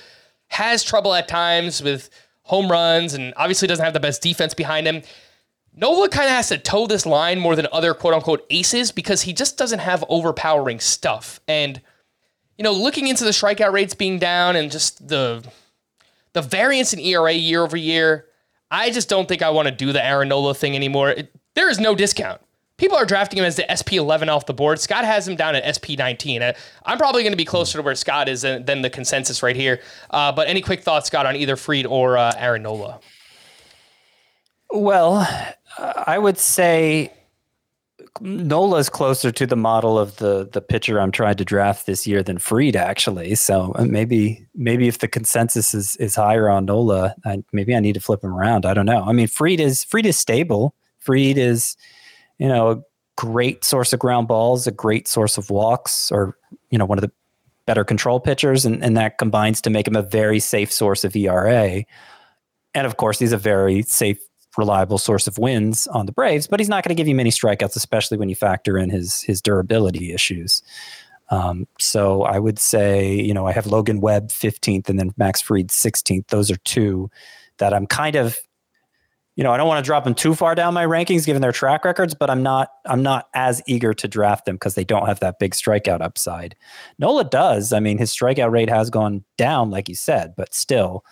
Has 0.49 0.83
trouble 0.83 1.13
at 1.13 1.29
times 1.29 1.81
with 1.81 2.09
home 2.41 2.69
runs 2.69 3.13
and 3.13 3.33
obviously 3.37 3.69
doesn't 3.69 3.85
have 3.85 3.93
the 3.93 4.01
best 4.01 4.21
defense 4.21 4.53
behind 4.53 4.85
him. 4.85 5.01
Nola 5.73 6.09
kind 6.09 6.25
of 6.25 6.35
has 6.35 6.49
to 6.49 6.57
toe 6.57 6.87
this 6.87 7.05
line 7.05 7.39
more 7.39 7.55
than 7.55 7.67
other 7.71 7.93
quote 7.93 8.13
unquote 8.13 8.45
aces 8.49 8.91
because 8.91 9.21
he 9.21 9.31
just 9.31 9.57
doesn't 9.57 9.79
have 9.79 10.03
overpowering 10.09 10.81
stuff. 10.81 11.39
And, 11.47 11.79
you 12.57 12.65
know, 12.65 12.73
looking 12.73 13.07
into 13.07 13.23
the 13.23 13.29
strikeout 13.29 13.71
rates 13.71 13.93
being 13.93 14.19
down 14.19 14.57
and 14.57 14.69
just 14.69 15.07
the 15.07 15.41
the 16.33 16.41
variance 16.41 16.91
in 16.91 16.99
ERA 16.99 17.31
year 17.31 17.63
over 17.63 17.77
year, 17.77 18.25
I 18.69 18.89
just 18.89 19.07
don't 19.07 19.29
think 19.29 19.41
I 19.41 19.51
want 19.51 19.69
to 19.69 19.73
do 19.73 19.93
the 19.93 20.05
Aaron 20.05 20.27
Nola 20.27 20.53
thing 20.53 20.75
anymore. 20.75 21.11
It, 21.11 21.33
there 21.55 21.69
is 21.69 21.79
no 21.79 21.95
discount. 21.95 22.41
People 22.79 22.97
are 22.97 23.05
drafting 23.05 23.37
him 23.37 23.45
as 23.45 23.57
the 23.57 23.65
SP11 23.69 24.29
off 24.29 24.45
the 24.45 24.53
board. 24.53 24.79
Scott 24.79 25.03
has 25.03 25.27
him 25.27 25.35
down 25.35 25.53
at 25.53 25.63
SP19. 25.63 26.41
Uh, 26.41 26.53
I'm 26.85 26.97
probably 26.97 27.23
going 27.23 27.33
to 27.33 27.37
be 27.37 27.45
closer 27.45 27.77
to 27.77 27.83
where 27.83 27.93
Scott 27.93 28.29
is 28.29 28.41
than, 28.41 28.65
than 28.65 28.81
the 28.81 28.89
consensus 28.89 29.43
right 29.43 29.55
here. 29.55 29.81
Uh, 30.09 30.31
but 30.31 30.47
any 30.47 30.61
quick 30.61 30.81
thoughts, 30.81 31.07
Scott, 31.07 31.25
on 31.25 31.35
either 31.35 31.57
Fried 31.57 31.85
or 31.85 32.17
uh, 32.17 32.33
Aaron 32.37 32.63
Nola? 32.63 33.01
Well, 34.71 35.27
I 35.77 36.17
would 36.17 36.37
say 36.37 37.11
Nola 38.21 38.77
is 38.77 38.89
closer 38.89 39.31
to 39.31 39.45
the 39.45 39.55
model 39.55 39.97
of 39.97 40.17
the 40.17 40.47
the 40.51 40.61
pitcher 40.61 40.99
I'm 40.99 41.11
trying 41.11 41.35
to 41.35 41.45
draft 41.45 41.85
this 41.85 42.05
year 42.05 42.21
than 42.23 42.37
Fried 42.37 42.75
actually. 42.75 43.35
So 43.35 43.73
uh, 43.75 43.85
maybe 43.85 44.45
maybe 44.55 44.87
if 44.87 44.99
the 44.99 45.07
consensus 45.07 45.73
is 45.73 45.95
is 45.97 46.15
higher 46.15 46.49
on 46.49 46.65
Nola, 46.65 47.15
I, 47.25 47.43
maybe 47.51 47.75
I 47.75 47.79
need 47.79 47.93
to 47.93 47.99
flip 47.99 48.23
him 48.23 48.33
around. 48.33 48.65
I 48.65 48.73
don't 48.73 48.85
know. 48.85 49.03
I 49.03 49.11
mean, 49.11 49.27
Fried 49.27 49.59
is 49.59 49.83
Fried 49.83 50.05
is 50.05 50.17
stable. 50.17 50.75
Fried 50.99 51.37
is 51.37 51.75
you 52.39 52.47
know 52.47 52.71
a 52.71 52.81
great 53.15 53.63
source 53.63 53.93
of 53.93 53.99
ground 53.99 54.27
balls, 54.27 54.65
a 54.65 54.71
great 54.71 55.07
source 55.07 55.37
of 55.37 55.49
walks, 55.49 56.11
or 56.11 56.35
you 56.71 56.77
know 56.77 56.85
one 56.85 56.97
of 56.97 57.03
the 57.03 57.11
better 57.65 57.83
control 57.83 58.19
pitchers, 58.19 58.65
and, 58.65 58.83
and 58.83 58.97
that 58.97 59.19
combines 59.19 59.61
to 59.61 59.69
make 59.69 59.87
him 59.87 59.95
a 59.95 60.01
very 60.01 60.39
safe 60.39 60.71
source 60.71 61.03
of 61.03 61.15
ERA. 61.15 61.83
And 62.73 62.87
of 62.87 62.97
course, 62.97 63.19
he's 63.19 63.31
a 63.31 63.37
very 63.37 63.83
safe 63.83 64.19
reliable 64.57 64.97
source 64.97 65.27
of 65.27 65.37
wins 65.37 65.85
on 65.87 66.07
the 66.07 66.11
Braves, 66.11 66.47
but 66.47 66.59
he's 66.59 66.69
not 66.69 66.83
going 66.83 66.95
to 66.95 66.99
give 66.99 67.07
you 67.07 67.13
many 67.13 67.29
strikeouts, 67.29 67.75
especially 67.75 68.17
when 68.17 68.29
you 68.29 68.35
factor 68.35 68.77
in 68.77 68.89
his 68.89 69.21
his 69.21 69.41
durability 69.41 70.13
issues. 70.13 70.63
Um, 71.29 71.67
so 71.77 72.23
I 72.23 72.39
would 72.39 72.57
say, 72.57 73.13
you 73.13 73.33
know, 73.33 73.45
I 73.45 73.51
have 73.51 73.67
Logan 73.67 74.01
Webb 74.01 74.29
15th 74.29 74.89
and 74.89 74.99
then 74.99 75.11
Max 75.17 75.41
Fried 75.41 75.67
16th. 75.67 76.27
Those 76.27 76.49
are 76.49 76.57
two 76.57 77.11
that 77.57 77.73
I'm 77.73 77.85
kind 77.85 78.15
of, 78.15 78.37
you 79.39 79.43
know, 79.43 79.53
I 79.53 79.57
don't 79.57 79.69
want 79.69 79.81
to 79.81 79.87
drop 79.87 80.03
them 80.03 80.13
too 80.13 80.35
far 80.35 80.53
down 80.53 80.73
my 80.73 80.85
rankings 80.85 81.25
given 81.25 81.41
their 81.41 81.53
track 81.53 81.85
records, 81.85 82.13
but 82.13 82.29
I'm 82.29 82.43
not 82.43 82.73
I'm 82.85 83.01
not 83.01 83.29
as 83.33 83.61
eager 83.67 83.93
to 83.93 84.05
draft 84.05 84.43
them 84.43 84.55
because 84.55 84.75
they 84.75 84.83
don't 84.83 85.05
have 85.05 85.21
that 85.21 85.39
big 85.39 85.53
strikeout 85.53 86.01
upside. 86.01 86.57
Nola 86.97 87.23
does. 87.23 87.71
I 87.71 87.79
mean, 87.79 87.97
his 87.97 88.13
strikeout 88.13 88.51
rate 88.51 88.69
has 88.69 88.89
gone 88.89 89.23
down, 89.37 89.69
like 89.69 89.87
you 89.87 89.95
said, 89.95 90.33
but 90.35 90.53
still 90.53 91.05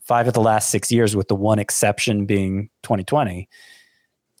five 0.00 0.26
of 0.26 0.32
the 0.32 0.40
last 0.40 0.70
six 0.70 0.90
years, 0.90 1.14
with 1.14 1.28
the 1.28 1.34
one 1.34 1.58
exception 1.58 2.24
being 2.24 2.70
2020, 2.84 3.46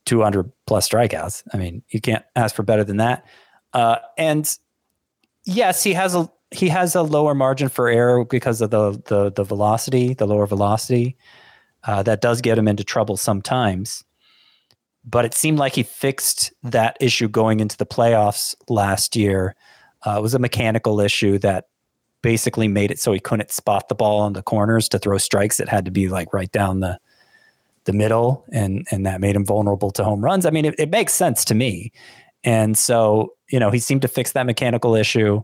200 0.06 0.50
plus 0.66 0.88
strikeouts. 0.88 1.42
I 1.52 1.58
mean, 1.58 1.82
you 1.90 2.00
can't 2.00 2.24
ask 2.34 2.54
for 2.54 2.62
better 2.62 2.82
than 2.82 2.96
that. 2.96 3.26
Uh, 3.74 3.96
and 4.16 4.50
yes, 5.44 5.84
he 5.84 5.92
has 5.92 6.14
a 6.14 6.30
he 6.50 6.70
has 6.70 6.94
a 6.94 7.02
lower 7.02 7.34
margin 7.34 7.68
for 7.68 7.90
error 7.90 8.24
because 8.24 8.62
of 8.62 8.70
the 8.70 8.92
the, 9.04 9.30
the 9.32 9.44
velocity, 9.44 10.14
the 10.14 10.26
lower 10.26 10.46
velocity. 10.46 11.18
Uh, 11.84 12.02
that 12.02 12.20
does 12.20 12.40
get 12.40 12.58
him 12.58 12.68
into 12.68 12.84
trouble 12.84 13.16
sometimes. 13.16 14.04
But 15.04 15.24
it 15.24 15.34
seemed 15.34 15.58
like 15.58 15.74
he 15.74 15.84
fixed 15.84 16.52
that 16.62 16.96
issue 17.00 17.28
going 17.28 17.60
into 17.60 17.76
the 17.76 17.86
playoffs 17.86 18.54
last 18.68 19.16
year. 19.16 19.54
Uh, 20.06 20.16
it 20.18 20.22
was 20.22 20.34
a 20.34 20.38
mechanical 20.38 21.00
issue 21.00 21.38
that 21.38 21.68
basically 22.20 22.68
made 22.68 22.90
it 22.90 22.98
so 22.98 23.12
he 23.12 23.20
couldn't 23.20 23.50
spot 23.50 23.88
the 23.88 23.94
ball 23.94 24.20
on 24.20 24.32
the 24.32 24.42
corners 24.42 24.88
to 24.90 24.98
throw 24.98 25.18
strikes. 25.18 25.60
It 25.60 25.68
had 25.68 25.84
to 25.84 25.90
be 25.90 26.08
like 26.08 26.32
right 26.32 26.50
down 26.50 26.80
the 26.80 26.98
the 27.84 27.92
middle, 27.94 28.44
and 28.52 28.86
and 28.90 29.06
that 29.06 29.20
made 29.20 29.34
him 29.34 29.46
vulnerable 29.46 29.90
to 29.92 30.04
home 30.04 30.22
runs. 30.22 30.44
I 30.44 30.50
mean, 30.50 30.66
it, 30.66 30.74
it 30.78 30.90
makes 30.90 31.14
sense 31.14 31.44
to 31.46 31.54
me. 31.54 31.90
And 32.44 32.76
so, 32.76 33.34
you 33.50 33.58
know, 33.58 33.70
he 33.70 33.78
seemed 33.78 34.02
to 34.02 34.08
fix 34.08 34.32
that 34.32 34.46
mechanical 34.46 34.94
issue. 34.94 35.42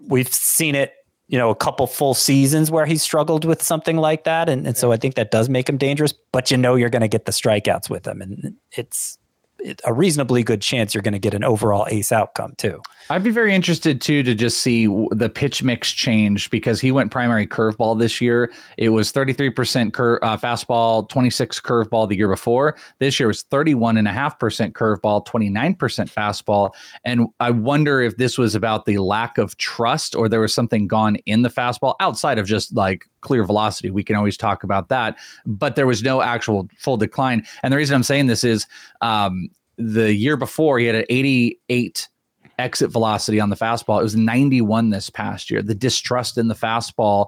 We've 0.00 0.32
seen 0.32 0.74
it, 0.74 0.92
you 1.28 1.38
know, 1.38 1.50
a 1.50 1.54
couple 1.54 1.86
full 1.86 2.14
seasons 2.14 2.70
where 2.70 2.86
he 2.86 2.96
struggled 2.96 3.44
with 3.44 3.62
something 3.62 3.98
like 3.98 4.24
that. 4.24 4.48
And, 4.48 4.66
and 4.66 4.76
so 4.76 4.92
I 4.92 4.96
think 4.96 5.14
that 5.14 5.30
does 5.30 5.48
make 5.48 5.68
him 5.68 5.76
dangerous, 5.76 6.14
but 6.32 6.50
you 6.50 6.56
know, 6.56 6.74
you're 6.74 6.88
going 6.88 7.02
to 7.02 7.08
get 7.08 7.26
the 7.26 7.32
strikeouts 7.32 7.90
with 7.90 8.06
him. 8.06 8.22
And 8.22 8.56
it's, 8.72 9.18
a 9.84 9.92
reasonably 9.92 10.44
good 10.44 10.62
chance 10.62 10.94
you're 10.94 11.02
going 11.02 11.12
to 11.12 11.18
get 11.18 11.34
an 11.34 11.42
overall 11.42 11.84
ace 11.90 12.12
outcome 12.12 12.54
too. 12.58 12.80
I'd 13.10 13.24
be 13.24 13.30
very 13.30 13.54
interested 13.54 14.02
too 14.02 14.22
to 14.22 14.34
just 14.34 14.58
see 14.58 14.86
the 14.86 15.30
pitch 15.32 15.62
mix 15.62 15.92
change 15.92 16.50
because 16.50 16.78
he 16.78 16.92
went 16.92 17.10
primary 17.10 17.46
curveball 17.46 17.98
this 17.98 18.20
year. 18.20 18.52
It 18.76 18.90
was 18.90 19.10
33% 19.12 19.94
cur- 19.94 20.18
uh, 20.22 20.36
fastball, 20.36 21.08
26 21.08 21.58
curveball 21.60 22.08
the 22.08 22.16
year 22.16 22.28
before. 22.28 22.76
This 22.98 23.18
year 23.18 23.28
was 23.28 23.44
31.5% 23.44 24.72
curveball, 24.72 25.26
29% 25.26 25.78
fastball. 26.12 26.72
And 27.04 27.28
I 27.40 27.50
wonder 27.50 28.02
if 28.02 28.18
this 28.18 28.36
was 28.36 28.54
about 28.54 28.84
the 28.84 28.98
lack 28.98 29.38
of 29.38 29.56
trust 29.56 30.14
or 30.14 30.28
there 30.28 30.40
was 30.40 30.52
something 30.52 30.86
gone 30.86 31.16
in 31.24 31.40
the 31.40 31.50
fastball 31.50 31.94
outside 32.00 32.38
of 32.38 32.46
just 32.46 32.74
like 32.76 33.06
clear 33.22 33.42
velocity. 33.42 33.90
We 33.90 34.04
can 34.04 34.16
always 34.16 34.36
talk 34.36 34.64
about 34.64 34.90
that, 34.90 35.16
but 35.46 35.76
there 35.76 35.86
was 35.86 36.02
no 36.02 36.20
actual 36.20 36.68
full 36.76 36.98
decline. 36.98 37.46
And 37.62 37.72
the 37.72 37.78
reason 37.78 37.94
I'm 37.94 38.02
saying 38.02 38.26
this 38.26 38.44
is 38.44 38.66
um, 39.00 39.48
the 39.78 40.12
year 40.12 40.36
before 40.36 40.78
he 40.78 40.84
had 40.84 40.94
an 40.94 41.06
88 41.08 42.06
exit 42.58 42.90
velocity 42.90 43.40
on 43.40 43.50
the 43.50 43.56
fastball. 43.56 44.00
It 44.00 44.04
was 44.04 44.16
91 44.16 44.90
this 44.90 45.10
past 45.10 45.50
year. 45.50 45.62
The 45.62 45.74
distrust 45.74 46.38
in 46.38 46.48
the 46.48 46.54
fastball, 46.54 47.26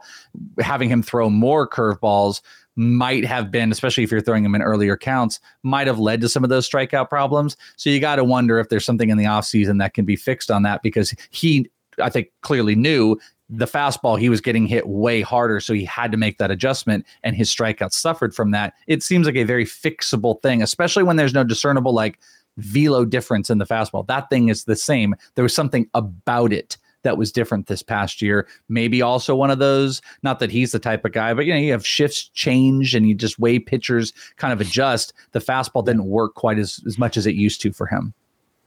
having 0.61 0.89
him 0.89 1.03
throw 1.03 1.31
more 1.31 1.68
curveballs 1.68 2.41
might 2.76 3.24
have 3.24 3.51
been, 3.51 3.70
especially 3.70 4.05
if 4.05 4.11
you're 4.11 4.20
throwing 4.20 4.45
him 4.45 4.55
in 4.55 4.62
earlier 4.62 4.97
counts, 4.97 5.41
might 5.62 5.87
have 5.87 5.99
led 5.99 6.20
to 6.20 6.28
some 6.28 6.45
of 6.45 6.51
those 6.51 6.68
strikeout 6.68 7.09
problems. 7.09 7.57
So 7.76 7.91
you 7.91 8.01
got 8.01 8.16
to 8.16 8.24
wonder 8.24 8.59
if 8.59 8.68
there's 8.68 8.85
something 8.85 9.11
in 9.11 9.18
the 9.18 9.24
offseason 9.24 9.78
that 9.81 9.95
can 9.95 10.05
be 10.05 10.16
fixed 10.16 10.51
on 10.51 10.62
that 10.62 10.83
because 10.83 11.14
he, 11.31 11.70
I 11.99 12.11
think, 12.11 12.31
clearly 12.43 12.74
knew 12.74 13.18
the 13.51 13.66
fastball 13.66 14.18
he 14.18 14.28
was 14.28 14.41
getting 14.41 14.64
hit 14.64 14.87
way 14.87 15.20
harder 15.20 15.59
so 15.59 15.74
he 15.74 15.85
had 15.85 16.12
to 16.12 16.16
make 16.16 16.39
that 16.39 16.53
adjustment 16.53 17.05
and 17.24 17.35
his 17.35 17.53
strikeouts 17.53 17.95
suffered 17.95 18.33
from 18.33 18.53
that 18.53 18.74
it 18.87 19.03
seems 19.03 19.26
like 19.26 19.35
a 19.35 19.43
very 19.43 19.64
fixable 19.64 20.41
thing 20.41 20.62
especially 20.62 21.03
when 21.03 21.16
there's 21.16 21.35
no 21.35 21.43
discernible 21.43 21.93
like 21.93 22.20
velo 22.61 23.04
difference 23.04 23.50
in 23.50 23.58
the 23.58 23.66
fastball. 23.66 24.06
That 24.06 24.30
thing 24.30 24.48
is 24.48 24.64
the 24.64 24.76
same. 24.76 25.14
There 25.34 25.42
was 25.42 25.54
something 25.54 25.88
about 25.94 26.52
it 26.52 26.76
that 27.02 27.16
was 27.16 27.32
different 27.32 27.66
this 27.66 27.82
past 27.82 28.20
year. 28.20 28.46
Maybe 28.68 29.02
also 29.02 29.34
one 29.34 29.50
of 29.50 29.58
those, 29.58 30.02
not 30.22 30.38
that 30.40 30.50
he's 30.50 30.72
the 30.72 30.78
type 30.78 31.04
of 31.04 31.12
guy, 31.12 31.32
but 31.34 31.46
you 31.46 31.54
know, 31.54 31.58
you 31.58 31.72
have 31.72 31.86
shifts 31.86 32.28
change 32.34 32.94
and 32.94 33.08
you 33.08 33.14
just 33.14 33.38
way 33.38 33.58
pitchers 33.58 34.12
kind 34.36 34.52
of 34.52 34.61
adjust. 34.61 35.12
The 35.32 35.40
fastball 35.40 35.84
didn't 35.84 36.04
work 36.04 36.34
quite 36.34 36.58
as, 36.58 36.80
as 36.86 36.98
much 36.98 37.16
as 37.16 37.26
it 37.26 37.34
used 37.34 37.61
to 37.62 37.72
for 37.72 37.86
him. 37.86 38.14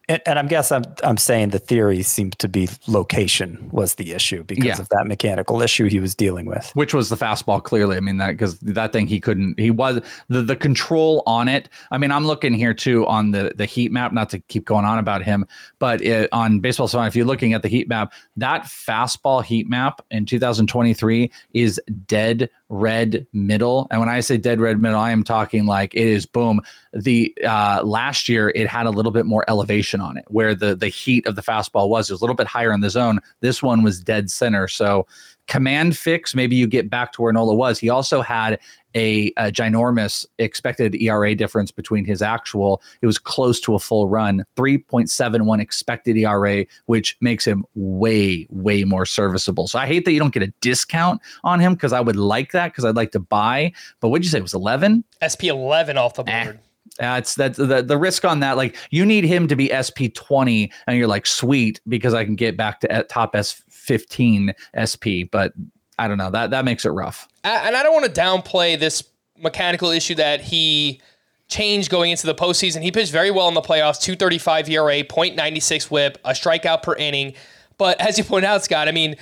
And, 0.09 0.21
and 0.25 0.37
I'm 0.37 0.47
guess 0.47 0.71
I'm 0.71 0.83
I'm 1.03 1.17
saying 1.17 1.49
the 1.49 1.59
theory 1.59 2.03
seemed 2.03 2.37
to 2.39 2.49
be 2.49 2.67
location 2.87 3.69
was 3.71 3.95
the 3.95 4.11
issue 4.11 4.43
because 4.43 4.65
yeah. 4.65 4.79
of 4.79 4.89
that 4.89 5.07
mechanical 5.07 5.61
issue 5.61 5.87
he 5.87 5.99
was 5.99 6.13
dealing 6.13 6.45
with, 6.45 6.71
which 6.73 6.93
was 6.93 7.09
the 7.09 7.15
fastball. 7.15 7.63
Clearly, 7.63 7.95
I 7.95 8.01
mean 8.01 8.17
that 8.17 8.31
because 8.31 8.59
that 8.59 8.91
thing 8.91 9.07
he 9.07 9.21
couldn't. 9.21 9.57
He 9.57 9.71
was 9.71 10.01
the 10.27 10.41
the 10.41 10.57
control 10.57 11.23
on 11.25 11.47
it. 11.47 11.69
I 11.91 11.97
mean, 11.97 12.11
I'm 12.11 12.27
looking 12.27 12.53
here 12.53 12.73
too 12.73 13.07
on 13.07 13.31
the 13.31 13.53
the 13.55 13.65
heat 13.65 13.93
map. 13.93 14.11
Not 14.11 14.29
to 14.31 14.39
keep 14.39 14.65
going 14.65 14.83
on 14.83 14.99
about 14.99 15.23
him, 15.23 15.45
but 15.79 16.01
it, 16.01 16.27
on 16.33 16.59
baseball 16.59 16.89
so 16.89 17.01
if 17.03 17.15
you're 17.15 17.25
looking 17.25 17.53
at 17.53 17.61
the 17.61 17.69
heat 17.69 17.87
map, 17.87 18.11
that 18.35 18.63
fastball 18.63 19.43
heat 19.43 19.69
map 19.69 20.01
in 20.11 20.25
2023 20.25 21.31
is 21.53 21.79
dead 22.07 22.49
red 22.73 23.27
middle. 23.33 23.87
And 23.91 23.99
when 23.99 24.09
I 24.09 24.19
say 24.19 24.37
dead 24.37 24.59
red 24.59 24.81
middle, 24.81 24.99
I 24.99 25.11
am 25.11 25.23
talking 25.23 25.65
like 25.65 25.93
it 25.93 26.07
is 26.07 26.25
boom. 26.25 26.61
The 26.91 27.35
uh, 27.45 27.83
last 27.83 28.27
year 28.27 28.49
it 28.55 28.67
had 28.67 28.87
a 28.87 28.89
little 28.89 29.11
bit 29.11 29.25
more 29.25 29.45
elevation 29.47 30.01
on 30.01 30.17
it, 30.17 30.25
where 30.27 30.55
the 30.55 30.75
the 30.75 30.87
heat 30.87 31.27
of 31.27 31.35
the 31.35 31.43
fastball 31.43 31.87
was. 31.87 32.09
It 32.09 32.13
was 32.13 32.21
a 32.21 32.23
little 32.23 32.35
bit 32.35 32.47
higher 32.47 32.73
in 32.73 32.81
the 32.81 32.89
zone. 32.89 33.19
This 33.41 33.61
one 33.61 33.83
was 33.83 33.99
dead 33.99 34.31
center. 34.31 34.67
So 34.67 35.05
command 35.47 35.97
fix, 35.97 36.33
maybe 36.33 36.55
you 36.55 36.67
get 36.67 36.89
back 36.89 37.11
to 37.13 37.21
where 37.21 37.33
Nola 37.33 37.53
was. 37.53 37.79
He 37.79 37.89
also 37.89 38.21
had 38.21 38.59
a, 38.95 39.33
a, 39.37 39.51
ginormous 39.51 40.25
expected 40.37 40.95
ERA 41.01 41.33
difference 41.35 41.71
between 41.71 42.05
his 42.05 42.21
actual. 42.21 42.81
It 43.01 43.07
was 43.07 43.17
close 43.17 43.59
to 43.61 43.73
a 43.75 43.79
full 43.79 44.07
run, 44.07 44.45
3.71 44.55 45.59
expected 45.59 46.17
ERA, 46.17 46.65
which 46.85 47.17
makes 47.19 47.45
him 47.45 47.65
way, 47.75 48.47
way 48.49 48.83
more 48.83 49.05
serviceable. 49.05 49.67
So 49.67 49.79
I 49.79 49.87
hate 49.87 50.05
that 50.05 50.11
you 50.11 50.19
don't 50.19 50.33
get 50.33 50.43
a 50.43 50.53
discount 50.61 51.21
on 51.43 51.59
him 51.59 51.73
because 51.73 51.91
I 51.91 52.01
would 52.01 52.15
like 52.15 52.51
that 52.51 52.71
because 52.71 52.85
I'd 52.85 52.95
like 52.95 53.11
to 53.11 53.19
buy. 53.19 53.73
But 53.99 54.09
what'd 54.09 54.23
you 54.23 54.29
say? 54.29 54.37
It 54.37 54.43
was 54.43 54.53
11? 54.53 55.03
SP 55.25 55.45
11 55.45 55.97
off 55.97 56.13
the 56.13 56.23
eh, 56.29 56.43
board. 56.43 56.55
Eh 56.57 56.67
That's 56.99 57.35
that 57.35 57.55
the 57.55 57.81
the 57.81 57.97
risk 57.97 58.25
on 58.25 58.39
that. 58.41 58.57
Like 58.57 58.75
you 58.91 59.05
need 59.05 59.23
him 59.23 59.47
to 59.47 59.55
be 59.55 59.71
SP 59.73 60.13
twenty, 60.13 60.71
and 60.87 60.97
you're 60.97 61.07
like 61.07 61.25
sweet 61.25 61.81
because 61.87 62.13
I 62.13 62.25
can 62.25 62.35
get 62.35 62.55
back 62.55 62.79
to 62.81 63.03
top 63.09 63.35
S 63.35 63.63
fifteen 63.69 64.53
SP. 64.77 65.25
But 65.31 65.53
I 65.97 66.07
don't 66.07 66.17
know 66.17 66.31
that 66.31 66.51
that 66.51 66.65
makes 66.65 66.85
it 66.85 66.89
rough. 66.89 67.27
And 67.43 67.75
I 67.75 67.83
don't 67.83 67.93
want 67.93 68.13
to 68.13 68.21
downplay 68.21 68.79
this 68.79 69.03
mechanical 69.37 69.89
issue 69.89 70.15
that 70.15 70.41
he 70.41 71.01
changed 71.47 71.89
going 71.89 72.11
into 72.11 72.25
the 72.25 72.35
postseason. 72.35 72.81
He 72.81 72.91
pitched 72.91 73.11
very 73.11 73.31
well 73.31 73.47
in 73.47 73.53
the 73.53 73.61
playoffs, 73.61 73.99
235 74.01 74.69
ERA, 74.69 75.03
0.96 75.03 75.91
whip, 75.91 76.17
a 76.23 76.31
strikeout 76.31 76.83
per 76.83 76.95
inning. 76.95 77.33
But 77.77 77.99
as 77.99 78.17
you 78.17 78.23
point 78.23 78.45
out, 78.45 78.63
Scott, 78.63 78.87
I 78.87 78.91
mean, 78.91 79.15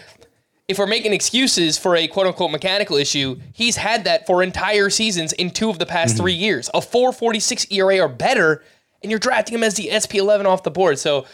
if 0.71 0.79
we're 0.79 0.87
making 0.87 1.13
excuses 1.13 1.77
for 1.77 1.95
a 1.95 2.07
quote 2.07 2.27
unquote 2.27 2.51
mechanical 2.51 2.95
issue, 2.95 3.39
he's 3.53 3.75
had 3.75 4.05
that 4.05 4.25
for 4.25 4.41
entire 4.41 4.89
seasons 4.89 5.33
in 5.33 5.51
two 5.51 5.69
of 5.69 5.79
the 5.79 5.85
past 5.85 6.15
mm-hmm. 6.15 6.23
three 6.23 6.33
years. 6.33 6.69
A 6.73 6.81
446 6.81 7.67
ERA 7.71 7.99
or 7.99 8.07
better, 8.07 8.63
and 9.03 9.11
you're 9.11 9.19
drafting 9.19 9.55
him 9.55 9.63
as 9.63 9.75
the 9.75 9.89
SP11 9.91 10.45
off 10.45 10.63
the 10.63 10.71
board. 10.71 10.97
So 10.97 11.25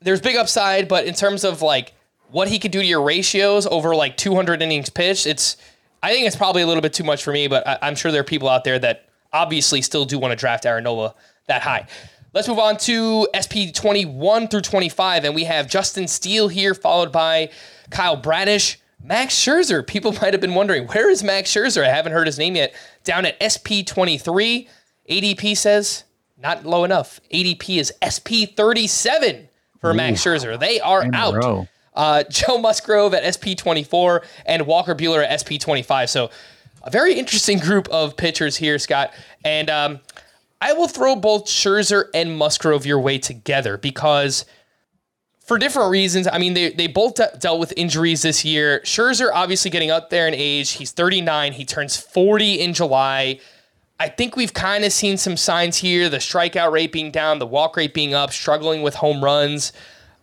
there's 0.00 0.20
big 0.20 0.36
upside, 0.36 0.88
but 0.88 1.06
in 1.06 1.14
terms 1.14 1.44
of 1.44 1.62
like 1.62 1.94
what 2.30 2.48
he 2.48 2.58
could 2.58 2.72
do 2.72 2.80
to 2.80 2.86
your 2.86 3.02
ratios 3.02 3.66
over 3.66 3.94
like 3.94 4.16
200 4.16 4.60
innings 4.60 4.90
pitched, 4.90 5.26
it's 5.26 5.56
I 6.02 6.12
think 6.12 6.26
it's 6.26 6.36
probably 6.36 6.62
a 6.62 6.66
little 6.66 6.82
bit 6.82 6.92
too 6.92 7.04
much 7.04 7.22
for 7.22 7.32
me, 7.32 7.46
but 7.46 7.66
I, 7.66 7.88
am 7.88 7.94
sure 7.94 8.10
there 8.10 8.22
are 8.22 8.24
people 8.24 8.48
out 8.48 8.64
there 8.64 8.78
that 8.78 9.08
obviously 9.32 9.82
still 9.82 10.04
do 10.04 10.18
want 10.18 10.32
to 10.32 10.36
draft 10.36 10.66
Aaron 10.66 10.84
Nola 10.84 11.14
that 11.46 11.62
high. 11.62 11.86
Let's 12.32 12.48
move 12.48 12.58
on 12.58 12.76
to 12.78 13.28
SP 13.34 13.74
21 13.74 14.48
through 14.48 14.60
25, 14.60 15.24
and 15.24 15.34
we 15.34 15.44
have 15.44 15.68
Justin 15.68 16.06
Steele 16.06 16.48
here, 16.48 16.74
followed 16.74 17.10
by 17.12 17.50
Kyle 17.90 18.16
Bradish, 18.16 18.76
Max 19.02 19.34
Scherzer. 19.34 19.86
People 19.86 20.12
might 20.22 20.34
have 20.34 20.40
been 20.40 20.54
wondering, 20.54 20.86
where 20.88 21.10
is 21.10 21.22
Max 21.22 21.50
Scherzer? 21.50 21.84
I 21.84 21.88
haven't 21.88 22.12
heard 22.12 22.26
his 22.26 22.38
name 22.38 22.56
yet. 22.56 22.74
Down 23.04 23.26
at 23.26 23.36
SP 23.42 23.84
23, 23.86 24.68
ADP 25.08 25.56
says 25.56 26.04
not 26.38 26.64
low 26.64 26.84
enough. 26.84 27.20
ADP 27.32 27.78
is 27.78 27.92
SP 28.00 28.48
37 28.56 29.48
for 29.80 29.90
Ooh, 29.90 29.94
Max 29.94 30.22
Scherzer. 30.22 30.58
They 30.58 30.80
are 30.80 31.08
out. 31.12 31.66
Uh, 31.92 32.22
Joe 32.30 32.58
Musgrove 32.58 33.14
at 33.14 33.34
SP 33.34 33.56
24 33.56 34.22
and 34.46 34.66
Walker 34.66 34.94
Buehler 34.94 35.24
at 35.24 35.40
SP 35.42 35.58
25. 35.58 36.08
So 36.08 36.30
a 36.82 36.90
very 36.90 37.14
interesting 37.14 37.58
group 37.58 37.88
of 37.88 38.16
pitchers 38.16 38.56
here, 38.56 38.78
Scott. 38.78 39.12
And 39.44 39.68
um, 39.68 40.00
I 40.60 40.72
will 40.72 40.88
throw 40.88 41.16
both 41.16 41.46
Scherzer 41.46 42.04
and 42.14 42.38
Musgrove 42.38 42.86
your 42.86 43.00
way 43.00 43.18
together 43.18 43.76
because 43.76 44.44
for 45.50 45.58
different 45.58 45.90
reasons. 45.90 46.28
I 46.32 46.38
mean, 46.38 46.54
they, 46.54 46.70
they 46.70 46.86
both 46.86 47.16
de- 47.16 47.36
dealt 47.40 47.58
with 47.58 47.72
injuries 47.76 48.22
this 48.22 48.44
year. 48.44 48.82
Scherzer 48.84 49.30
obviously 49.34 49.68
getting 49.68 49.90
up 49.90 50.08
there 50.08 50.28
in 50.28 50.32
age. 50.32 50.70
He's 50.74 50.92
39. 50.92 51.54
He 51.54 51.64
turns 51.64 51.96
40 51.96 52.60
in 52.60 52.72
July. 52.72 53.40
I 53.98 54.10
think 54.10 54.36
we've 54.36 54.54
kind 54.54 54.84
of 54.84 54.92
seen 54.92 55.16
some 55.16 55.36
signs 55.36 55.78
here 55.78 56.08
the 56.08 56.18
strikeout 56.18 56.70
rate 56.70 56.92
being 56.92 57.10
down, 57.10 57.40
the 57.40 57.48
walk 57.48 57.76
rate 57.76 57.92
being 57.92 58.14
up, 58.14 58.30
struggling 58.30 58.82
with 58.82 58.94
home 58.94 59.24
runs. 59.24 59.72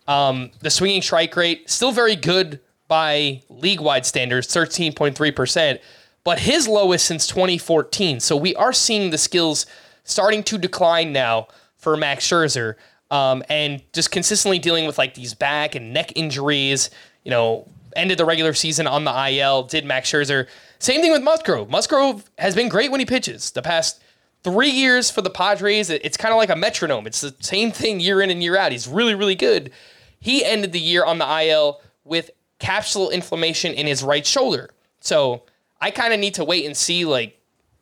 Um, 0.08 0.52
the 0.62 0.70
swinging 0.70 1.02
strike 1.02 1.36
rate, 1.36 1.70
still 1.70 1.92
very 1.92 2.16
good 2.16 2.62
by 2.88 3.42
league 3.50 3.82
wide 3.82 4.06
standards, 4.06 4.48
13.3% 4.48 5.80
but 6.24 6.40
his 6.40 6.70
lowest 6.70 7.06
since 7.06 7.28
2014. 7.28 8.22
So 8.22 8.38
we 8.38 8.56
are 8.56 8.72
seeing 8.72 9.12
the 9.12 9.18
skills 9.18 9.66
starting 10.06 10.44
to 10.44 10.58
decline 10.58 11.12
now 11.12 11.48
for 11.78 11.98
Max 11.98 12.26
Scherzer. 12.26 12.76
Um, 13.10 13.44
and 13.50 13.82
just 13.94 14.12
consistently 14.12 14.60
dealing 14.60 14.86
with 14.86 14.98
like 14.98 15.14
these 15.14 15.34
back 15.34 15.76
and 15.76 15.94
neck 15.94 16.12
injuries, 16.16 16.90
you 17.24 17.32
know, 17.32 17.68
ended 17.96 18.18
the 18.18 18.26
regular 18.26 18.54
season 18.54 18.86
on 18.88 19.06
the 19.06 19.30
IL, 19.32 19.64
did 19.64 19.86
Max 19.86 20.12
Scherzer. 20.12 20.48
Same 20.80 21.02
thing 21.02 21.12
with 21.12 21.24
Musgrove. 21.24 21.70
Musgrove 21.70 22.30
has 22.38 22.54
been 22.54 22.70
great 22.70 22.92
when 22.92 23.00
he 23.00 23.06
pitches. 23.06 23.52
The 23.52 23.62
past 23.62 24.02
three 24.44 24.70
years 24.70 25.10
for 25.10 25.22
the 25.22 25.30
Padres, 25.30 25.90
it's 25.90 26.18
kind 26.18 26.32
of 26.32 26.38
like 26.38 26.50
a 26.50 26.56
metronome. 26.56 27.08
It's 27.08 27.22
the 27.22 27.36
same 27.40 27.72
thing 27.72 28.00
year 28.00 28.22
in 28.22 28.30
and 28.30 28.44
year 28.44 28.58
out. 28.58 28.72
He's 28.72 28.88
really, 28.88 29.16
really 29.16 29.36
good. 29.36 29.72
He 30.20 30.46
ended 30.46 30.72
the 30.72 30.80
year 30.80 31.04
on 31.04 31.18
the 31.18 31.44
IL 31.44 31.82
with 32.04 32.30
capsule 32.60 33.10
inflammation 33.10 33.74
in 33.74 33.88
his 33.88 34.04
right 34.04 34.26
shoulder. 34.26 34.70
So 35.00 35.44
I 35.82 35.92
kind 35.92 36.14
of 36.14 36.20
need 36.20 36.36
to 36.36 36.44
wait 36.46 36.66
and 36.66 36.76
see 36.76 37.06
like 37.06 37.40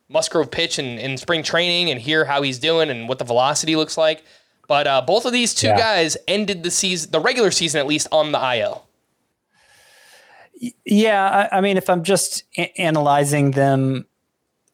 Musgrove 0.09 0.51
pitch 0.51 0.79
in, 0.79 0.97
in 0.99 1.17
spring 1.17 1.43
training 1.43 1.89
and 1.89 1.99
hear 1.99 2.25
how 2.25 2.41
he's 2.41 2.59
doing 2.59 2.89
and 2.89 3.07
what 3.07 3.19
the 3.19 3.25
velocity 3.25 3.75
looks 3.75 3.97
like. 3.97 4.23
But 4.67 4.87
uh, 4.87 5.01
both 5.01 5.25
of 5.25 5.33
these 5.33 5.53
two 5.53 5.67
yeah. 5.67 5.77
guys 5.77 6.17
ended 6.27 6.63
the 6.63 6.71
season, 6.71 7.11
the 7.11 7.19
regular 7.19 7.51
season 7.51 7.79
at 7.79 7.87
least, 7.87 8.07
on 8.11 8.31
the 8.31 8.57
IL. 8.57 8.85
Yeah, 10.85 11.47
I, 11.51 11.57
I 11.57 11.61
mean, 11.61 11.77
if 11.77 11.89
I'm 11.89 12.03
just 12.03 12.43
a- 12.57 12.81
analyzing 12.81 13.51
them 13.51 14.05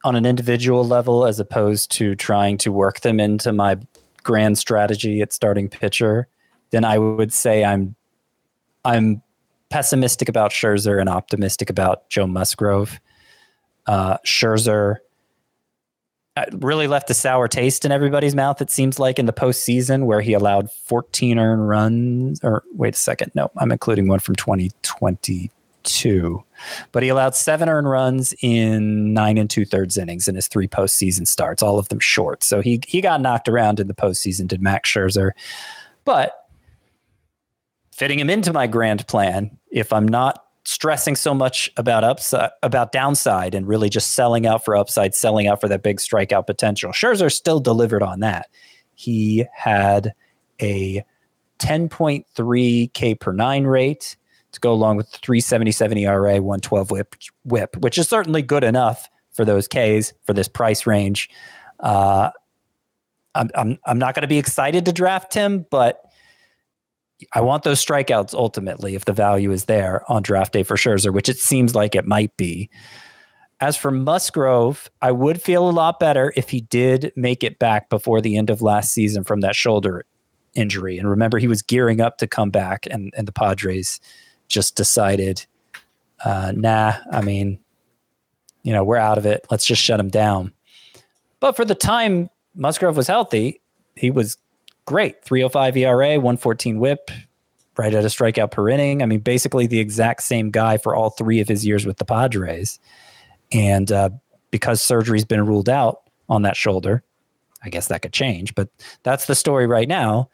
on 0.04 0.16
an 0.16 0.26
individual 0.26 0.86
level 0.86 1.26
as 1.26 1.38
opposed 1.38 1.90
to 1.92 2.14
trying 2.14 2.58
to 2.58 2.72
work 2.72 3.00
them 3.00 3.20
into 3.20 3.52
my 3.52 3.78
grand 4.22 4.58
strategy 4.58 5.20
at 5.20 5.32
starting 5.32 5.68
pitcher, 5.68 6.28
then 6.70 6.84
I 6.84 6.98
would 6.98 7.32
say 7.32 7.64
I'm 7.64 7.94
I'm 8.84 9.22
pessimistic 9.70 10.28
about 10.28 10.50
Scherzer 10.50 11.00
and 11.00 11.08
optimistic 11.08 11.70
about 11.70 12.08
Joe 12.10 12.26
Musgrove. 12.26 13.00
Uh, 13.86 14.18
Scherzer 14.18 14.98
Uh, 16.34 16.46
really 16.52 16.86
left 16.86 17.10
a 17.10 17.14
sour 17.14 17.46
taste 17.46 17.84
in 17.84 17.92
everybody's 17.92 18.34
mouth. 18.34 18.62
It 18.62 18.70
seems 18.70 18.98
like 18.98 19.18
in 19.18 19.26
the 19.26 19.34
postseason 19.34 20.06
where 20.06 20.22
he 20.22 20.32
allowed 20.32 20.70
14 20.70 21.38
earned 21.38 21.68
runs. 21.68 22.40
Or 22.42 22.64
wait 22.72 22.94
a 22.94 22.98
second, 22.98 23.32
no, 23.34 23.50
I'm 23.58 23.70
including 23.70 24.08
one 24.08 24.18
from 24.18 24.36
2022. 24.36 26.42
But 26.90 27.02
he 27.02 27.10
allowed 27.10 27.34
seven 27.34 27.68
earned 27.68 27.90
runs 27.90 28.32
in 28.40 29.12
nine 29.12 29.36
and 29.36 29.50
two 29.50 29.66
thirds 29.66 29.98
innings 29.98 30.26
in 30.26 30.34
his 30.34 30.48
three 30.48 30.66
postseason 30.66 31.26
starts, 31.26 31.62
all 31.62 31.78
of 31.78 31.90
them 31.90 32.00
short. 32.00 32.42
So 32.42 32.62
he 32.62 32.80
he 32.86 33.02
got 33.02 33.20
knocked 33.20 33.48
around 33.48 33.78
in 33.78 33.88
the 33.88 33.94
postseason. 33.94 34.48
Did 34.48 34.62
Max 34.62 34.90
Scherzer, 34.90 35.32
but 36.06 36.46
fitting 37.94 38.18
him 38.18 38.30
into 38.30 38.54
my 38.54 38.66
grand 38.66 39.06
plan. 39.06 39.58
If 39.70 39.92
I'm 39.92 40.08
not 40.08 40.42
stressing 40.64 41.16
so 41.16 41.34
much 41.34 41.70
about 41.76 42.04
upside 42.04 42.50
about 42.62 42.92
downside 42.92 43.54
and 43.54 43.66
really 43.66 43.88
just 43.88 44.12
selling 44.12 44.46
out 44.46 44.64
for 44.64 44.76
upside, 44.76 45.14
selling 45.14 45.46
out 45.46 45.60
for 45.60 45.68
that 45.68 45.82
big 45.82 45.98
strikeout 45.98 46.46
potential. 46.46 46.92
Scherzer 46.92 47.32
still 47.32 47.60
delivered 47.60 48.02
on 48.02 48.20
that. 48.20 48.48
He 48.94 49.46
had 49.54 50.14
a 50.60 51.04
10.3 51.58 52.92
K 52.92 53.14
per 53.14 53.32
nine 53.32 53.64
rate 53.64 54.16
to 54.52 54.60
go 54.60 54.72
along 54.72 54.96
with 54.96 55.08
377 55.08 55.98
ERA, 55.98 56.40
112 56.40 56.90
whip, 56.90 57.16
whip, 57.44 57.76
which 57.78 57.98
is 57.98 58.08
certainly 58.08 58.42
good 58.42 58.64
enough 58.64 59.08
for 59.32 59.44
those 59.44 59.66
Ks 59.66 60.12
for 60.24 60.34
this 60.34 60.48
price 60.48 60.86
range. 60.86 61.30
Uh, 61.80 62.30
I'm, 63.34 63.50
I'm, 63.54 63.78
I'm 63.86 63.98
not 63.98 64.14
going 64.14 64.22
to 64.22 64.28
be 64.28 64.38
excited 64.38 64.84
to 64.84 64.92
draft 64.92 65.32
him, 65.32 65.64
but 65.70 66.02
I 67.32 67.40
want 67.40 67.62
those 67.62 67.84
strikeouts 67.84 68.34
ultimately 68.34 68.94
if 68.94 69.04
the 69.04 69.12
value 69.12 69.50
is 69.50 69.64
there 69.64 70.02
on 70.10 70.22
draft 70.22 70.52
day 70.52 70.62
for 70.62 70.76
Scherzer, 70.76 71.12
which 71.12 71.28
it 71.28 71.38
seems 71.38 71.74
like 71.74 71.94
it 71.94 72.06
might 72.06 72.36
be. 72.36 72.70
As 73.60 73.76
for 73.76 73.90
Musgrove, 73.90 74.90
I 75.02 75.12
would 75.12 75.40
feel 75.40 75.68
a 75.68 75.70
lot 75.70 76.00
better 76.00 76.32
if 76.36 76.50
he 76.50 76.62
did 76.62 77.12
make 77.14 77.44
it 77.44 77.58
back 77.58 77.88
before 77.88 78.20
the 78.20 78.36
end 78.36 78.50
of 78.50 78.60
last 78.60 78.92
season 78.92 79.22
from 79.22 79.40
that 79.40 79.54
shoulder 79.54 80.04
injury. 80.54 80.98
And 80.98 81.08
remember, 81.08 81.38
he 81.38 81.46
was 81.46 81.62
gearing 81.62 82.00
up 82.00 82.18
to 82.18 82.26
come 82.26 82.50
back, 82.50 82.86
and, 82.90 83.12
and 83.16 83.28
the 83.28 83.32
Padres 83.32 84.00
just 84.48 84.74
decided, 84.74 85.46
uh, 86.24 86.52
nah, 86.56 86.94
I 87.12 87.20
mean, 87.20 87.60
you 88.64 88.72
know, 88.72 88.82
we're 88.84 88.96
out 88.96 89.18
of 89.18 89.26
it. 89.26 89.46
Let's 89.50 89.64
just 89.64 89.82
shut 89.82 90.00
him 90.00 90.08
down. 90.08 90.52
But 91.40 91.56
for 91.56 91.64
the 91.64 91.74
time 91.74 92.30
Musgrove 92.54 92.96
was 92.96 93.06
healthy, 93.06 93.60
he 93.96 94.10
was 94.10 94.38
great. 94.84 95.22
305 95.24 95.76
ERA, 95.76 96.14
114 96.16 96.78
whip, 96.78 97.10
right 97.76 97.94
at 97.94 98.04
a 98.04 98.08
strikeout 98.08 98.50
per 98.50 98.68
inning. 98.68 99.02
I 99.02 99.06
mean, 99.06 99.20
basically 99.20 99.66
the 99.66 99.80
exact 99.80 100.22
same 100.22 100.50
guy 100.50 100.76
for 100.76 100.94
all 100.94 101.10
three 101.10 101.40
of 101.40 101.48
his 101.48 101.66
years 101.66 101.86
with 101.86 101.98
the 101.98 102.04
Padres. 102.04 102.78
And 103.50 103.90
uh, 103.90 104.10
because 104.50 104.80
surgery's 104.82 105.24
been 105.24 105.46
ruled 105.46 105.68
out 105.68 106.02
on 106.28 106.42
that 106.42 106.56
shoulder, 106.56 107.02
I 107.64 107.68
guess 107.68 107.88
that 107.88 108.02
could 108.02 108.12
change, 108.12 108.54
but 108.54 108.68
that's 109.02 109.26
the 109.26 109.34
story 109.34 109.66
right 109.66 109.88
now. 109.88 110.28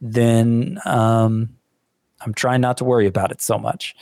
Then 0.00 0.78
um, 0.84 1.50
I'm 2.20 2.34
trying 2.34 2.60
not 2.60 2.78
to 2.78 2.84
worry 2.84 3.06
about 3.06 3.30
it 3.30 3.40
so 3.40 3.58
much. 3.58 3.94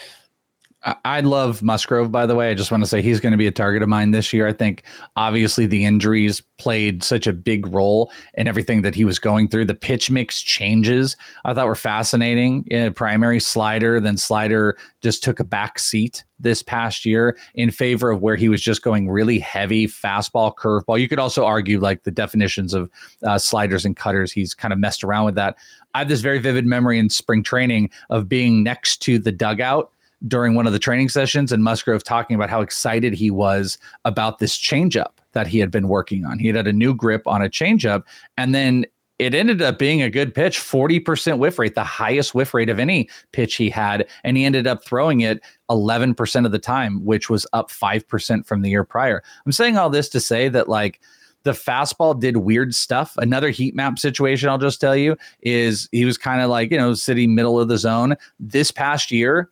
I 0.83 1.21
love 1.21 1.63
Musgrove, 1.63 2.11
by 2.11 2.25
the 2.25 2.35
way. 2.35 2.51
I 2.51 2.55
just 2.55 2.71
want 2.71 2.83
to 2.83 2.89
say 2.89 3.03
he's 3.03 3.21
going 3.21 3.33
to 3.33 3.39
be 3.39 3.47
a 3.47 3.53
target 3.53 3.83
of 3.83 3.91
mine 3.91 4.13
this 4.13 4.33
year. 4.33 4.47
I 4.47 4.55
think 4.55 4.83
obviously 5.15 5.67
the 5.67 5.85
injuries 5.85 6.41
played 6.57 7.05
such 7.05 7.27
a 7.27 7.35
big 7.35 7.67
role 7.67 8.11
in 8.35 8.49
everything 8.49 8.81
that 8.81 8.95
he 8.95 9.05
was 9.05 9.19
going 9.19 9.49
through. 9.49 9.67
The 9.67 9.75
pitch 9.75 10.11
mix 10.11 10.41
changes 10.41 11.19
I 11.45 11.53
thought 11.53 11.67
were 11.67 11.75
fascinating. 11.75 12.65
In 12.71 12.87
a 12.87 12.91
primary 12.91 13.41
slider, 13.41 14.01
then 14.01 14.17
slider 14.17 14.79
just 15.03 15.23
took 15.23 15.39
a 15.39 15.45
back 15.45 15.79
seat 15.79 16.25
this 16.39 16.63
past 16.63 17.05
year 17.05 17.37
in 17.55 17.71
favor 17.71 18.11
of 18.11 18.23
where 18.23 18.37
he 18.37 18.49
was 18.49 18.63
just 18.63 18.81
going 18.81 19.11
really 19.11 19.39
heavy 19.39 19.87
fastball, 19.87 20.55
curveball. 20.55 20.99
You 20.99 21.09
could 21.09 21.19
also 21.19 21.45
argue 21.45 21.79
like 21.79 22.05
the 22.05 22.11
definitions 22.11 22.73
of 22.73 22.91
uh, 23.23 23.37
sliders 23.37 23.85
and 23.85 23.95
cutters. 23.95 24.33
He's 24.33 24.55
kind 24.55 24.73
of 24.73 24.79
messed 24.79 25.05
around 25.05 25.27
with 25.27 25.35
that. 25.35 25.57
I 25.93 25.99
have 25.99 26.09
this 26.09 26.23
very 26.23 26.39
vivid 26.39 26.65
memory 26.65 26.99
in 26.99 27.11
spring 27.11 27.43
training 27.43 27.91
of 28.09 28.31
being 28.31 28.63
next 28.63 29.03
to 29.03 29.19
the 29.19 29.33
dugout 29.33 29.93
during 30.29 30.55
one 30.55 30.67
of 30.67 30.73
the 30.73 30.79
training 30.79 31.09
sessions 31.09 31.53
and 31.53 31.65
Musgrove 31.65 32.05
talking 32.05 32.35
about 32.35 32.51
how 32.51 32.61
excited 32.61 33.15
he 33.15 33.31
was 33.31 33.79
about 34.05 34.39
this 34.39 34.59
changeup 34.59 35.13
that 35.33 35.47
he 35.47 35.59
had 35.59 35.71
been 35.71 35.89
working 35.89 36.25
on. 36.25 36.39
He 36.39 36.49
had 36.49 36.67
a 36.67 36.73
new 36.73 36.95
grip 36.95 37.27
on 37.27 37.43
a 37.43 37.49
changeup, 37.49 38.03
and 38.37 38.55
then 38.55 38.85
it 39.19 39.35
ended 39.35 39.61
up 39.61 39.79
being 39.79 40.01
a 40.01 40.09
good 40.09 40.35
pitch 40.35 40.59
40% 40.59 41.39
whiff 41.39 41.59
rate, 41.59 41.75
the 41.75 41.85
highest 41.85 42.35
whiff 42.35 42.55
rate 42.55 42.71
of 42.71 42.79
any 42.79 43.07
pitch 43.33 43.57
he 43.57 43.69
had. 43.69 44.09
And 44.25 44.35
he 44.39 44.47
ended 44.47 44.67
up 44.67 44.83
throwing 44.83 45.21
it 45.21 45.43
11% 45.69 46.47
of 46.47 46.53
the 46.53 46.59
time, 46.59 47.05
which 47.05 47.29
was 47.29 47.47
up 47.53 47.71
5% 47.71 48.47
from 48.47 48.63
the 48.63 48.71
year 48.71 48.83
prior. 48.83 49.23
I'm 49.45 49.53
saying 49.53 49.77
all 49.77 49.91
this 49.91 50.09
to 50.11 50.21
say 50.21 50.49
that, 50.49 50.71
like, 50.71 51.01
the 51.43 51.53
fastball 51.53 52.19
did 52.19 52.39
weird 52.39 52.75
stuff. 52.75 53.15
Another 53.19 53.51
heat 53.51 53.75
map 53.75 53.99
situation, 53.99 54.49
I'll 54.49 54.57
just 54.57 54.81
tell 54.81 54.97
you, 54.97 55.17
is 55.43 55.87
he 55.93 56.07
was 56.07 56.17
kind 56.17 56.41
of 56.41 56.49
like, 56.49 56.71
you 56.71 56.79
know, 56.79 56.95
sitting 56.95 57.35
middle 57.35 57.61
of 57.61 57.69
the 57.69 57.79
zone. 57.79 58.17
This 58.39 58.71
past 58.71 59.11
year, 59.11 59.51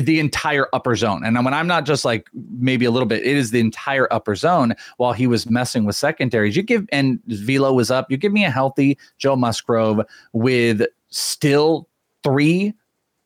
the 0.00 0.20
entire 0.20 0.68
upper 0.72 0.96
zone. 0.96 1.24
And 1.24 1.44
when 1.44 1.54
I'm 1.54 1.66
not 1.66 1.84
just 1.84 2.04
like 2.04 2.28
maybe 2.58 2.84
a 2.84 2.90
little 2.90 3.06
bit, 3.06 3.24
it 3.24 3.36
is 3.36 3.50
the 3.50 3.60
entire 3.60 4.12
upper 4.12 4.34
zone 4.34 4.74
while 4.96 5.12
he 5.12 5.26
was 5.26 5.48
messing 5.48 5.84
with 5.84 5.96
secondaries. 5.96 6.56
You 6.56 6.62
give, 6.62 6.86
and 6.92 7.20
velo 7.26 7.72
was 7.72 7.90
up, 7.90 8.10
you 8.10 8.16
give 8.16 8.32
me 8.32 8.44
a 8.44 8.50
healthy 8.50 8.98
Joe 9.18 9.36
Musgrove 9.36 10.00
with 10.32 10.82
still 11.10 11.88
three 12.22 12.74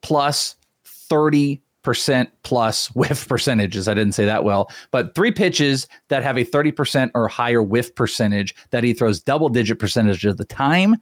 plus 0.03 0.57
30 0.85 1.61
percent 1.83 2.31
plus 2.43 2.87
whiff 2.95 3.29
percentages. 3.29 3.89
I 3.89 3.95
didn't 3.95 4.13
say 4.13 4.25
that 4.25 4.45
well, 4.45 4.71
but 4.91 5.15
three 5.15 5.33
pitches 5.33 5.87
that 6.09 6.23
have 6.23 6.37
a 6.37 6.45
30% 6.45 7.11
or 7.15 7.29
higher 7.29 7.63
whiff 7.63 7.95
percentage 7.95 8.55
that 8.71 8.85
he 8.85 8.93
throws 8.93 9.21
double 9.21 9.49
digit 9.49 9.79
percentage 9.79 10.25
of 10.25 10.37
the 10.37 10.45
time. 10.45 10.97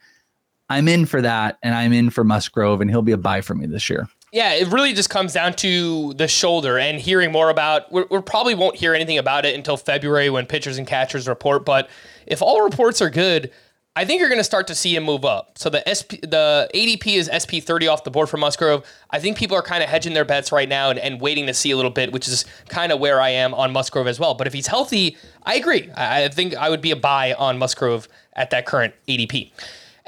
I'm 0.69 0.87
in 0.87 1.05
for 1.05 1.21
that, 1.21 1.59
and 1.63 1.75
I'm 1.75 1.93
in 1.93 2.11
for 2.11 2.23
Musgrove, 2.23 2.81
and 2.81 2.89
he'll 2.89 3.03
be 3.03 3.13
a 3.13 3.19
buy 3.19 3.41
for 3.41 3.55
me 3.55 3.67
this 3.67 3.91
year. 3.91 4.09
Yeah, 4.33 4.53
it 4.53 4.69
really 4.69 4.93
just 4.93 5.11
comes 5.11 5.33
down 5.33 5.55
to 5.55 6.15
the 6.15 6.29
shoulder 6.29 6.79
and 6.79 7.01
hearing 7.01 7.33
more 7.33 7.51
about. 7.51 7.91
We 7.91 8.05
probably 8.23 8.55
won't 8.55 8.77
hear 8.77 8.95
anything 8.95 9.19
about 9.19 9.45
it 9.45 9.57
until 9.57 9.77
February 9.77 10.31
when 10.31 10.47
pitchers 10.47 10.79
and 10.79 10.87
catchers 10.87 11.27
report. 11.27 11.65
But 11.65 11.91
if 12.27 12.41
all 12.41 12.63
reports 12.63 13.03
are 13.03 13.11
good, 13.11 13.51
I 13.97 14.05
think 14.05 14.21
you're 14.21 14.29
going 14.29 14.39
to 14.41 14.45
start 14.45 14.69
to 14.69 14.75
see 14.75 14.95
him 14.95 15.03
move 15.03 15.25
up. 15.25 15.59
So 15.59 15.69
the 15.69 15.83
SP, 15.85 16.23
the 16.23 16.71
ADP 16.73 17.17
is 17.17 17.29
SP 17.35 17.59
30 17.61 17.89
off 17.89 18.05
the 18.05 18.11
board 18.13 18.29
for 18.29 18.37
Musgrove. 18.37 18.87
I 19.11 19.19
think 19.19 19.37
people 19.37 19.57
are 19.57 19.63
kind 19.63 19.83
of 19.83 19.89
hedging 19.89 20.15
their 20.15 20.25
bets 20.25 20.53
right 20.53 20.69
now 20.69 20.91
and, 20.91 20.99
and 21.01 21.21
waiting 21.21 21.47
to 21.47 21.55
see 21.55 21.73
a 21.73 21.77
little 21.77 21.91
bit, 21.91 22.13
which 22.13 22.29
is 22.29 22.45
kind 22.69 22.93
of 22.93 23.01
where 23.01 23.21
I 23.21 23.31
am 23.31 23.53
on 23.53 23.73
Musgrove 23.73 24.07
as 24.07 24.21
well. 24.21 24.35
But 24.35 24.47
if 24.47 24.53
he's 24.53 24.69
healthy, 24.69 25.17
I 25.43 25.57
agree. 25.57 25.91
I, 25.97 26.25
I 26.25 26.29
think 26.29 26.55
I 26.55 26.71
would 26.71 26.81
be 26.81 26.93
a 26.93 26.97
buy 26.97 27.33
on 27.33 27.59
Musgrove 27.59 28.07
at 28.35 28.51
that 28.51 28.65
current 28.65 28.95
ADP. 29.09 29.51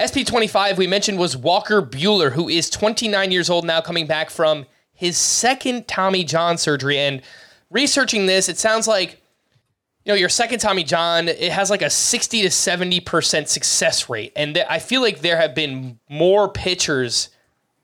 SP25, 0.03 0.77
we 0.77 0.87
mentioned, 0.87 1.19
was 1.19 1.37
Walker 1.37 1.81
Buehler, 1.81 2.33
who 2.33 2.49
is 2.49 2.69
29 2.69 3.31
years 3.31 3.49
old 3.49 3.65
now, 3.65 3.81
coming 3.81 4.07
back 4.07 4.31
from 4.31 4.67
his 4.93 5.17
second 5.17 5.89
Tommy 5.89 6.25
John 6.25 6.59
surgery. 6.59 6.99
And 6.99 7.23
researching 7.71 8.27
this, 8.27 8.49
it 8.49 8.59
sounds 8.59 8.89
like, 8.89 9.23
you 10.05 10.13
know, 10.13 10.15
your 10.15 10.29
second 10.29 10.59
Tommy 10.59 10.85
John, 10.85 11.29
it 11.29 11.53
has 11.53 11.71
like 11.71 11.83
a 11.83 11.91
60 11.91 12.43
to 12.43 12.49
70% 12.49 13.49
success 13.49 14.11
rate. 14.11 14.33
And 14.35 14.55
th- 14.55 14.67
I 14.69 14.79
feel 14.79 15.01
like 15.01 15.21
there 15.21 15.37
have 15.37 15.55
been 15.55 15.99
more 16.09 16.49
pitchers 16.49 17.31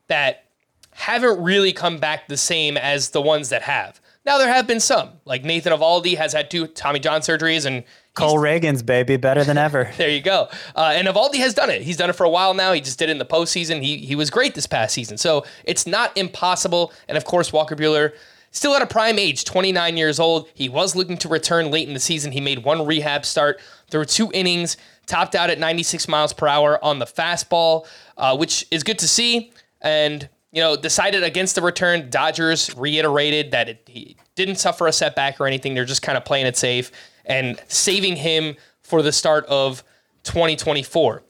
that 0.07 0.45
haven't 0.91 1.41
really 1.41 1.71
come 1.71 1.97
back 1.97 2.27
the 2.27 2.37
same 2.37 2.75
as 2.75 3.11
the 3.11 3.21
ones 3.21 3.49
that 3.49 3.61
have. 3.61 4.01
Now, 4.25 4.37
there 4.37 4.53
have 4.53 4.67
been 4.67 4.81
some, 4.81 5.11
like 5.25 5.43
Nathan 5.43 5.71
Eovaldi 5.71 6.17
has 6.17 6.33
had 6.33 6.51
two 6.51 6.67
Tommy 6.67 6.99
John 6.99 7.21
surgeries 7.21 7.65
and 7.65 7.83
Cole 8.13 8.37
Ragans, 8.37 8.85
baby, 8.85 9.17
better 9.17 9.43
than 9.43 9.57
ever. 9.57 9.91
there 9.97 10.09
you 10.09 10.21
go. 10.21 10.49
Uh, 10.75 10.91
and 10.93 11.07
Eovaldi 11.07 11.35
has 11.37 11.53
done 11.53 11.69
it. 11.69 11.81
He's 11.81 11.97
done 11.97 12.09
it 12.09 12.13
for 12.13 12.25
a 12.25 12.29
while 12.29 12.53
now. 12.53 12.73
He 12.73 12.81
just 12.81 12.99
did 12.99 13.09
it 13.09 13.13
in 13.13 13.17
the 13.17 13.25
postseason. 13.25 13.81
He 13.81 13.97
he 13.97 14.15
was 14.15 14.29
great 14.29 14.55
this 14.55 14.67
past 14.67 14.93
season. 14.93 15.17
So 15.17 15.45
it's 15.63 15.87
not 15.87 16.15
impossible. 16.17 16.91
And 17.07 17.17
of 17.17 17.25
course, 17.25 17.53
Walker 17.53 17.75
Buehler, 17.75 18.13
still 18.51 18.75
at 18.75 18.81
a 18.81 18.87
prime 18.87 19.19
age, 19.19 19.45
29 19.45 19.97
years 19.97 20.19
old. 20.19 20.49
He 20.53 20.69
was 20.69 20.95
looking 20.95 21.17
to 21.19 21.29
return 21.29 21.71
late 21.71 21.87
in 21.87 21.93
the 21.93 21.99
season. 21.99 22.31
He 22.31 22.41
made 22.41 22.63
one 22.63 22.85
rehab 22.85 23.25
start 23.25 23.61
through 23.89 24.05
two 24.05 24.29
innings, 24.33 24.77
topped 25.05 25.35
out 25.35 25.49
at 25.49 25.59
96 25.59 26.07
miles 26.07 26.33
per 26.33 26.47
hour 26.47 26.83
on 26.83 26.99
the 26.99 27.05
fastball, 27.05 27.87
uh, 28.17 28.35
which 28.35 28.65
is 28.71 28.83
good 28.83 28.99
to 28.99 29.07
see. 29.07 29.51
And 29.81 30.27
you 30.51 30.61
know, 30.61 30.75
decided 30.75 31.23
against 31.23 31.53
the 31.53 31.61
return. 31.61 32.09
Dodgers 32.09 32.75
reiterated 32.75 33.51
that 33.51 33.69
it, 33.69 33.83
he 33.85 34.17
didn't 34.35 34.55
suffer 34.55 34.87
a 34.87 34.91
setback 34.91 35.39
or 35.39 35.45
anything. 35.45 35.75
They're 35.75 35.85
just 35.85 36.01
kind 36.01 36.17
of 36.17 36.25
playing 36.25 36.47
it 36.47 36.57
safe 36.57 36.91
and 37.29 37.61
saving 37.67 38.17
him 38.17 38.57
for 38.81 39.01
the 39.01 39.11
start 39.13 39.45
of 39.45 39.83
2024. 40.23 41.23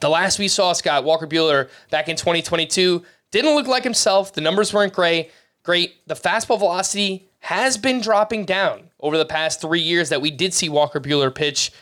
The 0.00 0.08
last 0.08 0.38
we 0.38 0.48
saw 0.48 0.72
Scott 0.72 1.04
Walker 1.04 1.26
Buehler 1.26 1.68
back 1.90 2.08
in 2.08 2.16
2022 2.16 3.02
didn't 3.30 3.54
look 3.54 3.66
like 3.66 3.84
himself. 3.84 4.32
The 4.32 4.40
numbers 4.40 4.72
weren't 4.72 4.92
great. 4.92 5.32
Great. 5.64 6.06
The 6.06 6.14
fastball 6.14 6.58
velocity 6.58 7.28
has 7.40 7.76
been 7.76 8.00
dropping 8.00 8.44
down 8.44 8.90
over 9.00 9.18
the 9.18 9.26
past 9.26 9.60
three 9.60 9.80
years 9.80 10.08
that 10.08 10.22
we 10.22 10.30
did 10.30 10.54
see 10.54 10.68
Walker 10.68 11.00
Buehler 11.00 11.34
pitch. 11.34 11.72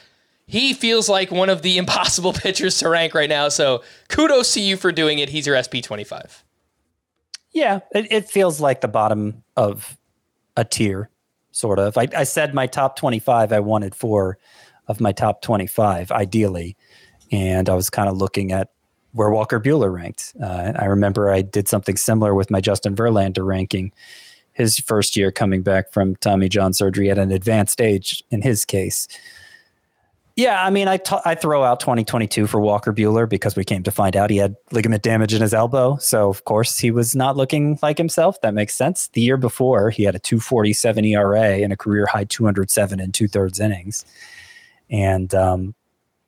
He 0.47 0.73
feels 0.73 1.09
like 1.09 1.31
one 1.31 1.51
of 1.51 1.63
the 1.63 1.79
impossible 1.79 2.33
pitchers 2.33 2.79
to 2.79 2.89
rank 2.89 3.15
right 3.15 3.29
now. 3.29 3.49
So 3.49 3.83
kudos 4.09 4.55
to 4.55 4.61
you 4.61 4.77
for 4.77 4.93
doing 4.93 5.19
it. 5.19 5.29
He's 5.29 5.47
your 5.47 5.63
SP 5.63 5.83
25. 5.83 6.43
Yeah, 7.53 7.81
it, 7.93 8.11
it 8.11 8.29
feels 8.29 8.61
like 8.61 8.81
the 8.81 8.89
bottom 8.89 9.43
of 9.57 9.97
a 10.57 10.65
tier 10.65 11.11
sort 11.57 11.79
of. 11.79 11.97
I, 11.97 12.07
I 12.15 12.25
said 12.25 12.55
my 12.55 12.67
top 12.67 12.97
25, 12.97 13.53
I 13.53 13.61
wanted 13.61 13.95
four 13.95 14.39
of 14.89 15.01
my 15.01 15.13
top 15.13 15.41
25, 15.41 16.13
ideally. 16.13 16.77
And 17.33 17.69
I 17.69 17.75
was 17.75 17.89
kind 17.89 18.09
of 18.09 18.19
looking 18.19 18.53
at 18.53 18.71
where 19.13 19.31
Walker 19.31 19.59
Buehler 19.59 19.91
ranked. 19.91 20.35
Uh, 20.41 20.73
I 20.77 20.85
remember 20.85 21.31
I 21.31 21.41
did 21.41 21.67
something 21.67 21.97
similar 21.97 22.35
with 22.35 22.51
my 22.51 22.61
Justin 22.61 22.95
Verlander 22.95 23.47
ranking 23.47 23.93
his 24.53 24.79
first 24.79 25.17
year 25.17 25.33
coming 25.33 25.63
back 25.63 25.93
from 25.93 26.17
Tommy 26.17 26.49
John 26.49 26.75
surgery 26.75 27.11
at 27.11 27.19
an 27.19 27.33
advanced 27.33 27.81
age 27.81 28.23
in 28.31 28.43
his 28.43 28.65
case. 28.65 29.09
Yeah, 30.37 30.63
I 30.63 30.69
mean, 30.69 30.87
I, 30.87 30.99
t- 30.99 31.17
I 31.25 31.35
throw 31.35 31.65
out 31.65 31.81
2022 31.81 32.47
for 32.47 32.61
Walker 32.61 32.93
Buehler 32.93 33.27
because 33.27 33.57
we 33.57 33.65
came 33.65 33.83
to 33.85 33.91
find 33.91 34.15
out 34.15 34.29
he 34.29 34.37
had 34.37 34.55
ligament 34.71 35.03
damage 35.03 35.33
in 35.33 35.41
his 35.41 35.55
elbow. 35.55 35.97
So, 35.97 36.29
of 36.29 36.45
course, 36.45 36.79
he 36.79 36.91
was 36.91 37.17
not 37.17 37.39
looking 37.39 37.79
like 37.81 37.97
himself. 37.97 38.39
That 38.43 38.53
makes 38.53 38.75
sense. 38.75 39.09
The 39.09 39.23
year 39.23 39.39
before, 39.39 39.89
he 39.89 40.03
had 40.03 40.15
a 40.15 40.19
247 40.19 41.07
ERA 41.07 41.41
and 41.41 41.73
a 41.73 41.77
career 41.77 42.05
high 42.05 42.25
207 42.25 43.01
and 43.01 43.15
two 43.15 43.29
thirds 43.29 43.59
innings. 43.59 44.05
And 44.91 45.35
um, 45.35 45.75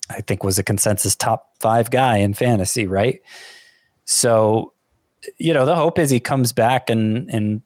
I 0.08 0.22
think 0.22 0.42
was 0.42 0.58
a 0.58 0.62
consensus 0.64 1.14
top 1.14 1.52
five 1.60 1.90
guy 1.90 2.16
in 2.16 2.32
fantasy, 2.32 2.86
right? 2.86 3.20
So, 4.06 4.72
you 5.36 5.52
know, 5.52 5.66
the 5.66 5.76
hope 5.76 5.98
is 5.98 6.08
he 6.08 6.18
comes 6.18 6.54
back 6.54 6.88
and, 6.88 7.28
and 7.28 7.60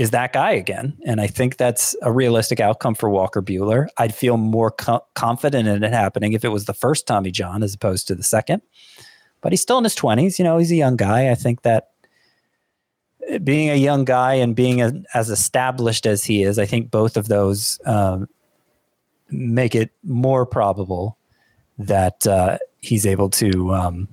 is 0.00 0.12
that 0.12 0.32
guy 0.32 0.52
again. 0.52 0.96
And 1.04 1.20
I 1.20 1.26
think 1.26 1.58
that's 1.58 1.94
a 2.00 2.10
realistic 2.10 2.58
outcome 2.58 2.94
for 2.94 3.10
Walker 3.10 3.42
Buehler. 3.42 3.88
I'd 3.98 4.14
feel 4.14 4.38
more 4.38 4.70
co- 4.70 5.04
confident 5.14 5.68
in 5.68 5.84
it 5.84 5.92
happening 5.92 6.32
if 6.32 6.42
it 6.42 6.48
was 6.48 6.64
the 6.64 6.72
first 6.72 7.06
Tommy 7.06 7.30
John 7.30 7.62
as 7.62 7.74
opposed 7.74 8.08
to 8.08 8.14
the 8.14 8.22
second. 8.22 8.62
But 9.42 9.52
he's 9.52 9.60
still 9.60 9.76
in 9.76 9.84
his 9.84 9.94
20s. 9.94 10.38
You 10.38 10.46
know, 10.46 10.56
he's 10.56 10.72
a 10.72 10.76
young 10.76 10.96
guy. 10.96 11.30
I 11.30 11.34
think 11.34 11.60
that 11.62 11.90
being 13.44 13.68
a 13.68 13.74
young 13.74 14.06
guy 14.06 14.32
and 14.32 14.56
being 14.56 14.80
a, 14.80 14.90
as 15.12 15.28
established 15.28 16.06
as 16.06 16.24
he 16.24 16.44
is, 16.44 16.58
I 16.58 16.64
think 16.64 16.90
both 16.90 17.18
of 17.18 17.28
those 17.28 17.78
um, 17.84 18.26
make 19.28 19.74
it 19.74 19.90
more 20.02 20.46
probable 20.46 21.18
that 21.76 22.26
uh, 22.26 22.56
he's 22.80 23.04
able 23.04 23.28
to 23.28 23.74
um, 23.74 24.08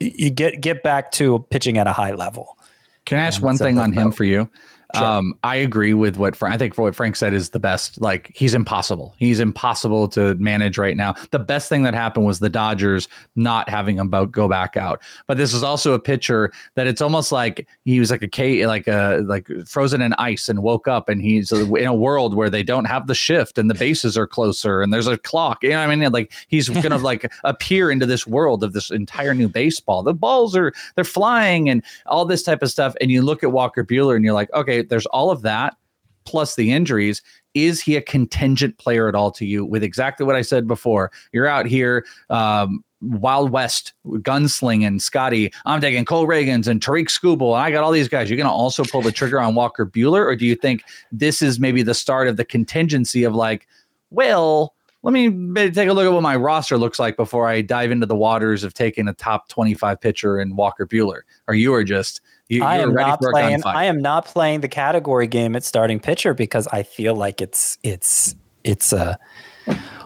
get 0.00 0.60
get 0.60 0.82
back 0.82 1.12
to 1.12 1.46
pitching 1.50 1.78
at 1.78 1.86
a 1.86 1.92
high 1.92 2.14
level. 2.14 2.58
Can 3.04 3.20
I 3.20 3.26
ask 3.26 3.36
and 3.36 3.44
one 3.44 3.58
thing 3.58 3.78
on 3.78 3.92
him 3.92 4.10
for 4.10 4.24
you? 4.24 4.50
Sure. 4.96 5.04
Um, 5.04 5.34
I 5.44 5.56
agree 5.56 5.92
with 5.92 6.16
what 6.16 6.34
Fra- 6.34 6.50
I 6.50 6.56
think 6.56 6.74
for 6.74 6.80
what 6.80 6.94
Frank 6.94 7.14
said 7.14 7.34
is 7.34 7.50
the 7.50 7.58
best. 7.58 8.00
Like 8.00 8.32
he's 8.34 8.54
impossible. 8.54 9.14
He's 9.18 9.38
impossible 9.38 10.08
to 10.08 10.34
manage 10.36 10.78
right 10.78 10.96
now. 10.96 11.14
The 11.30 11.38
best 11.38 11.68
thing 11.68 11.82
that 11.82 11.92
happened 11.92 12.24
was 12.24 12.38
the 12.38 12.48
Dodgers 12.48 13.06
not 13.36 13.68
having 13.68 13.98
him 13.98 14.08
go 14.08 14.48
back 14.48 14.78
out. 14.78 15.02
But 15.26 15.36
this 15.36 15.52
is 15.52 15.62
also 15.62 15.92
a 15.92 15.98
pitcher 15.98 16.52
that 16.74 16.86
it's 16.86 17.02
almost 17.02 17.32
like 17.32 17.68
he 17.84 18.00
was 18.00 18.10
like 18.10 18.22
a 18.22 18.28
K, 18.28 18.66
like 18.66 18.88
a 18.88 19.22
like 19.26 19.46
frozen 19.66 20.00
in 20.00 20.14
ice 20.14 20.48
and 20.48 20.62
woke 20.62 20.88
up 20.88 21.10
and 21.10 21.20
he's 21.20 21.52
in 21.52 21.86
a 21.86 21.94
world 21.94 22.34
where 22.34 22.48
they 22.48 22.62
don't 22.62 22.86
have 22.86 23.08
the 23.08 23.14
shift 23.14 23.58
and 23.58 23.68
the 23.68 23.74
bases 23.74 24.16
are 24.16 24.26
closer 24.26 24.80
and 24.80 24.90
there's 24.90 25.06
a 25.06 25.18
clock. 25.18 25.62
You 25.62 25.70
know 25.70 25.86
what 25.86 25.90
I 25.90 25.96
mean? 25.96 26.12
Like 26.12 26.32
he's 26.48 26.68
gonna 26.82 26.96
like 26.96 27.30
appear 27.44 27.90
into 27.90 28.06
this 28.06 28.26
world 28.26 28.64
of 28.64 28.72
this 28.72 28.90
entire 28.90 29.34
new 29.34 29.48
baseball. 29.48 30.02
The 30.02 30.14
balls 30.14 30.56
are 30.56 30.72
they're 30.94 31.04
flying 31.04 31.68
and 31.68 31.82
all 32.06 32.24
this 32.24 32.42
type 32.42 32.62
of 32.62 32.70
stuff. 32.70 32.94
And 33.02 33.10
you 33.10 33.20
look 33.20 33.42
at 33.44 33.52
Walker 33.52 33.84
Buehler 33.84 34.16
and 34.16 34.24
you're 34.24 34.32
like, 34.32 34.50
okay 34.54 34.77
there's 34.82 35.06
all 35.06 35.30
of 35.30 35.42
that 35.42 35.76
plus 36.24 36.56
the 36.56 36.72
injuries. 36.72 37.22
Is 37.54 37.80
he 37.80 37.96
a 37.96 38.02
contingent 38.02 38.78
player 38.78 39.08
at 39.08 39.14
all 39.14 39.32
to 39.32 39.46
you? 39.46 39.64
With 39.64 39.82
exactly 39.82 40.26
what 40.26 40.36
I 40.36 40.42
said 40.42 40.66
before, 40.66 41.10
you're 41.32 41.46
out 41.46 41.66
here. 41.66 42.04
Um, 42.30 42.84
Wild 43.00 43.50
West 43.50 43.94
gunslinging 44.06 45.00
Scotty. 45.00 45.52
I'm 45.64 45.80
taking 45.80 46.04
Cole 46.04 46.26
Ragans 46.26 46.66
and 46.66 46.82
Tarik 46.82 47.08
Skubal. 47.08 47.54
And 47.54 47.62
I 47.62 47.70
got 47.70 47.84
all 47.84 47.92
these 47.92 48.08
guys. 48.08 48.28
You're 48.28 48.36
going 48.36 48.48
to 48.48 48.52
also 48.52 48.84
pull 48.84 49.02
the 49.02 49.12
trigger 49.12 49.40
on 49.40 49.54
Walker 49.54 49.86
Buehler? 49.86 50.26
or 50.26 50.34
do 50.36 50.44
you 50.44 50.56
think 50.56 50.82
this 51.12 51.40
is 51.40 51.60
maybe 51.60 51.82
the 51.82 51.94
start 51.94 52.28
of 52.28 52.36
the 52.36 52.44
contingency 52.44 53.24
of 53.24 53.34
like, 53.34 53.68
well, 54.10 54.74
let 55.08 55.14
me 55.14 55.70
take 55.70 55.88
a 55.88 55.92
look 55.94 56.04
at 56.04 56.12
what 56.12 56.22
my 56.22 56.36
roster 56.36 56.76
looks 56.76 56.98
like 56.98 57.16
before 57.16 57.48
I 57.48 57.62
dive 57.62 57.90
into 57.90 58.04
the 58.04 58.14
waters 58.14 58.62
of 58.62 58.74
taking 58.74 59.08
a 59.08 59.14
top 59.14 59.48
25 59.48 59.98
pitcher 59.98 60.38
in 60.38 60.54
Walker 60.54 60.86
Buehler? 60.86 61.22
Or 61.46 61.54
you 61.54 61.72
are 61.72 61.82
just 61.82 62.20
you, 62.48 62.62
I 62.62 62.76
am 62.76 62.92
not 62.92 63.18
playing. 63.18 63.62
I 63.64 63.86
am 63.86 64.02
not 64.02 64.26
playing 64.26 64.60
the 64.60 64.68
category 64.68 65.26
game 65.26 65.56
at 65.56 65.64
starting 65.64 65.98
pitcher 65.98 66.34
because 66.34 66.66
I 66.68 66.82
feel 66.82 67.14
like 67.14 67.40
it's 67.40 67.78
it's 67.82 68.34
it's 68.64 68.92
a 68.92 69.18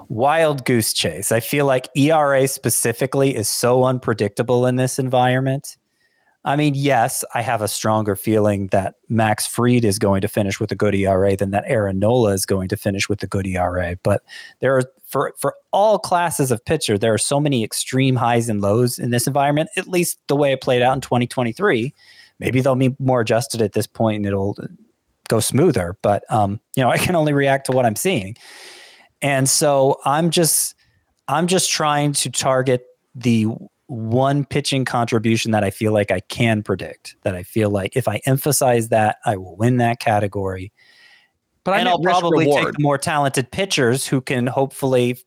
wild 0.09 0.65
goose 0.65 0.93
chase. 0.93 1.33
I 1.33 1.41
feel 1.41 1.67
like 1.67 1.89
ERA 1.97 2.47
specifically 2.47 3.35
is 3.35 3.49
so 3.49 3.83
unpredictable 3.83 4.67
in 4.67 4.77
this 4.77 5.01
environment. 5.01 5.79
I 6.45 6.57
mean, 6.57 6.75
yes, 6.75 7.25
I 7.35 7.43
have 7.43 7.63
a 7.63 7.69
stronger 7.69 8.17
feeling 8.17 8.67
that 8.69 8.97
Max 9.09 9.47
Fried 9.47 9.85
is 9.85 9.99
going 9.99 10.23
to 10.23 10.29
finish 10.29 10.59
with 10.59 10.73
a 10.73 10.75
good 10.75 10.95
ERA 10.95 11.37
than 11.37 11.53
that 11.53 11.65
Aaron 11.67 12.01
Nola 12.01 12.33
is 12.33 12.47
going 12.47 12.69
to 12.69 12.77
finish 12.77 13.09
with 13.09 13.23
a 13.23 13.29
good 13.29 13.47
ERA. 13.47 13.97
But 14.03 14.23
there 14.61 14.77
are 14.77 14.83
for 15.07 15.35
for 15.39 15.55
all 15.73 15.99
classes 15.99 16.51
of 16.51 16.65
pitcher, 16.65 16.99
there 16.99 17.15
are 17.15 17.19
so 17.19 17.39
many 17.39 17.63
extreme 17.63 18.17
highs 18.17 18.49
and 18.49 18.61
lows 18.61 18.99
in 18.99 19.11
this 19.11 19.27
environment. 19.27 19.71
At 19.77 19.87
least 19.87 20.19
the 20.27 20.35
way 20.35 20.53
it 20.53 20.61
played 20.61 20.83
out 20.83 20.95
in 20.95 21.01
2023. 21.01 21.95
Maybe 22.41 22.61
they'll 22.61 22.75
be 22.75 22.97
more 22.99 23.21
adjusted 23.21 23.63
at 23.63 23.73
this 23.73 23.87
point, 23.87 24.17
and 24.17 24.27
it'll 24.27 24.57
go 25.29 25.39
smoother. 25.39 25.97
But 26.03 26.25
um, 26.29 26.61
you 26.77 26.83
know, 26.83 26.91
I 26.91 26.99
can 26.99 27.15
only 27.15 27.35
react 27.35 27.67
to 27.67 27.73
what 27.73 27.87
I'm 27.87 27.95
seeing, 27.95 28.37
and 29.21 29.49
so 29.49 30.01
I'm 30.05 30.31
just 30.31 30.75
I'm 31.29 31.47
just 31.47 31.71
trying 31.71 32.15
to 32.15 32.31
target 32.31 32.85
the 33.15 33.47
one 33.93 34.47
pitching 34.47 34.87
contribution 34.87 35.51
that 35.51 35.63
I 35.63 35.71
feel 35.71 35.93
like 35.93 36.11
I 36.11 36.21
can 36.21 36.63
predict. 36.63 37.17
That 37.23 37.35
I 37.35 37.43
feel 37.43 37.69
like 37.69 37.95
if 37.95 38.09
I 38.09 38.21
emphasize 38.25 38.89
that, 38.89 39.19
I 39.27 39.37
will 39.37 39.55
win 39.57 39.77
that 39.77 40.01
category. 40.01 40.73
But 41.65 41.79
and 41.79 41.89
I'll 41.89 42.01
probably 42.01 42.47
reward. 42.47 42.65
take 42.65 42.75
the 42.75 42.83
more 42.83 42.99
talented 42.99 43.53
pitchers 43.53 44.07
who 44.07 44.21
can 44.21 44.47
hopefully 44.47 45.19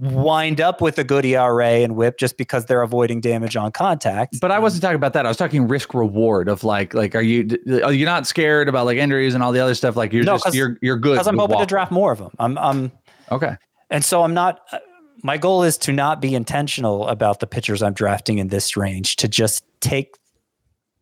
wind 0.00 0.60
up 0.60 0.80
with 0.80 0.98
a 0.98 1.04
good 1.04 1.24
ERA 1.24 1.64
and 1.64 1.94
whip 1.94 2.18
just 2.18 2.36
because 2.38 2.66
they're 2.66 2.82
avoiding 2.82 3.20
damage 3.20 3.54
on 3.54 3.70
contact. 3.70 4.40
But 4.40 4.50
I 4.50 4.58
wasn't 4.58 4.82
talking 4.82 4.96
about 4.96 5.12
that. 5.12 5.26
I 5.26 5.28
was 5.28 5.36
talking 5.36 5.68
risk 5.68 5.92
reward 5.92 6.48
of 6.48 6.64
like 6.64 6.94
like 6.94 7.14
are 7.14 7.22
you 7.22 7.48
are 7.84 7.92
you 7.92 8.06
not 8.06 8.26
scared 8.26 8.68
about 8.68 8.86
like 8.86 8.96
injuries 8.96 9.34
and 9.34 9.42
all 9.42 9.52
the 9.52 9.60
other 9.60 9.74
stuff 9.74 9.94
like 9.94 10.12
you're 10.12 10.24
no, 10.24 10.38
just 10.38 10.54
you're 10.54 10.78
you're 10.80 10.96
good 10.96 11.12
because 11.12 11.26
I'm 11.26 11.38
hoping 11.38 11.58
to 11.58 11.66
draft 11.66 11.92
more 11.92 12.12
of 12.12 12.18
them. 12.18 12.30
I'm 12.38 12.56
I'm 12.56 12.92
okay. 13.30 13.56
And 13.90 14.02
so 14.02 14.22
I'm 14.22 14.32
not 14.32 14.60
uh, 14.72 14.78
my 15.22 15.38
goal 15.38 15.62
is 15.62 15.78
to 15.78 15.92
not 15.92 16.20
be 16.20 16.34
intentional 16.34 17.06
about 17.08 17.40
the 17.40 17.46
pitchers 17.46 17.82
I'm 17.82 17.94
drafting 17.94 18.38
in 18.38 18.48
this 18.48 18.76
range, 18.76 19.16
to 19.16 19.28
just 19.28 19.64
take 19.80 20.16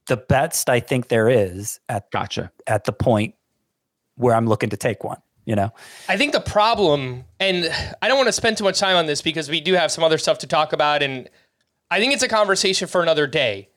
the 0.07 0.16
best 0.16 0.68
I 0.68 0.81
think 0.81 1.09
there 1.09 1.29
is 1.29 1.81
at 1.89 2.11
gotcha 2.11 2.51
at 2.66 2.85
the 2.85 2.93
point 2.93 3.35
where 4.16 4.35
I'm 4.35 4.47
looking 4.47 4.71
to 4.71 4.77
take 4.77 5.03
one. 5.05 5.18
You 5.47 5.57
know, 5.57 5.73
I 6.09 6.16
think 6.16 6.33
the 6.33 6.41
problem, 6.41 7.25
and 7.41 7.73
I 8.03 8.09
don't 8.09 8.18
want 8.18 8.29
to 8.29 8.33
spend 8.33 8.59
too 8.59 8.64
much 8.64 8.79
time 8.79 8.97
on 8.97 9.07
this 9.07 9.23
because 9.23 9.49
we 9.49 9.61
do 9.61 9.73
have 9.75 9.91
some 9.91 10.05
other 10.05 10.18
stuff 10.18 10.39
to 10.39 10.47
talk 10.47 10.73
about, 10.73 11.03
and 11.03 11.29
I 11.91 11.99
think 11.99 12.12
it's 12.12 12.23
a 12.23 12.29
conversation 12.29 12.87
for 12.87 13.03
another 13.03 13.27
day. 13.27 13.71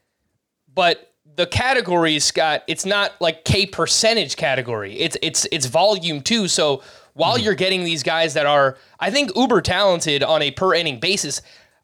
But 0.72 1.14
the 1.36 1.48
categories, 1.48 2.26
Scott, 2.26 2.64
it's 2.68 2.86
not 2.86 3.14
like 3.22 3.46
K 3.46 3.66
percentage 3.66 4.36
category. 4.36 5.00
It's 5.00 5.18
it's 5.22 5.48
it's 5.52 5.66
volume 5.66 6.22
too. 6.22 6.48
So 6.48 6.84
while 7.14 7.36
mm-hmm. 7.36 7.46
you're 7.46 7.56
getting 7.56 7.84
these 7.84 8.04
guys 8.04 8.34
that 8.34 8.46
are, 8.46 8.78
I 9.00 9.12
think, 9.12 9.32
uber 9.36 9.62
talented 9.62 10.24
on 10.24 10.42
a 10.42 10.52
per 10.52 10.74
inning 10.74 11.00
basis, 11.00 11.42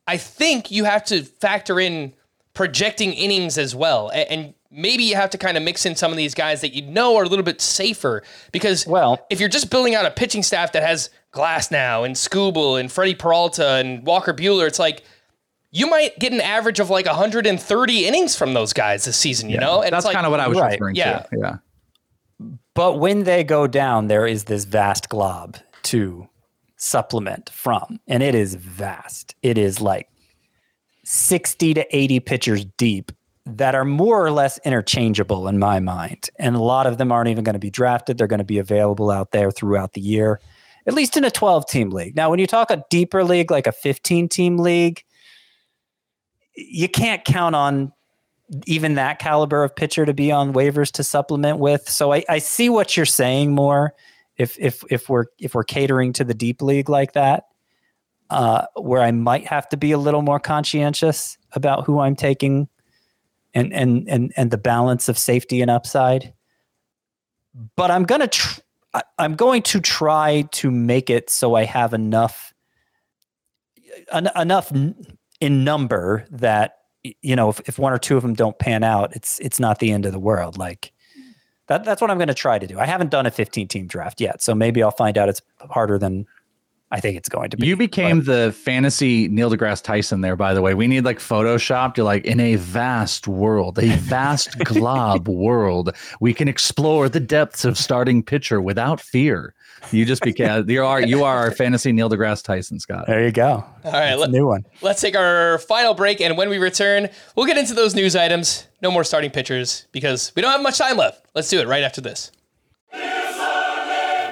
I 0.08 0.18
think 0.18 0.72
you 0.72 0.86
have 0.86 1.04
to 1.06 1.24
factor 1.24 1.80
in 1.80 2.14
projecting 2.54 3.14
innings 3.14 3.58
as 3.58 3.76
well. 3.76 4.10
And 4.10 4.54
maybe 4.72 5.04
you 5.04 5.16
have 5.16 5.30
to 5.32 5.38
kind 5.38 5.58
of 5.58 5.64
mix 5.64 5.86
in 5.86 5.96
some 5.96 6.12
of 6.12 6.18
these 6.18 6.34
guys 6.34 6.62
that 6.62 6.74
you 6.74 6.82
know 6.82 7.16
are 7.16 7.24
a 7.24 7.28
little 7.28 7.46
bit 7.46 7.62
safer 7.62 8.24
because 8.52 8.86
well, 8.88 9.26
if 9.30 9.40
you're 9.40 9.50
just 9.50 9.70
building 9.70 9.96
out 9.96 10.06
a 10.06 10.12
pitching 10.12 10.44
staff 10.44 10.72
that 10.74 10.84
has 10.84 11.10
Glasnow 11.32 12.06
and 12.06 12.16
Skubal 12.16 12.80
and 12.80 12.92
Freddie 12.92 13.16
Peralta 13.16 13.76
and 13.76 14.06
Walker 14.06 14.34
Buehler, 14.34 14.68
it's 14.68 14.80
like 14.80 15.04
you 15.72 15.88
might 15.88 16.18
get 16.18 16.34
an 16.34 16.42
average 16.42 16.80
of 16.80 16.90
like 16.90 17.06
130 17.06 18.06
innings 18.06 18.36
from 18.36 18.54
those 18.54 18.74
guys 18.74 19.06
this 19.06 19.18
season, 19.18 19.50
you 19.50 19.56
yeah, 19.56 19.62
know? 19.62 19.82
And 19.84 19.94
that's 19.94 20.06
like, 20.06 20.16
kind 20.16 20.26
of 20.26 20.32
what 20.32 20.40
I 20.40 20.48
was 20.48 20.60
right, 20.60 20.72
referring 20.72 20.96
yeah. 20.96 21.20
to. 21.20 21.38
Yeah. 21.38 21.58
But 22.74 23.00
when 23.00 23.24
they 23.24 23.44
go 23.44 23.68
down, 23.68 24.08
there 24.08 24.26
is 24.26 24.46
this 24.46 24.66
vast 24.66 25.10
glob 25.10 25.58
to 25.84 26.28
supplement 26.78 27.50
from, 27.50 28.00
and 28.08 28.24
it 28.24 28.36
is 28.36 28.56
vast. 28.56 29.36
It 29.42 29.58
is 29.58 29.82
like 29.82 30.10
60 31.04 31.74
to 31.74 31.96
80 31.96 32.20
pitchers 32.22 32.66
deep 32.78 33.12
that 33.46 33.76
are 33.76 33.86
more 33.86 34.24
or 34.24 34.32
less 34.32 34.60
interchangeable 34.64 35.48
in 35.48 35.60
my 35.60 35.80
mind. 35.80 36.30
And 36.38 36.56
a 36.56 36.62
lot 36.62 36.88
of 36.88 36.98
them 36.98 37.12
aren't 37.12 37.30
even 37.30 37.44
going 37.44 37.54
to 37.54 37.60
be 37.60 37.72
drafted. 37.72 38.18
They're 38.18 38.28
going 38.28 38.40
to 38.40 38.44
be 38.44 38.60
available 38.60 39.10
out 39.10 39.32
there 39.32 39.52
throughout 39.52 39.94
the 39.94 40.02
year, 40.02 40.40
at 40.86 40.94
least 40.94 41.18
in 41.18 41.24
a 41.24 41.32
12 41.32 41.66
team 41.68 41.90
league. 41.90 42.16
Now, 42.16 42.30
when 42.30 42.40
you 42.40 42.48
talk 42.48 42.70
a 42.72 42.84
deeper 42.90 43.24
league, 43.24 43.52
like 43.52 43.68
a 43.68 43.72
15 43.72 44.30
team 44.30 44.58
league, 44.58 45.04
you 46.56 46.88
can't 46.88 47.24
count 47.26 47.56
on 47.56 47.92
even 48.66 48.96
that 48.96 49.20
caliber 49.20 49.64
of 49.64 49.76
pitcher 49.76 50.06
to 50.06 50.14
be 50.14 50.32
on 50.32 50.54
waivers 50.54 50.92
to 50.94 51.04
supplement 51.04 51.60
with. 51.60 51.88
So 51.90 52.14
I, 52.14 52.24
I 52.30 52.40
see 52.40 52.70
what 52.70 52.98
you're 52.98 53.06
saying 53.06 53.52
more. 53.52 53.94
If 54.38 54.58
if 54.60 54.84
if 54.90 55.10
we're 55.10 55.26
if 55.38 55.54
we're 55.54 55.64
catering 55.64 56.14
to 56.14 56.24
the 56.24 56.34
deep 56.34 56.62
league 56.62 56.90
like 56.90 57.14
that, 57.14 57.46
uh, 58.30 58.66
where 58.76 59.02
I 59.02 59.12
might 59.12 59.46
have 59.48 59.68
to 59.70 59.78
be 59.78 59.92
a 59.92 59.98
little 59.98 60.22
more 60.22 60.40
conscientious 60.40 61.38
about 61.52 61.86
who 61.86 62.00
I'm 62.00 62.16
taking, 62.16 62.70
and 63.54 63.74
and 63.74 64.08
and 64.08 64.34
and 64.38 64.50
the 64.50 64.58
balance 64.58 65.10
of 65.10 65.18
safety 65.18 65.62
and 65.62 65.70
upside. 65.70 66.34
But 67.76 67.92
I'm 67.92 68.04
gonna 68.04 68.28
tr- 68.28 68.62
I'm 69.18 69.36
going 69.36 69.62
to 69.64 69.80
try 69.80 70.44
to 70.52 70.72
make 70.72 71.10
it 71.10 71.30
so 71.30 71.56
I 71.56 71.66
have 71.66 71.94
enough 71.94 72.54
en- 74.12 74.30
enough 74.36 74.72
in 75.40 75.64
number 75.64 76.26
that 76.32 76.79
you 77.04 77.36
know, 77.36 77.50
if, 77.50 77.60
if 77.68 77.80
one 77.80 77.94
or 77.94 77.98
two 77.98 78.18
of 78.18 78.24
them 78.24 78.34
don't 78.34 78.58
pan 78.60 78.84
out, 78.84 79.16
it's 79.16 79.40
it's 79.40 79.60
not 79.60 79.80
the 79.80 79.92
end 79.92 80.06
of 80.06 80.12
the 80.12 80.20
world. 80.20 80.58
Like 80.58 80.92
that 81.68 81.84
that's 81.84 82.02
what 82.02 82.12
I'm 82.12 82.18
going 82.18 82.28
to 82.28 82.34
try 82.34 82.60
to 82.60 82.68
do. 82.68 82.80
I 82.80 82.86
haven't 82.86 83.12
done 83.12 83.26
a 83.26 83.32
15 83.32 83.68
team 83.68 83.88
draft 83.88 84.20
yet, 84.20 84.42
so 84.42 84.54
maybe 84.54 84.84
I'll 84.84 84.92
find 84.92 85.18
out 85.18 85.30
it's 85.30 85.42
harder 85.70 85.98
than 85.98 86.26
I 86.92 87.00
think 87.00 87.18
it's 87.18 87.30
going 87.30 87.52
to 87.52 87.58
be. 87.58 87.68
You 87.68 87.78
became 87.78 88.20
but, 88.20 88.26
the 88.26 88.52
fantasy 88.52 89.28
Neil 89.28 89.52
deGrasse 89.52 89.84
Tyson 89.84 90.22
there, 90.22 90.36
by 90.36 90.54
the 90.54 90.62
way. 90.62 90.74
We 90.74 90.88
need 90.88 91.06
like 91.06 91.20
photoshopped. 91.20 91.98
You're 91.98 92.06
like 92.06 92.26
in 92.26 92.40
a 92.40 92.56
vast 92.56 93.28
world, 93.28 93.78
a 93.78 93.96
vast 93.98 94.58
glob 94.64 95.28
world. 95.28 95.96
We 96.20 96.34
can 96.34 96.48
explore 96.48 97.08
the 97.08 97.20
depths 97.20 97.64
of 97.64 97.78
starting 97.78 98.24
pitcher 98.24 98.60
without 98.60 99.00
fear. 99.00 99.54
You 99.92 100.06
just 100.06 100.22
became 100.22 100.70
you 100.70 100.86
are 100.86 101.02
you 101.02 101.24
are 101.24 101.38
our 101.38 101.52
fantasy 101.52 101.92
Neil 101.92 102.10
deGrasse 102.10 102.44
Tyson, 102.44 102.80
Scott. 102.80 103.06
There 103.08 103.24
you 103.26 103.32
go. 103.32 103.64
All 103.84 103.92
right, 103.92 104.16
let, 104.16 104.30
new 104.30 104.48
one. 104.48 104.66
Let's 104.82 105.02
take 105.02 105.16
our 105.16 105.60
final 105.60 105.94
break, 105.94 106.22
and 106.22 106.38
when 106.38 106.50
we 106.50 106.58
return, 106.58 107.10
we'll 107.36 107.46
get 107.46 107.58
into 107.58 107.74
those 107.74 107.96
news 107.96 108.16
items. 108.16 108.68
No 108.82 108.92
more 108.92 109.04
starting 109.04 109.32
pitchers 109.32 109.88
because 109.92 110.32
we 110.36 110.42
don't 110.42 110.52
have 110.52 110.62
much 110.62 110.78
time 110.78 110.98
left. 110.98 111.26
Let's 111.34 111.50
do 111.50 111.60
it 111.60 111.68
right 111.68 111.84
after 111.84 112.02
this. 112.02 112.32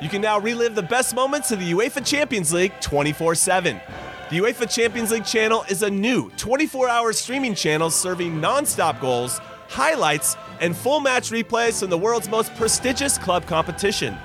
You 0.01 0.09
can 0.09 0.21
now 0.21 0.39
relive 0.39 0.75
the 0.75 0.83
best 0.83 1.15
moments 1.15 1.51
of 1.51 1.59
the 1.59 1.71
UEFA 1.71 2.05
Champions 2.05 2.53
League 2.53 2.73
24 2.81 3.33
7. 3.35 3.81
The 4.29 4.37
UEFA 4.39 4.69
Champions 4.69 5.11
League 5.11 5.25
channel 5.25 5.63
is 5.69 5.83
a 5.83 5.89
new 5.89 6.29
24 6.37 6.87
hour 6.89 7.13
streaming 7.13 7.55
channel 7.55 7.89
serving 7.89 8.39
non 8.39 8.65
stop 8.65 8.99
goals, 9.01 9.39
highlights, 9.69 10.35
and 10.59 10.75
full 10.75 10.99
match 10.99 11.31
replays 11.31 11.79
from 11.79 11.89
the 11.89 11.97
world's 11.97 12.29
most 12.29 12.53
prestigious 12.55 13.17
club 13.17 13.47
competition. 13.47 14.17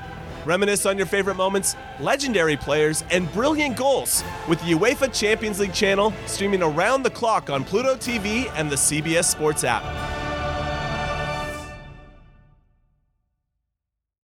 Reminisce 0.44 0.86
on 0.86 0.96
your 0.96 1.06
favorite 1.06 1.36
moments, 1.36 1.76
legendary 2.00 2.56
players, 2.56 3.04
and 3.10 3.32
brilliant 3.32 3.76
goals 3.76 4.24
with 4.48 4.58
the 4.60 4.72
UEFA 4.72 5.16
Champions 5.16 5.60
League 5.60 5.72
channel 5.72 6.12
streaming 6.26 6.62
around 6.62 7.04
the 7.04 7.10
clock 7.10 7.48
on 7.48 7.62
Pluto 7.62 7.94
TV 7.94 8.50
and 8.56 8.68
the 8.68 8.76
CBS 8.76 9.24
Sports 9.24 9.62
app. 9.62 9.82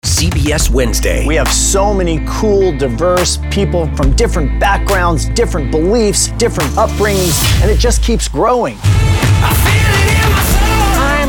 CBS 0.03 0.72
Wednesday. 0.72 1.26
We 1.28 1.36
have 1.36 1.47
so 1.47 1.93
many 1.93 2.26
cool, 2.28 2.76
diverse 2.76 3.38
people 3.51 3.88
from 3.95 4.16
different 4.16 4.60
backgrounds, 4.60 5.30
different 5.30 5.70
beliefs, 5.70 6.30
different 6.34 6.72
upbringings, 6.72 7.62
and 7.62 7.70
it 7.70 7.78
just 7.78 8.03
keeps 8.03 8.28
growing. 8.28 8.78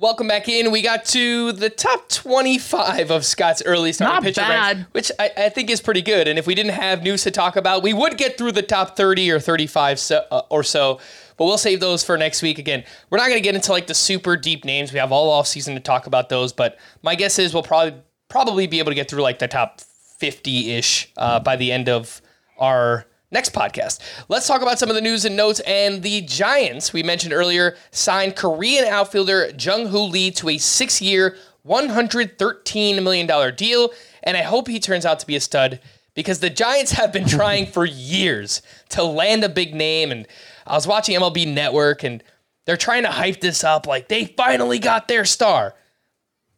Welcome 0.00 0.28
back 0.28 0.48
in. 0.48 0.70
We 0.70 0.80
got 0.80 1.04
to 1.06 1.52
the 1.52 1.68
top 1.68 2.08
25 2.08 3.10
of 3.10 3.22
Scott's 3.22 3.62
early 3.66 3.92
starting 3.92 4.14
Not 4.14 4.22
pitcher 4.22 4.40
bad. 4.40 4.76
ranks, 4.78 4.94
which 4.94 5.12
I, 5.18 5.30
I, 5.36 5.48
think 5.50 5.68
is 5.68 5.82
pretty 5.82 6.00
good. 6.00 6.26
And 6.26 6.38
if 6.38 6.46
we 6.46 6.54
didn't 6.54 6.72
have 6.72 7.02
news 7.02 7.22
to 7.24 7.30
talk 7.30 7.54
about, 7.54 7.82
we 7.82 7.92
would 7.92 8.16
get 8.16 8.38
through 8.38 8.52
the 8.52 8.62
top 8.62 8.96
30 8.96 9.30
or 9.30 9.38
35 9.38 10.00
so, 10.00 10.24
uh, 10.30 10.40
or 10.48 10.62
so. 10.62 11.00
But 11.36 11.44
we'll 11.44 11.58
save 11.58 11.80
those 11.80 12.02
for 12.02 12.16
next 12.16 12.40
week. 12.40 12.58
Again, 12.58 12.82
we're 13.10 13.18
not 13.18 13.26
going 13.26 13.36
to 13.36 13.42
get 13.42 13.54
into 13.54 13.72
like 13.72 13.88
the 13.88 13.94
super 13.94 14.38
deep 14.38 14.64
names. 14.64 14.90
We 14.90 14.98
have 14.98 15.12
all 15.12 15.28
off 15.28 15.46
season 15.46 15.74
to 15.74 15.80
talk 15.80 16.06
about 16.06 16.30
those. 16.30 16.54
But 16.54 16.78
my 17.02 17.14
guess 17.14 17.38
is 17.38 17.52
we'll 17.52 17.62
probably 17.62 18.00
probably 18.30 18.66
be 18.66 18.78
able 18.78 18.92
to 18.92 18.96
get 18.96 19.10
through 19.10 19.20
like 19.20 19.38
the 19.38 19.48
top 19.48 19.82
50 19.82 20.70
ish 20.70 21.12
uh, 21.18 21.40
by 21.40 21.56
the 21.56 21.72
end 21.72 21.90
of 21.90 22.22
our 22.56 23.04
next 23.30 23.52
podcast. 23.52 24.00
Let's 24.28 24.46
talk 24.46 24.62
about 24.62 24.78
some 24.78 24.88
of 24.88 24.94
the 24.94 25.00
news 25.00 25.24
and 25.24 25.36
notes. 25.36 25.60
And 25.60 26.02
the 26.02 26.22
Giants, 26.22 26.92
we 26.92 27.02
mentioned 27.02 27.32
earlier, 27.32 27.76
signed 27.90 28.36
Korean 28.36 28.84
outfielder 28.84 29.52
Jung 29.58 29.86
Hoo 29.86 30.04
Lee 30.04 30.30
to 30.32 30.48
a 30.50 30.58
six 30.58 31.00
year, 31.00 31.36
$113 31.66 33.02
million 33.02 33.54
deal. 33.54 33.90
And 34.22 34.36
I 34.36 34.42
hope 34.42 34.68
he 34.68 34.80
turns 34.80 35.06
out 35.06 35.20
to 35.20 35.26
be 35.26 35.36
a 35.36 35.40
stud 35.40 35.80
because 36.14 36.40
the 36.40 36.50
Giants 36.50 36.92
have 36.92 37.12
been 37.12 37.26
trying 37.26 37.66
for 37.72 37.84
years 37.84 38.62
to 38.90 39.02
land 39.02 39.44
a 39.44 39.48
big 39.48 39.74
name. 39.74 40.10
And 40.10 40.26
I 40.66 40.74
was 40.74 40.86
watching 40.86 41.18
MLB 41.18 41.52
Network 41.52 42.02
and 42.02 42.22
they're 42.66 42.76
trying 42.76 43.02
to 43.04 43.10
hype 43.10 43.40
this 43.40 43.64
up 43.64 43.86
like 43.86 44.08
they 44.08 44.26
finally 44.26 44.78
got 44.78 45.08
their 45.08 45.24
star, 45.24 45.74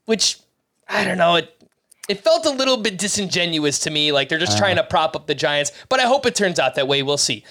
which 0.07 0.41
I 0.89 1.05
don't 1.05 1.19
know. 1.19 1.37
It 1.37 1.62
it 2.09 2.23
felt 2.23 2.47
a 2.47 2.51
little 2.51 2.77
bit 2.77 2.99
disingenuous 2.99 3.79
to 3.81 3.91
me, 3.91 4.13
like 4.13 4.29
they're 4.29 4.39
just 4.39 4.57
uh. 4.57 4.59
trying 4.59 4.77
to 4.77 4.85
prop 4.85 5.15
up 5.15 5.27
the 5.27 5.35
Giants. 5.35 5.73
But 5.89 6.01
I 6.01 6.05
hope 6.05 6.27
it 6.27 6.35
turns 6.35 6.59
out 6.59 6.75
that 6.75 6.89
way. 6.89 7.03
We'll 7.03 7.17
see. 7.17 7.45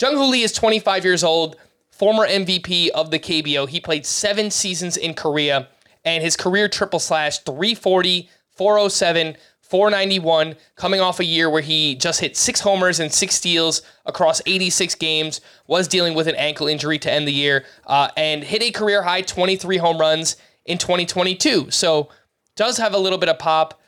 Jung 0.00 0.14
Hoo 0.14 0.24
Lee 0.24 0.42
is 0.42 0.52
25 0.52 1.04
years 1.04 1.22
old, 1.22 1.56
former 1.90 2.26
MVP 2.26 2.88
of 2.88 3.10
the 3.10 3.18
KBO. 3.18 3.68
He 3.68 3.80
played 3.80 4.04
seven 4.04 4.50
seasons 4.50 4.96
in 4.96 5.14
Korea, 5.14 5.68
and 6.04 6.24
his 6.24 6.36
career 6.36 6.68
triple 6.68 6.98
slash 6.98 7.38
340, 7.40 8.28
407, 8.50 9.36
491, 9.60 10.56
coming 10.74 11.00
off 11.00 11.20
a 11.20 11.24
year 11.24 11.48
where 11.48 11.62
he 11.62 11.94
just 11.94 12.20
hit 12.20 12.36
six 12.36 12.60
homers 12.60 12.98
and 12.98 13.12
six 13.12 13.36
steals 13.36 13.82
across 14.04 14.42
86 14.44 14.96
games, 14.96 15.40
was 15.66 15.86
dealing 15.86 16.14
with 16.14 16.26
an 16.26 16.34
ankle 16.34 16.66
injury 16.66 16.98
to 16.98 17.10
end 17.10 17.28
the 17.28 17.32
year, 17.32 17.64
uh, 17.86 18.08
and 18.16 18.42
hit 18.42 18.62
a 18.62 18.72
career 18.72 19.02
high 19.02 19.22
23 19.22 19.76
home 19.76 19.98
runs 19.98 20.36
in 20.66 20.78
2022. 20.78 21.70
So, 21.70 22.10
does 22.56 22.76
have 22.78 22.92
a 22.92 22.98
little 22.98 23.18
bit 23.18 23.28
of 23.28 23.38
pop. 23.38 23.80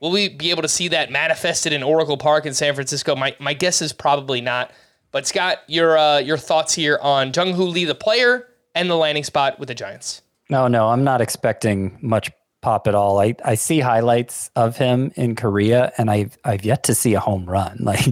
Will 0.00 0.10
we 0.10 0.28
be 0.28 0.50
able 0.50 0.62
to 0.62 0.68
see 0.68 0.88
that 0.88 1.10
manifested 1.10 1.72
in 1.72 1.82
Oracle 1.82 2.16
Park 2.16 2.46
in 2.46 2.54
San 2.54 2.74
Francisco? 2.74 3.16
My, 3.16 3.34
my 3.40 3.52
guess 3.52 3.82
is 3.82 3.92
probably 3.92 4.40
not. 4.40 4.70
But 5.10 5.26
Scott, 5.26 5.58
your 5.66 5.96
uh, 5.96 6.18
your 6.18 6.36
thoughts 6.36 6.74
here 6.74 6.98
on 7.02 7.32
Jung 7.34 7.54
Hoo 7.54 7.64
Lee, 7.64 7.84
the 7.84 7.94
player, 7.94 8.46
and 8.74 8.90
the 8.90 8.94
landing 8.94 9.24
spot 9.24 9.58
with 9.58 9.68
the 9.68 9.74
Giants? 9.74 10.22
No, 10.50 10.68
no, 10.68 10.88
I'm 10.88 11.02
not 11.02 11.20
expecting 11.20 11.98
much 12.00 12.30
pop 12.60 12.86
at 12.86 12.94
all. 12.94 13.20
I, 13.20 13.34
I 13.44 13.54
see 13.54 13.80
highlights 13.80 14.50
of 14.56 14.76
him 14.76 15.12
in 15.16 15.36
Korea 15.36 15.92
and 15.96 16.10
I've 16.10 16.36
I've 16.44 16.64
yet 16.64 16.84
to 16.84 16.94
see 16.94 17.14
a 17.14 17.20
home 17.20 17.46
run. 17.46 17.78
Like 17.88 18.06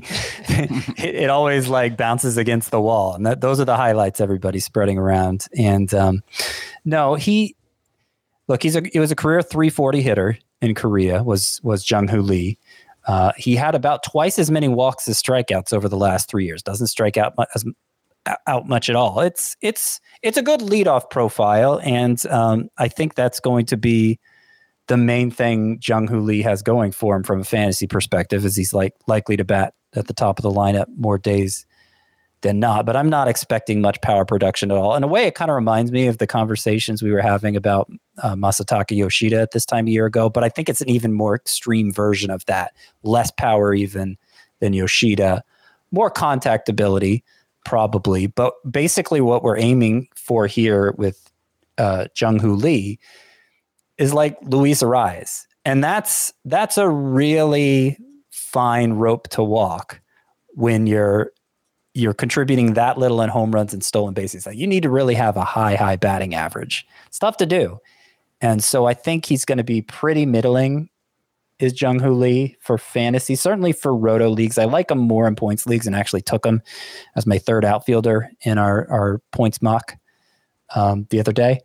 it, 0.48 1.14
it, 1.14 1.30
always 1.30 1.68
like 1.68 1.96
bounces 1.96 2.36
against 2.36 2.70
the 2.70 2.80
wall. 2.80 3.14
And 3.14 3.26
that 3.26 3.40
those 3.40 3.60
are 3.60 3.64
the 3.64 3.76
highlights 3.76 4.20
everybody's 4.20 4.64
spreading 4.64 4.96
around. 4.96 5.46
And 5.56 5.92
um, 5.92 6.22
no, 6.84 7.14
he 7.14 7.56
look, 8.48 8.62
he's 8.62 8.76
a 8.76 8.82
he 8.90 8.98
was 8.98 9.10
a 9.10 9.16
career 9.16 9.42
340 9.42 10.00
hitter 10.00 10.38
in 10.60 10.74
Korea, 10.74 11.22
was 11.22 11.60
was 11.62 11.88
Jung 11.90 12.08
Hoo 12.08 12.22
Lee. 12.22 12.58
Uh, 13.06 13.32
he 13.36 13.54
had 13.54 13.74
about 13.74 14.02
twice 14.02 14.38
as 14.38 14.50
many 14.50 14.68
walks 14.68 15.06
as 15.08 15.22
strikeouts 15.22 15.72
over 15.72 15.88
the 15.88 15.96
last 15.96 16.28
three 16.28 16.44
years. 16.44 16.62
Doesn't 16.62 16.88
strike 16.88 17.16
out 17.16 17.36
much, 17.36 17.48
as, 17.54 17.64
out 18.46 18.66
much 18.66 18.90
at 18.90 18.96
all. 18.96 19.20
It's 19.20 19.56
it's 19.60 20.00
it's 20.22 20.36
a 20.36 20.42
good 20.42 20.60
leadoff 20.60 21.10
profile, 21.10 21.80
and 21.84 22.24
um, 22.26 22.68
I 22.78 22.88
think 22.88 23.14
that's 23.14 23.40
going 23.40 23.66
to 23.66 23.76
be 23.76 24.18
the 24.88 24.96
main 24.96 25.30
thing 25.30 25.78
Jung 25.86 26.06
Hoo 26.06 26.20
Lee 26.20 26.42
has 26.42 26.62
going 26.62 26.92
for 26.92 27.16
him 27.16 27.22
from 27.22 27.40
a 27.40 27.44
fantasy 27.44 27.86
perspective 27.86 28.44
is 28.44 28.56
he's 28.56 28.72
like 28.72 28.94
likely 29.06 29.36
to 29.36 29.44
bat 29.44 29.74
at 29.94 30.06
the 30.06 30.14
top 30.14 30.38
of 30.38 30.42
the 30.42 30.50
lineup 30.50 30.86
more 30.96 31.18
days 31.18 31.66
than 32.42 32.60
not. 32.60 32.86
But 32.86 32.96
I'm 32.96 33.08
not 33.08 33.28
expecting 33.28 33.80
much 33.80 34.00
power 34.00 34.24
production 34.24 34.70
at 34.70 34.76
all. 34.76 34.94
In 34.94 35.02
a 35.02 35.08
way, 35.08 35.26
it 35.26 35.34
kind 35.34 35.50
of 35.50 35.54
reminds 35.54 35.90
me 35.90 36.06
of 36.06 36.18
the 36.18 36.26
conversations 36.26 37.02
we 37.02 37.12
were 37.12 37.22
having 37.22 37.56
about 37.56 37.90
uh, 38.22 38.34
Masataka 38.34 38.96
Yoshida 38.96 39.40
at 39.40 39.52
this 39.52 39.66
time 39.66 39.86
a 39.86 39.90
year 39.90 40.06
ago. 40.06 40.28
But 40.28 40.44
I 40.44 40.48
think 40.48 40.68
it's 40.68 40.80
an 40.80 40.88
even 40.88 41.12
more 41.12 41.34
extreme 41.34 41.92
version 41.92 42.30
of 42.30 42.44
that. 42.46 42.74
Less 43.02 43.30
power 43.30 43.74
even 43.74 44.16
than 44.60 44.72
Yoshida, 44.72 45.42
more 45.90 46.10
contact 46.10 46.68
ability 46.68 47.24
probably. 47.64 48.28
But 48.28 48.54
basically, 48.70 49.20
what 49.20 49.42
we're 49.42 49.58
aiming 49.58 50.08
for 50.14 50.46
here 50.46 50.94
with 50.96 51.30
uh, 51.78 52.06
Jung 52.18 52.38
Hoo 52.38 52.54
Lee 52.54 52.98
is 53.98 54.14
like 54.14 54.38
Luis 54.42 54.82
Arraez. 54.82 55.46
And 55.64 55.82
that's 55.82 56.32
that's 56.44 56.78
a 56.78 56.88
really 56.88 57.98
fine 58.30 58.92
rope 58.92 59.28
to 59.30 59.42
walk 59.42 60.00
when 60.50 60.86
you're 60.86 61.32
you're 61.96 62.14
contributing 62.14 62.74
that 62.74 62.98
little 62.98 63.20
in 63.22 63.30
home 63.30 63.52
runs 63.52 63.72
and 63.72 63.84
stolen 63.84 64.14
bases. 64.14 64.46
Like 64.46 64.56
you 64.56 64.66
need 64.66 64.82
to 64.82 64.90
really 64.90 65.14
have 65.14 65.36
a 65.36 65.44
high, 65.44 65.74
high 65.74 65.96
batting 65.96 66.34
average. 66.34 66.86
It's 67.06 67.18
tough 67.18 67.36
to 67.38 67.46
do. 67.46 67.78
And 68.40 68.62
so 68.62 68.86
I 68.86 68.94
think 68.94 69.26
he's 69.26 69.44
going 69.44 69.58
to 69.58 69.64
be 69.64 69.82
pretty 69.82 70.26
middling 70.26 70.90
is 71.58 71.80
Jung 71.80 72.00
Hoo 72.00 72.12
Lee 72.12 72.56
for 72.60 72.76
fantasy, 72.76 73.34
certainly 73.34 73.72
for 73.72 73.96
roto 73.96 74.28
leagues. 74.28 74.58
I 74.58 74.66
like 74.66 74.90
him 74.90 74.98
more 74.98 75.26
in 75.26 75.36
points 75.36 75.66
leagues 75.66 75.86
and 75.86 75.96
actually 75.96 76.20
took 76.20 76.44
him 76.44 76.60
as 77.16 77.26
my 77.26 77.38
third 77.38 77.64
outfielder 77.64 78.30
in 78.42 78.58
our, 78.58 78.86
our 78.90 79.22
points 79.32 79.62
mock 79.62 79.96
um, 80.74 81.06
the 81.08 81.18
other 81.18 81.32
day 81.32 81.60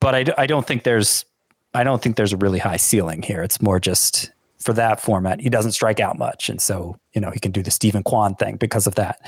but 0.00 0.14
I, 0.14 0.24
I 0.38 0.46
don't 0.46 0.66
think 0.66 0.84
there's 0.84 1.24
I 1.74 1.84
don't 1.84 2.02
think 2.02 2.16
there's 2.16 2.32
a 2.32 2.36
really 2.36 2.58
high 2.58 2.76
ceiling 2.76 3.22
here. 3.22 3.42
It's 3.42 3.62
more 3.62 3.78
just 3.78 4.32
for 4.62 4.72
that 4.74 5.00
format. 5.00 5.40
He 5.40 5.48
doesn't 5.48 5.72
strike 5.72 6.00
out 6.00 6.18
much, 6.18 6.48
and 6.48 6.60
so 6.60 6.96
you 7.14 7.20
know 7.20 7.30
he 7.30 7.40
can 7.40 7.52
do 7.52 7.62
the 7.62 7.70
Steven 7.70 8.02
Kwan 8.02 8.34
thing 8.34 8.56
because 8.56 8.86
of 8.86 8.94
that. 8.96 9.20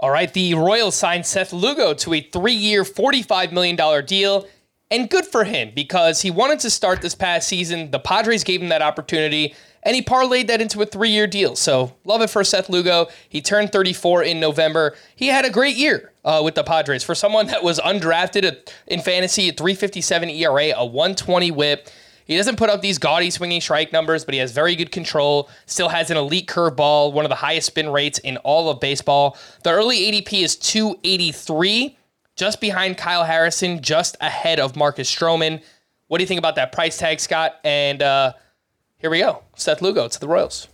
All 0.00 0.10
right, 0.10 0.32
the 0.32 0.54
Royals 0.54 0.96
signed 0.96 1.24
Seth 1.24 1.52
Lugo 1.52 1.94
to 1.94 2.14
a 2.14 2.20
three-year, 2.20 2.82
$45 2.82 3.52
million 3.52 4.04
deal. 4.04 4.46
And 4.90 5.08
good 5.08 5.24
for 5.24 5.44
him 5.44 5.72
because 5.74 6.20
he 6.20 6.30
wanted 6.30 6.60
to 6.60 6.70
start 6.70 7.00
this 7.00 7.14
past 7.14 7.48
season. 7.48 7.90
The 7.90 7.98
Padres 7.98 8.44
gave 8.44 8.60
him 8.60 8.68
that 8.68 8.82
opportunity 8.82 9.54
and 9.84 9.94
he 9.94 10.02
parlayed 10.02 10.46
that 10.46 10.60
into 10.60 10.80
a 10.82 10.86
three 10.86 11.10
year 11.10 11.26
deal. 11.26 11.56
So 11.56 11.94
love 12.04 12.22
it 12.22 12.30
for 12.30 12.42
Seth 12.42 12.68
Lugo. 12.68 13.08
He 13.28 13.40
turned 13.40 13.70
34 13.70 14.24
in 14.24 14.40
November. 14.40 14.96
He 15.14 15.28
had 15.28 15.44
a 15.44 15.50
great 15.50 15.76
year 15.76 16.12
uh, 16.24 16.40
with 16.42 16.54
the 16.54 16.64
Padres. 16.64 17.04
For 17.04 17.14
someone 17.14 17.46
that 17.48 17.62
was 17.62 17.78
undrafted 17.80 18.70
in 18.86 19.00
fantasy, 19.00 19.50
a 19.50 19.52
357 19.52 20.30
ERA, 20.30 20.72
a 20.76 20.86
120 20.86 21.50
whip. 21.50 21.88
He 22.24 22.36
doesn't 22.36 22.56
put 22.56 22.70
up 22.70 22.80
these 22.80 22.98
gaudy 22.98 23.30
swinging 23.30 23.60
strike 23.60 23.92
numbers, 23.92 24.24
but 24.24 24.34
he 24.34 24.40
has 24.40 24.52
very 24.52 24.74
good 24.74 24.90
control. 24.90 25.48
Still 25.66 25.88
has 25.90 26.10
an 26.10 26.16
elite 26.16 26.46
curveball, 26.46 27.12
one 27.12 27.24
of 27.24 27.28
the 27.28 27.34
highest 27.34 27.66
spin 27.66 27.90
rates 27.90 28.18
in 28.18 28.38
all 28.38 28.70
of 28.70 28.80
baseball. 28.80 29.36
The 29.62 29.70
early 29.70 29.98
ADP 29.98 30.42
is 30.42 30.56
283, 30.56 31.96
just 32.36 32.60
behind 32.60 32.96
Kyle 32.96 33.24
Harrison, 33.24 33.82
just 33.82 34.16
ahead 34.20 34.58
of 34.58 34.74
Marcus 34.74 35.14
Stroman. 35.14 35.62
What 36.08 36.18
do 36.18 36.22
you 36.22 36.28
think 36.28 36.38
about 36.38 36.56
that 36.56 36.72
price 36.72 36.96
tag, 36.96 37.20
Scott? 37.20 37.56
And 37.62 38.02
uh, 38.02 38.32
here 38.98 39.10
we 39.10 39.18
go. 39.18 39.42
Seth 39.56 39.82
Lugo 39.82 40.08
to 40.08 40.20
the 40.20 40.28
Royals. 40.28 40.68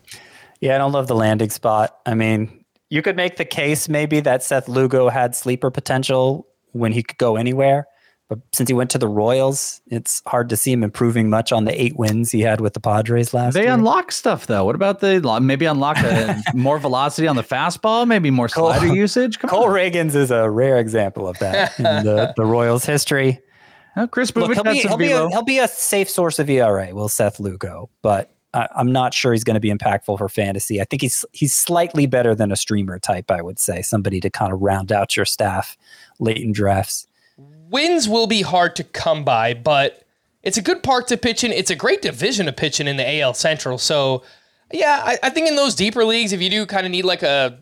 Yeah, 0.60 0.74
I 0.74 0.78
don't 0.78 0.92
love 0.92 1.08
the 1.08 1.16
landing 1.16 1.50
spot. 1.50 1.98
I 2.06 2.14
mean, 2.14 2.64
you 2.90 3.02
could 3.02 3.16
make 3.16 3.36
the 3.36 3.44
case 3.44 3.88
maybe 3.88 4.20
that 4.20 4.42
Seth 4.42 4.68
Lugo 4.68 5.08
had 5.08 5.34
sleeper 5.34 5.70
potential 5.70 6.46
when 6.72 6.92
he 6.92 7.02
could 7.02 7.18
go 7.18 7.36
anywhere. 7.36 7.86
But 8.30 8.38
since 8.52 8.68
he 8.68 8.74
went 8.74 8.90
to 8.90 8.98
the 8.98 9.08
Royals, 9.08 9.80
it's 9.88 10.22
hard 10.24 10.48
to 10.50 10.56
see 10.56 10.70
him 10.70 10.84
improving 10.84 11.28
much 11.28 11.50
on 11.50 11.64
the 11.64 11.82
eight 11.82 11.96
wins 11.96 12.30
he 12.30 12.42
had 12.42 12.60
with 12.60 12.74
the 12.74 12.80
Padres 12.80 13.34
last 13.34 13.54
they 13.54 13.62
year. 13.62 13.70
They 13.70 13.74
unlock 13.74 14.12
stuff 14.12 14.46
though. 14.46 14.64
What 14.64 14.76
about 14.76 15.00
the 15.00 15.20
maybe 15.42 15.66
unlock 15.66 15.98
a, 15.98 16.40
more 16.54 16.78
velocity 16.78 17.26
on 17.26 17.34
the 17.34 17.42
fastball, 17.42 18.06
maybe 18.06 18.30
more 18.30 18.48
slider 18.48 18.86
Cole, 18.86 18.96
usage? 18.96 19.40
Come 19.40 19.50
Cole 19.50 19.64
on. 19.64 19.70
Ragans 19.70 20.14
is 20.14 20.30
a 20.30 20.48
rare 20.48 20.78
example 20.78 21.26
of 21.26 21.40
that 21.40 21.76
in 21.76 21.84
the, 22.04 22.32
the 22.36 22.44
Royals' 22.44 22.84
history. 22.84 23.40
Oh, 23.96 24.06
Chris 24.06 24.34
Look, 24.36 24.54
he'll, 24.54 24.62
be, 24.62 24.78
he'll, 24.78 24.96
be 24.96 25.10
a, 25.10 25.28
he'll 25.28 25.42
be 25.42 25.58
a 25.58 25.66
safe 25.66 26.08
source 26.08 26.38
of 26.38 26.48
ERA, 26.48 26.94
will 26.94 27.08
Seth 27.08 27.40
Lugo, 27.40 27.90
but 28.00 28.32
I, 28.54 28.68
I'm 28.76 28.92
not 28.92 29.12
sure 29.12 29.32
he's 29.32 29.42
going 29.42 29.54
to 29.54 29.60
be 29.60 29.72
impactful 29.72 30.18
for 30.18 30.28
fantasy. 30.28 30.80
I 30.80 30.84
think 30.84 31.02
he's 31.02 31.24
he's 31.32 31.52
slightly 31.52 32.06
better 32.06 32.36
than 32.36 32.52
a 32.52 32.56
streamer 32.56 33.00
type, 33.00 33.30
I 33.30 33.42
would 33.42 33.58
say, 33.58 33.82
somebody 33.82 34.20
to 34.20 34.30
kind 34.30 34.52
of 34.52 34.60
round 34.60 34.92
out 34.92 35.16
your 35.16 35.26
staff 35.26 35.76
late 36.20 36.38
in 36.38 36.52
drafts. 36.52 37.08
Wins 37.70 38.08
will 38.08 38.26
be 38.26 38.42
hard 38.42 38.76
to 38.76 38.84
come 38.84 39.24
by, 39.24 39.54
but 39.54 40.02
it's 40.42 40.58
a 40.58 40.62
good 40.62 40.82
park 40.82 41.06
to 41.08 41.16
pitch 41.16 41.44
in. 41.44 41.52
It's 41.52 41.70
a 41.70 41.76
great 41.76 42.02
division 42.02 42.46
to 42.46 42.52
pitch 42.52 42.80
in 42.80 42.88
in 42.88 42.96
the 42.96 43.20
AL 43.20 43.34
Central. 43.34 43.78
So, 43.78 44.24
yeah, 44.72 45.02
I, 45.04 45.18
I 45.22 45.30
think 45.30 45.48
in 45.48 45.56
those 45.56 45.74
deeper 45.74 46.04
leagues, 46.04 46.32
if 46.32 46.42
you 46.42 46.50
do 46.50 46.66
kind 46.66 46.84
of 46.84 46.92
need 46.92 47.04
like 47.04 47.22
a 47.22 47.60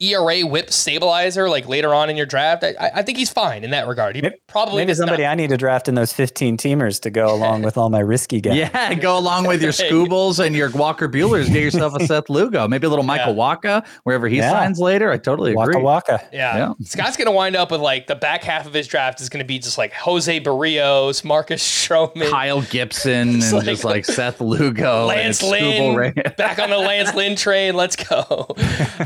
ERA 0.00 0.42
whip 0.42 0.72
stabilizer 0.72 1.48
like 1.48 1.66
later 1.66 1.92
on 1.92 2.08
in 2.08 2.16
your 2.16 2.26
draft. 2.26 2.62
I, 2.62 2.74
I 2.94 3.02
think 3.02 3.18
he's 3.18 3.30
fine 3.30 3.64
in 3.64 3.70
that 3.70 3.88
regard. 3.88 4.14
He 4.14 4.22
maybe, 4.22 4.36
probably 4.46 4.76
maybe 4.76 4.94
somebody 4.94 5.24
not. 5.24 5.32
I 5.32 5.34
need 5.34 5.50
to 5.50 5.56
draft 5.56 5.88
in 5.88 5.96
those 5.96 6.12
15 6.12 6.56
teamers 6.56 7.00
to 7.00 7.10
go 7.10 7.34
along 7.34 7.62
with 7.62 7.76
all 7.76 7.90
my 7.90 7.98
risky 7.98 8.40
guys. 8.40 8.56
Yeah, 8.56 8.94
go 8.94 9.18
along 9.18 9.48
with 9.48 9.60
your 9.60 9.72
Skubals 9.78 10.44
and 10.44 10.54
your 10.54 10.70
Walker 10.70 11.08
Buehlers. 11.08 11.46
Get 11.46 11.62
yourself 11.62 11.94
a 11.96 12.06
Seth 12.06 12.30
Lugo, 12.30 12.68
maybe 12.68 12.86
a 12.86 12.90
little 12.90 13.04
Michael 13.04 13.34
yeah. 13.34 13.56
Wacha 13.56 13.86
wherever 14.04 14.28
he 14.28 14.36
yeah. 14.36 14.52
signs 14.52 14.78
later. 14.78 15.10
I 15.10 15.18
totally 15.18 15.52
agree. 15.52 15.74
Waka 15.74 15.80
Waka. 15.80 16.28
Yeah. 16.32 16.56
yeah. 16.56 16.72
Scott's 16.84 17.16
gonna 17.16 17.32
wind 17.32 17.56
up 17.56 17.72
with 17.72 17.80
like 17.80 18.06
the 18.06 18.14
back 18.14 18.44
half 18.44 18.66
of 18.66 18.74
his 18.74 18.86
draft 18.86 19.20
is 19.20 19.28
gonna 19.28 19.44
be 19.44 19.58
just 19.58 19.78
like 19.78 19.92
Jose 19.94 20.40
Berrios, 20.40 21.24
Marcus 21.24 21.62
Stroman, 21.62 22.30
Kyle 22.30 22.62
Gibson, 22.62 23.28
and 23.42 23.52
like, 23.52 23.64
just 23.64 23.84
like 23.84 24.04
Seth 24.04 24.40
Lugo, 24.40 25.06
Lance 25.06 25.42
Lynn, 25.42 26.12
back 26.36 26.60
on 26.60 26.70
the 26.70 26.78
Lance 26.78 27.14
Lynn 27.14 27.34
train. 27.34 27.74
Let's 27.74 27.96
go. 27.96 28.46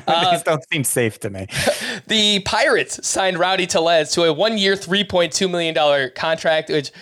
Uh, 0.06 0.32
These 0.32 0.42
don't 0.42 0.62
seem 0.70 0.81
safe 0.84 1.20
to 1.20 1.30
me. 1.30 1.46
the 2.06 2.40
Pirates 2.40 3.06
signed 3.06 3.38
Rowdy 3.38 3.66
Tellez 3.66 4.12
to 4.12 4.24
a 4.24 4.32
one-year, 4.32 4.76
three 4.76 5.04
point 5.04 5.32
two 5.32 5.48
million 5.48 5.74
dollar 5.74 6.08
contract, 6.08 6.68
which 6.70 6.92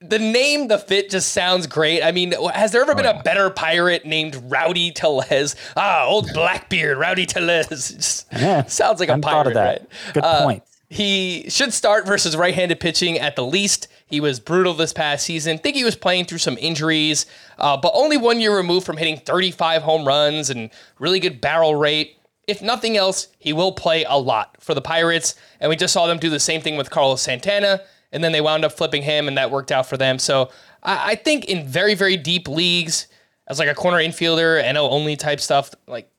the 0.00 0.18
name, 0.18 0.68
the 0.68 0.78
fit 0.78 1.10
just 1.10 1.32
sounds 1.32 1.66
great. 1.66 2.02
I 2.02 2.10
mean, 2.10 2.32
has 2.54 2.72
there 2.72 2.80
ever 2.80 2.92
oh, 2.92 2.94
been 2.94 3.04
yeah. 3.04 3.20
a 3.20 3.22
better 3.22 3.50
pirate 3.50 4.06
named 4.06 4.36
Rowdy 4.50 4.92
Tellez? 4.92 5.56
Ah, 5.76 6.06
old 6.06 6.30
Blackbeard, 6.34 6.98
Rowdy 6.98 7.26
Tellez. 7.26 8.26
yeah, 8.32 8.64
sounds 8.64 9.00
like 9.00 9.10
a 9.10 9.18
pirate. 9.18 9.54
Right? 9.54 9.86
Good 10.14 10.24
uh, 10.24 10.44
point. 10.44 10.62
He 10.88 11.48
should 11.48 11.72
start 11.72 12.04
versus 12.04 12.36
right-handed 12.36 12.80
pitching 12.80 13.16
at 13.18 13.36
the 13.36 13.44
least. 13.44 13.86
He 14.06 14.20
was 14.20 14.40
brutal 14.40 14.74
this 14.74 14.92
past 14.92 15.24
season. 15.24 15.58
Think 15.58 15.76
he 15.76 15.84
was 15.84 15.94
playing 15.94 16.24
through 16.24 16.38
some 16.38 16.58
injuries, 16.58 17.26
uh, 17.58 17.76
but 17.76 17.92
only 17.94 18.16
one 18.16 18.40
year 18.40 18.56
removed 18.56 18.86
from 18.86 18.96
hitting 18.96 19.18
35 19.18 19.82
home 19.82 20.04
runs 20.04 20.50
and 20.50 20.70
really 20.98 21.20
good 21.20 21.40
barrel 21.40 21.76
rate. 21.76 22.16
If 22.50 22.60
nothing 22.60 22.96
else, 22.96 23.28
he 23.38 23.52
will 23.52 23.70
play 23.70 24.02
a 24.02 24.18
lot 24.18 24.56
for 24.58 24.74
the 24.74 24.82
Pirates, 24.82 25.36
and 25.60 25.70
we 25.70 25.76
just 25.76 25.94
saw 25.94 26.08
them 26.08 26.18
do 26.18 26.28
the 26.28 26.40
same 26.40 26.60
thing 26.60 26.76
with 26.76 26.90
Carlos 26.90 27.22
Santana, 27.22 27.82
and 28.10 28.24
then 28.24 28.32
they 28.32 28.40
wound 28.40 28.64
up 28.64 28.72
flipping 28.72 29.02
him, 29.02 29.28
and 29.28 29.38
that 29.38 29.52
worked 29.52 29.70
out 29.70 29.88
for 29.88 29.96
them. 29.96 30.18
So 30.18 30.50
I, 30.82 31.12
I 31.12 31.14
think 31.14 31.44
in 31.44 31.64
very 31.64 31.94
very 31.94 32.16
deep 32.16 32.48
leagues, 32.48 33.06
as 33.46 33.60
like 33.60 33.68
a 33.68 33.74
corner 33.74 33.98
infielder, 33.98 34.60
NL 34.64 34.90
only 34.90 35.14
type 35.14 35.38
stuff, 35.38 35.70
like 35.86 36.10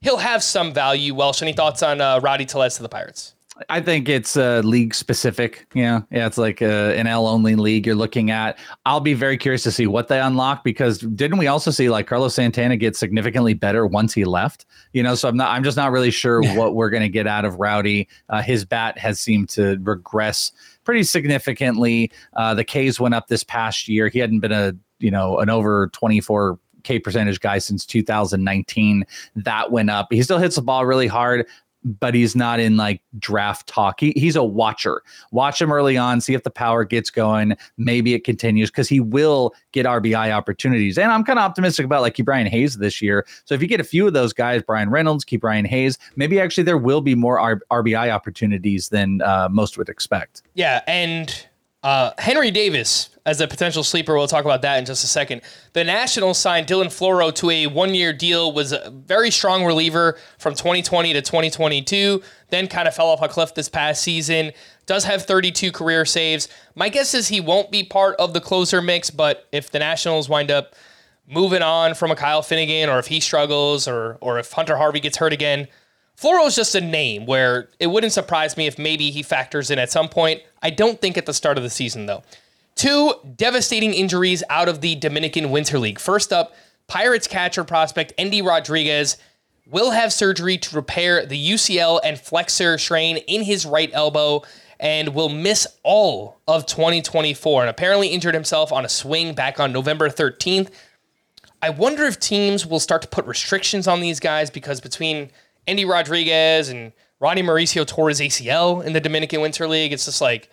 he'll 0.00 0.18
have 0.18 0.44
some 0.44 0.72
value. 0.72 1.12
Welsh, 1.12 1.42
any 1.42 1.52
thoughts 1.52 1.82
on 1.82 2.00
uh, 2.00 2.20
Rowdy 2.20 2.46
Tellez 2.46 2.76
to 2.76 2.82
the 2.82 2.88
Pirates? 2.88 3.34
I 3.68 3.80
think 3.80 4.08
it's 4.08 4.36
uh, 4.36 4.62
league 4.64 4.94
specific. 4.94 5.66
Yeah, 5.74 6.02
yeah, 6.10 6.26
it's 6.26 6.38
like 6.38 6.62
uh, 6.62 6.94
an 6.96 7.06
L 7.06 7.26
only 7.26 7.56
league 7.56 7.86
you're 7.86 7.94
looking 7.94 8.30
at. 8.30 8.58
I'll 8.86 9.00
be 9.00 9.14
very 9.14 9.36
curious 9.36 9.62
to 9.64 9.72
see 9.72 9.86
what 9.86 10.08
they 10.08 10.20
unlock 10.20 10.64
because 10.64 10.98
didn't 11.00 11.38
we 11.38 11.46
also 11.46 11.70
see 11.70 11.90
like 11.90 12.06
Carlos 12.06 12.34
Santana 12.34 12.76
get 12.76 12.96
significantly 12.96 13.54
better 13.54 13.86
once 13.86 14.14
he 14.14 14.24
left? 14.24 14.66
You 14.92 15.02
know, 15.02 15.14
so 15.14 15.28
I'm 15.28 15.36
not. 15.36 15.50
I'm 15.50 15.62
just 15.62 15.76
not 15.76 15.92
really 15.92 16.10
sure 16.10 16.42
what 16.56 16.74
we're 16.74 16.90
going 16.90 17.02
to 17.02 17.08
get 17.08 17.26
out 17.26 17.44
of 17.44 17.60
Rowdy. 17.60 18.08
Uh, 18.28 18.40
his 18.40 18.64
bat 18.64 18.96
has 18.98 19.20
seemed 19.20 19.48
to 19.50 19.78
regress 19.82 20.52
pretty 20.84 21.02
significantly. 21.02 22.10
Uh, 22.34 22.54
the 22.54 22.64
K's 22.64 22.98
went 22.98 23.14
up 23.14 23.28
this 23.28 23.44
past 23.44 23.88
year. 23.88 24.08
He 24.08 24.18
hadn't 24.18 24.40
been 24.40 24.52
a 24.52 24.72
you 24.98 25.10
know 25.10 25.38
an 25.38 25.50
over 25.50 25.88
24 25.88 26.58
K 26.82 26.98
percentage 26.98 27.40
guy 27.40 27.58
since 27.58 27.84
2019. 27.84 29.04
That 29.36 29.70
went 29.70 29.90
up. 29.90 30.08
He 30.10 30.22
still 30.22 30.38
hits 30.38 30.56
the 30.56 30.62
ball 30.62 30.86
really 30.86 31.08
hard 31.08 31.46
but 31.84 32.14
he's 32.14 32.36
not 32.36 32.60
in 32.60 32.76
like 32.76 33.00
draft 33.18 33.66
talk. 33.66 34.00
He, 34.00 34.12
he's 34.16 34.36
a 34.36 34.44
watcher. 34.44 35.02
Watch 35.32 35.60
him 35.60 35.72
early 35.72 35.96
on, 35.96 36.20
see 36.20 36.34
if 36.34 36.42
the 36.42 36.50
power 36.50 36.84
gets 36.84 37.10
going. 37.10 37.56
Maybe 37.76 38.14
it 38.14 38.24
continues 38.24 38.70
because 38.70 38.88
he 38.88 39.00
will 39.00 39.54
get 39.72 39.86
RBI 39.86 40.32
opportunities. 40.32 40.98
And 40.98 41.10
I'm 41.10 41.24
kind 41.24 41.38
of 41.38 41.44
optimistic 41.44 41.86
about 41.86 42.02
like 42.02 42.16
brian 42.16 42.46
Hayes 42.46 42.76
this 42.78 43.00
year. 43.00 43.26
So 43.44 43.54
if 43.54 43.62
you 43.62 43.68
get 43.68 43.80
a 43.80 43.84
few 43.84 44.06
of 44.06 44.12
those 44.12 44.32
guys, 44.32 44.62
Bryan 44.62 44.90
Reynolds, 44.90 45.24
Ke'Bryan 45.24 45.66
Hayes, 45.66 45.98
maybe 46.16 46.38
actually 46.40 46.64
there 46.64 46.78
will 46.78 47.00
be 47.00 47.14
more 47.14 47.38
R- 47.40 47.62
RBI 47.70 48.10
opportunities 48.10 48.90
than 48.90 49.22
uh, 49.22 49.48
most 49.50 49.78
would 49.78 49.88
expect. 49.88 50.42
Yeah, 50.54 50.82
and 50.86 51.46
uh, 51.82 52.12
Henry 52.18 52.50
Davis 52.50 53.10
as 53.24 53.40
a 53.40 53.48
potential 53.48 53.82
sleeper. 53.82 54.14
We'll 54.14 54.26
talk 54.26 54.44
about 54.44 54.62
that 54.62 54.78
in 54.78 54.84
just 54.84 55.04
a 55.04 55.06
second. 55.06 55.42
The 55.72 55.84
Nationals 55.84 56.38
signed 56.38 56.66
Dylan 56.66 56.86
Floro 56.86 57.34
to 57.36 57.50
a 57.50 57.66
one-year 57.68 58.12
deal. 58.12 58.52
Was 58.52 58.72
a 58.72 58.90
very 58.90 59.30
strong 59.30 59.64
reliever 59.64 60.18
from 60.38 60.54
2020 60.54 61.12
to 61.14 61.22
2022. 61.22 62.22
Then 62.50 62.68
kind 62.68 62.86
of 62.86 62.94
fell 62.94 63.08
off 63.08 63.22
a 63.22 63.28
cliff 63.28 63.54
this 63.54 63.68
past 63.68 64.02
season. 64.02 64.52
Does 64.86 65.04
have 65.04 65.22
32 65.22 65.72
career 65.72 66.04
saves. 66.04 66.48
My 66.74 66.88
guess 66.88 67.14
is 67.14 67.28
he 67.28 67.40
won't 67.40 67.70
be 67.70 67.82
part 67.82 68.16
of 68.16 68.34
the 68.34 68.40
closer 68.40 68.82
mix. 68.82 69.10
But 69.10 69.46
if 69.52 69.70
the 69.70 69.78
Nationals 69.78 70.28
wind 70.28 70.50
up 70.50 70.74
moving 71.26 71.62
on 71.62 71.94
from 71.94 72.10
a 72.10 72.16
Kyle 72.16 72.42
Finnegan, 72.42 72.90
or 72.90 72.98
if 72.98 73.06
he 73.06 73.20
struggles, 73.20 73.88
or 73.88 74.18
or 74.20 74.38
if 74.38 74.52
Hunter 74.52 74.76
Harvey 74.76 75.00
gets 75.00 75.16
hurt 75.16 75.32
again, 75.32 75.68
Floro 76.20 76.46
is 76.46 76.54
just 76.54 76.74
a 76.74 76.80
name 76.80 77.24
where 77.24 77.70
it 77.78 77.86
wouldn't 77.86 78.12
surprise 78.12 78.56
me 78.56 78.66
if 78.66 78.78
maybe 78.78 79.10
he 79.10 79.22
factors 79.22 79.70
in 79.70 79.78
at 79.78 79.90
some 79.90 80.08
point. 80.08 80.42
I 80.62 80.68
don't 80.68 81.00
think 81.00 81.16
at 81.16 81.24
the 81.24 81.32
start 81.32 81.56
of 81.56 81.62
the 81.62 81.70
season, 81.70 82.04
though. 82.04 82.22
Two 82.74 83.14
devastating 83.36 83.94
injuries 83.94 84.42
out 84.50 84.68
of 84.68 84.82
the 84.82 84.96
Dominican 84.96 85.50
Winter 85.50 85.78
League. 85.78 85.98
First 85.98 86.32
up, 86.32 86.54
Pirates 86.88 87.26
catcher 87.26 87.64
prospect 87.64 88.12
Endy 88.18 88.42
Rodriguez 88.42 89.16
will 89.66 89.92
have 89.92 90.12
surgery 90.12 90.58
to 90.58 90.76
repair 90.76 91.24
the 91.24 91.52
UCL 91.52 92.00
and 92.04 92.20
flexor 92.20 92.76
strain 92.76 93.16
in 93.16 93.42
his 93.42 93.64
right 93.64 93.90
elbow 93.94 94.42
and 94.78 95.14
will 95.14 95.28
miss 95.28 95.66
all 95.84 96.40
of 96.46 96.66
2024 96.66 97.62
and 97.62 97.70
apparently 97.70 98.08
injured 98.08 98.34
himself 98.34 98.72
on 98.72 98.84
a 98.84 98.88
swing 98.88 99.34
back 99.34 99.58
on 99.58 99.72
November 99.72 100.08
13th. 100.08 100.70
I 101.62 101.70
wonder 101.70 102.04
if 102.04 102.18
teams 102.18 102.66
will 102.66 102.80
start 102.80 103.02
to 103.02 103.08
put 103.08 103.24
restrictions 103.26 103.86
on 103.86 104.00
these 104.00 104.20
guys 104.20 104.50
because 104.50 104.80
between 104.80 105.30
Endy 105.70 105.84
Rodriguez 105.84 106.68
and 106.68 106.92
Ronny 107.20 107.42
Mauricio 107.42 107.86
tore 107.86 108.08
his 108.08 108.20
ACL 108.20 108.84
in 108.84 108.92
the 108.92 109.00
Dominican 109.00 109.40
Winter 109.40 109.68
League. 109.68 109.92
It's 109.92 110.04
just 110.04 110.20
like, 110.20 110.50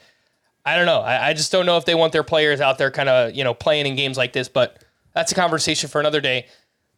I 0.63 0.75
don't 0.75 0.85
know. 0.85 0.99
I, 0.99 1.29
I 1.29 1.33
just 1.33 1.51
don't 1.51 1.65
know 1.65 1.77
if 1.77 1.85
they 1.85 1.95
want 1.95 2.13
their 2.13 2.23
players 2.23 2.61
out 2.61 2.77
there 2.77 2.91
kind 2.91 3.09
of, 3.09 3.33
you 3.33 3.43
know, 3.43 3.53
playing 3.53 3.87
in 3.87 3.95
games 3.95 4.17
like 4.17 4.33
this, 4.33 4.47
but 4.47 4.83
that's 5.15 5.31
a 5.31 5.35
conversation 5.35 5.89
for 5.89 5.99
another 5.99 6.21
day. 6.21 6.45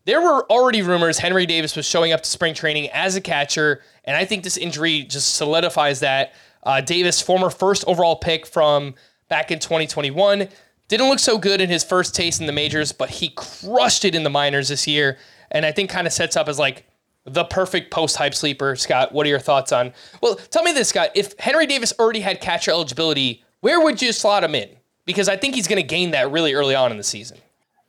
There 0.05 0.21
were 0.21 0.45
already 0.51 0.81
rumors 0.81 1.19
Henry 1.19 1.45
Davis 1.45 1.75
was 1.75 1.85
showing 1.85 2.11
up 2.11 2.23
to 2.23 2.29
spring 2.29 2.53
training 2.53 2.89
as 2.89 3.15
a 3.15 3.21
catcher, 3.21 3.81
and 4.03 4.17
I 4.17 4.25
think 4.25 4.43
this 4.43 4.57
injury 4.57 5.03
just 5.03 5.35
solidifies 5.35 6.01
that. 6.01 6.33
Uh, 6.63 6.81
Davis, 6.81 7.21
former 7.21 7.49
first 7.49 7.85
overall 7.87 8.17
pick 8.17 8.45
from 8.45 8.95
back 9.29 9.51
in 9.51 9.59
2021, 9.59 10.49
didn't 10.87 11.07
look 11.07 11.19
so 11.19 11.37
good 11.37 11.61
in 11.61 11.69
his 11.69 11.83
first 11.83 12.15
taste 12.15 12.41
in 12.41 12.47
the 12.47 12.53
majors, 12.53 12.91
but 12.91 13.09
he 13.09 13.29
crushed 13.29 14.03
it 14.03 14.15
in 14.15 14.23
the 14.23 14.29
minors 14.29 14.69
this 14.69 14.87
year, 14.87 15.17
and 15.51 15.65
I 15.65 15.71
think 15.71 15.89
kind 15.89 16.07
of 16.07 16.11
sets 16.11 16.35
up 16.35 16.49
as 16.49 16.57
like 16.57 16.88
the 17.25 17.43
perfect 17.45 17.91
post 17.91 18.15
hype 18.15 18.33
sleeper. 18.33 18.75
Scott, 18.75 19.11
what 19.11 19.25
are 19.25 19.29
your 19.29 19.39
thoughts 19.39 19.71
on? 19.71 19.93
Well, 20.21 20.35
tell 20.35 20.63
me 20.63 20.71
this, 20.71 20.89
Scott. 20.89 21.11
If 21.15 21.37
Henry 21.39 21.65
Davis 21.65 21.93
already 21.99 22.21
had 22.21 22.41
catcher 22.41 22.71
eligibility, 22.71 23.43
where 23.61 23.81
would 23.81 24.01
you 24.01 24.11
slot 24.11 24.43
him 24.43 24.55
in? 24.55 24.69
Because 25.05 25.27
I 25.27 25.37
think 25.37 25.55
he's 25.55 25.67
going 25.67 25.81
to 25.81 25.87
gain 25.87 26.11
that 26.11 26.31
really 26.31 26.53
early 26.53 26.75
on 26.75 26.91
in 26.91 26.97
the 26.97 27.03
season. 27.03 27.37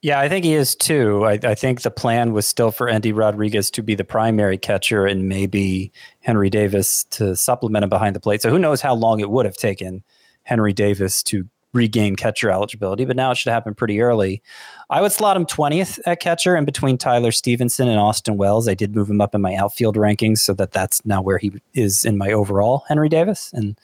Yeah, 0.02 0.18
I 0.18 0.30
think 0.30 0.46
he 0.46 0.54
is 0.54 0.74
too. 0.74 1.26
I, 1.26 1.38
I, 1.42 1.54
think 1.54 1.82
the 1.82 1.90
plan 1.90 2.32
was 2.32 2.46
still 2.46 2.70
for 2.70 2.88
Andy 2.88 3.12
Rodriguez 3.12 3.70
to 3.72 3.82
be 3.82 3.94
the 3.94 4.04
primary 4.04 4.56
catcher 4.56 5.04
and 5.04 5.28
maybe 5.28 5.92
Henry 6.20 6.48
Davis 6.48 7.04
to 7.10 7.36
supplement 7.36 7.82
him 7.82 7.90
behind 7.90 8.16
the 8.16 8.20
plate. 8.20 8.40
So 8.40 8.48
who 8.48 8.58
knows 8.58 8.80
how 8.80 8.94
long 8.94 9.20
it 9.20 9.28
would 9.28 9.44
have 9.44 9.56
taken 9.56 10.02
Henry 10.44 10.72
Davis 10.72 11.22
to 11.24 11.46
regain 11.72 12.16
catcher 12.16 12.50
eligibility, 12.50 13.04
but 13.04 13.16
now 13.16 13.30
it 13.30 13.36
should 13.36 13.52
happen 13.52 13.74
pretty 13.74 14.00
early. 14.00 14.42
I 14.88 15.00
would 15.00 15.12
slot 15.12 15.36
him 15.36 15.46
20th 15.46 16.00
at 16.04 16.20
catcher 16.20 16.56
and 16.56 16.66
between 16.66 16.98
Tyler 16.98 17.30
Stephenson 17.30 17.88
and 17.88 17.98
Austin 17.98 18.36
Wells. 18.36 18.68
I 18.68 18.74
did 18.74 18.94
move 18.94 19.08
him 19.08 19.20
up 19.20 19.34
in 19.34 19.40
my 19.40 19.54
outfield 19.54 19.96
rankings 19.96 20.38
so 20.38 20.52
that 20.54 20.72
that's 20.72 21.04
now 21.06 21.22
where 21.22 21.38
he 21.38 21.52
is 21.74 22.04
in 22.04 22.18
my 22.18 22.32
overall 22.32 22.84
Henry 22.88 23.08
Davis. 23.08 23.52
And, 23.52 23.78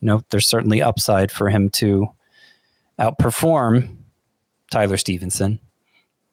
you 0.00 0.06
know, 0.06 0.22
there's 0.30 0.48
certainly 0.48 0.80
upside 0.80 1.32
for 1.32 1.50
him 1.50 1.68
to 1.70 2.06
outperform 3.00 3.96
Tyler 4.70 4.96
Stephenson, 4.96 5.58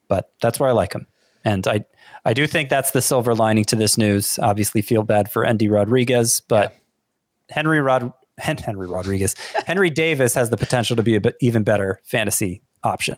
but 0.08 0.32
that's 0.42 0.60
where 0.60 0.70
I 0.70 0.74
like 0.74 0.94
him. 0.94 1.08
And 1.44 1.68
I, 1.68 1.86
I 2.24 2.34
do 2.34 2.48
think 2.48 2.70
that's 2.70 2.92
the 2.92 3.02
silver 3.02 3.36
lining 3.36 3.66
to 3.66 3.76
this 3.76 3.98
news. 3.98 4.40
Obviously, 4.40 4.82
feel 4.82 5.04
bad 5.04 5.32
for 5.32 5.44
Endy 5.44 5.70
Rodriguez, 5.70 6.42
but. 6.48 6.76
Henry 7.50 7.82
Rod 7.82 8.12
Henry 8.40 8.88
Rodriguez. 8.88 9.36
Henry 9.66 9.90
Davis 9.90 10.34
has 10.34 10.50
the 10.50 10.58
potential 10.58 10.96
to 10.96 11.04
be 11.04 11.16
a 11.16 11.22
bit 11.22 11.36
even 11.40 11.64
better 11.64 12.00
fantasy 12.04 12.62
option. 12.84 13.18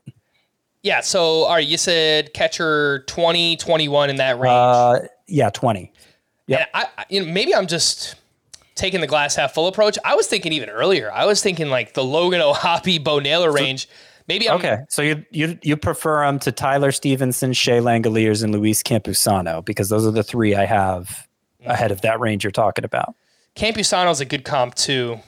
Yeah. 0.84 1.02
So, 1.02 1.44
all 1.44 1.56
right, 1.56 1.66
you 1.66 1.78
said 1.78 2.34
catcher 2.34 3.04
20, 3.08 3.58
21 3.58 4.10
in 4.10 4.18
that 4.18 4.40
range. 4.40 4.52
Uh, 4.52 5.00
yeah, 5.28 5.50
20. 5.50 5.92
Yeah. 6.48 6.66
I, 6.74 6.88
you 7.10 7.26
know, 7.26 7.32
maybe 7.32 7.56
I'm 7.56 7.66
just 7.66 8.16
taking 8.76 9.02
the 9.02 9.08
glass 9.08 9.36
half 9.36 9.54
full 9.54 9.68
approach. 9.68 9.98
I 10.06 10.16
was 10.16 10.28
thinking 10.28 10.54
even 10.54 10.70
earlier. 10.70 11.12
I 11.12 11.26
was 11.26 11.42
thinking 11.42 11.70
like 11.70 11.94
the 11.94 12.04
Logan 12.04 12.42
O'Hoppe, 12.42 13.04
Bo 13.04 13.20
Naylor 13.20 13.52
range. 13.52 13.90
Maybe 14.28 14.50
I'm, 14.50 14.58
okay. 14.58 14.80
So 14.90 15.02
you 15.02 15.24
you 15.30 15.58
you 15.62 15.78
prefer 15.78 16.26
them 16.26 16.40
to 16.40 16.52
Tyler 16.52 16.92
Stephenson, 16.92 17.54
Shea 17.54 17.78
Langeliers, 17.78 18.44
and 18.44 18.54
Luis 18.54 18.82
Campusano 18.82 19.64
because 19.64 19.90
those 19.90 20.06
are 20.06 20.12
the 20.12 20.24
three 20.24 20.56
I 20.56 20.66
have 20.66 21.28
ahead 21.66 21.92
of 21.92 22.02
that 22.02 22.20
range 22.20 22.44
you're 22.44 22.52
talking 22.52 22.84
about. 22.84 23.16
Campusano 23.56 24.12
is 24.12 24.22
a 24.22 24.26
good 24.26 24.44
comp 24.44 24.76
too. 24.76 25.20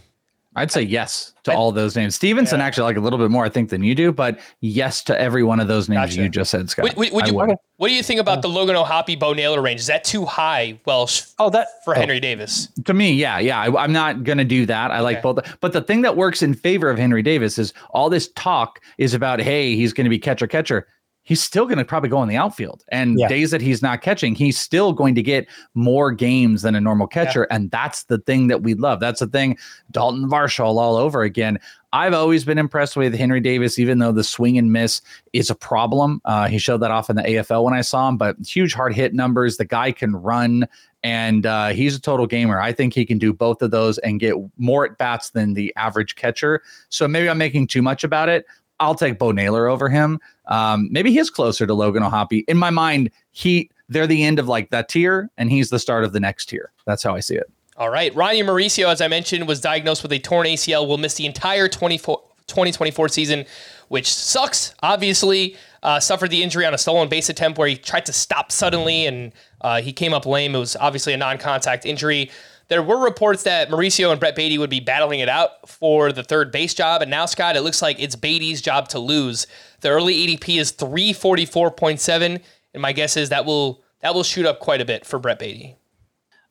I'd 0.58 0.72
say 0.72 0.82
yes 0.82 1.34
to 1.44 1.54
all 1.54 1.72
those 1.72 1.96
names. 1.96 2.16
Stephenson 2.16 2.60
yeah. 2.60 2.66
actually 2.66 2.86
like 2.86 2.98
a 2.98 3.00
little 3.00 3.20
bit 3.20 3.30
more, 3.30 3.46
I 3.46 3.50
think, 3.50 3.70
than 3.70 3.84
you 3.84 3.94
do, 3.94 4.12
but 4.12 4.40
yes 4.60 5.04
to 5.04 5.18
every 5.20 5.44
one 5.44 5.60
of 5.60 5.68
those 5.68 5.88
names 5.88 6.12
gotcha. 6.12 6.24
you 6.24 6.30
just 6.30 6.50
said, 6.50 6.68
Scott. 6.68 6.84
Would, 6.84 6.96
would, 6.96 7.14
would 7.14 7.28
you, 7.28 7.36
what 7.78 7.88
do 7.90 7.94
you 7.94 8.02
think 8.02 8.20
about 8.20 8.40
uh, 8.40 8.42
the 8.42 8.50
Logan 8.50 8.76
O'Hoppe 8.76 9.20
Bo 9.20 9.34
Naylor 9.34 9.62
range? 9.62 9.82
Is 9.82 9.86
that 9.86 10.04
too 10.04 10.26
high? 10.26 10.80
Welsh? 10.86 11.26
oh, 11.38 11.52
that 11.52 11.68
for 11.86 11.96
oh. 11.96 12.00
Henry 12.00 12.20
Davis. 12.20 12.70
To 12.86 12.94
me, 12.96 13.14
yeah, 13.14 13.38
yeah. 13.38 13.62
I, 13.62 13.84
am 13.84 13.94
not 13.94 14.24
gonna 14.24 14.44
do 14.44 14.66
that. 14.66 14.90
I 14.90 14.96
okay. 14.96 15.04
like 15.04 15.22
both, 15.22 15.58
but 15.62 15.74
the 15.74 15.82
thing 15.82 16.02
that 16.02 16.18
works 16.18 16.42
in 16.42 16.56
favor 16.56 16.90
of 16.90 16.98
Henry 16.98 17.22
Davis 17.22 17.60
is 17.60 17.72
all 17.92 18.10
this 18.10 18.30
talk 18.30 18.82
is 18.98 19.14
about, 19.14 19.40
hey, 19.40 19.76
he's 19.76 19.94
gonna 19.94 20.10
be 20.10 20.18
catcher 20.18 20.48
catcher 20.48 20.88
he's 21.28 21.44
still 21.44 21.66
going 21.66 21.78
to 21.78 21.84
probably 21.84 22.08
go 22.08 22.24
in 22.24 22.30
the 22.30 22.38
outfield. 22.38 22.86
And 22.88 23.20
yeah. 23.20 23.28
days 23.28 23.52
that 23.52 23.60
he's 23.60 23.82
not 23.82 24.02
catching, 24.02 24.34
he's 24.34 24.58
still 24.58 24.94
going 24.94 25.14
to 25.16 25.22
get 25.22 25.46
more 25.74 26.14
games 26.14 26.62
than 26.62 26.74
a 26.74 26.80
normal 26.80 27.06
catcher. 27.06 27.46
Yeah. 27.50 27.58
And 27.58 27.70
that's 27.70 28.04
the 28.04 28.20
thing 28.20 28.48
that 28.48 28.64
we 28.64 28.76
love. 28.76 29.02
That's 29.02 29.20
the 29.20 29.28
thing. 29.28 29.58
Dalton 29.92 30.30
Varsho 30.30 30.64
all 30.64 30.96
over 30.96 31.24
again. 31.24 31.60
I've 31.92 32.14
always 32.14 32.46
been 32.46 32.58
impressed 32.58 32.96
with 32.96 33.14
Henry 33.14 33.42
Davis, 33.42 33.78
even 33.78 34.00
though 34.00 34.14
the 34.14 34.24
swing 34.24 34.58
and 34.58 34.72
miss 34.72 35.02
is 35.34 35.50
a 35.50 35.56
problem. 35.56 36.22
Uh, 36.24 36.48
he 36.48 36.60
showed 36.60 36.78
that 36.78 36.92
off 36.92 37.10
in 37.10 37.18
the 37.18 37.24
AFL 37.24 37.66
when 37.66 37.74
I 37.74 37.82
saw 37.82 38.08
him, 38.08 38.16
but 38.16 38.38
huge 38.46 38.74
hard 38.74 38.96
hit 38.96 39.14
numbers. 39.14 39.58
The 39.58 39.66
guy 39.66 39.92
can 39.92 40.16
run 40.16 40.66
and 41.04 41.46
uh, 41.46 41.70
he's 41.70 41.96
a 41.96 42.02
total 42.02 42.26
gamer. 42.26 42.62
I 42.62 42.72
think 42.72 42.94
he 42.94 43.06
can 43.06 43.18
do 43.18 43.34
both 43.34 43.62
of 43.62 43.72
those 43.72 43.98
and 44.00 44.20
get 44.20 44.36
more 44.58 44.86
at 44.86 44.98
bats 44.98 45.32
than 45.32 45.56
the 45.56 45.74
average 45.76 46.16
catcher. 46.16 46.62
So 46.88 47.06
maybe 47.06 47.30
I'm 47.30 47.38
making 47.38 47.68
too 47.68 47.82
much 47.82 48.06
about 48.06 48.30
it. 48.30 48.46
I'll 48.80 48.96
take 48.96 49.18
Bo 49.18 49.32
Naylor 49.32 49.68
over 49.68 49.90
him. 49.90 50.20
Um, 50.46 50.88
maybe 50.92 51.12
he's 51.12 51.30
closer 51.30 51.66
to 51.66 51.74
Logan 51.74 52.04
O'Hoppe. 52.04 52.44
In 52.48 52.58
my 52.58 52.70
mind, 52.70 53.10
he 53.32 53.70
they're 53.90 54.08
the 54.08 54.24
end 54.24 54.40
of 54.40 54.48
like 54.48 54.70
that 54.72 54.90
tier, 54.90 55.30
and 55.38 55.50
he's 55.50 55.70
the 55.70 55.80
start 55.80 56.04
of 56.04 56.14
the 56.14 56.20
next 56.20 56.48
tier. 56.48 56.72
That's 56.86 57.04
how 57.04 57.16
I 57.16 57.22
see 57.22 57.36
it. 57.36 57.50
All 57.78 57.90
right. 57.90 58.14
Ronny 58.16 58.42
Mauricio, 58.42 58.88
as 58.88 59.02
I 59.02 59.08
mentioned, 59.08 59.48
was 59.48 59.62
diagnosed 59.62 60.02
with 60.02 60.12
a 60.12 60.20
torn 60.20 60.48
ACL, 60.48 60.88
will 60.88 60.98
miss 60.98 61.14
the 61.14 61.28
entire 61.28 61.68
2024 61.68 63.10
season, 63.10 63.46
which 63.90 64.12
sucks. 64.12 64.74
Obviously, 64.82 65.56
uh, 65.84 66.00
suffered 66.00 66.32
the 66.32 66.42
injury 66.42 66.66
on 66.66 66.74
a 66.74 66.78
stolen 66.78 67.08
base 67.08 67.30
attempt 67.30 67.60
where 67.60 67.68
he 67.68 67.78
tried 67.78 68.06
to 68.08 68.14
stop 68.14 68.52
suddenly 68.52 69.06
and 69.06 69.32
uh, 69.62 69.80
he 69.80 69.94
came 69.94 70.14
up 70.14 70.26
lame. 70.26 70.56
It 70.56 70.60
was 70.60 70.76
obviously 70.76 71.14
a 71.14 71.18
non 71.18 71.38
contact 71.38 71.86
injury. 71.86 72.32
There 72.70 72.84
were 72.84 73.02
reports 73.02 73.44
that 73.44 73.70
Mauricio 73.70 74.12
and 74.12 74.20
Brett 74.20 74.36
Baty 74.36 74.58
would 74.58 74.70
be 74.70 74.82
battling 74.82 75.20
it 75.20 75.30
out 75.30 75.70
for 75.70 76.12
the 76.12 76.24
third 76.24 76.52
base 76.52 76.74
job. 76.74 77.02
And 77.02 77.10
now, 77.10 77.26
Scott, 77.26 77.56
it 77.56 77.62
looks 77.62 77.82
like 77.82 78.00
it's 78.00 78.16
Baty's 78.16 78.62
job 78.62 78.90
to 78.90 79.00
lose. 79.00 79.48
The 79.82 79.90
early 79.90 80.28
ADP 80.28 80.60
is 80.60 80.74
344.7. 80.74 82.42
And 82.74 82.82
my 82.82 82.92
guess 82.92 83.16
is 83.16 83.30
that 83.30 83.46
will 83.46 83.84
that 84.02 84.14
will 84.14 84.24
shoot 84.24 84.46
up 84.46 84.60
quite 84.60 84.82
a 84.82 84.86
bit 84.86 85.06
for 85.06 85.18
Brett 85.18 85.40
Baty. 85.40 85.76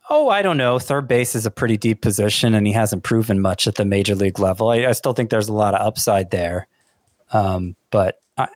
Oh, 0.09 0.29
I 0.29 0.43
don't 0.43 0.57
know. 0.57 0.79
Third 0.79 1.09
base 1.09 1.35
is 1.35 1.47
a 1.47 1.51
pretty 1.51 1.77
deep 1.77 2.01
position, 2.01 2.55
and 2.55 2.67
he 2.67 2.73
hasn't 2.73 3.03
proven 3.03 3.41
much 3.41 3.67
at 3.67 3.75
the 3.75 3.85
major 3.85 4.15
league 4.15 4.39
level. 4.39 4.71
I, 4.71 4.87
I 4.87 4.93
still 4.93 5.13
think 5.13 5.31
there's 5.31 5.49
a 5.49 5.53
lot 5.53 5.75
of 5.75 5.85
upside 5.85 6.31
there, 6.31 6.69
um, 7.33 7.75
but 7.91 8.21
I, 8.37 8.47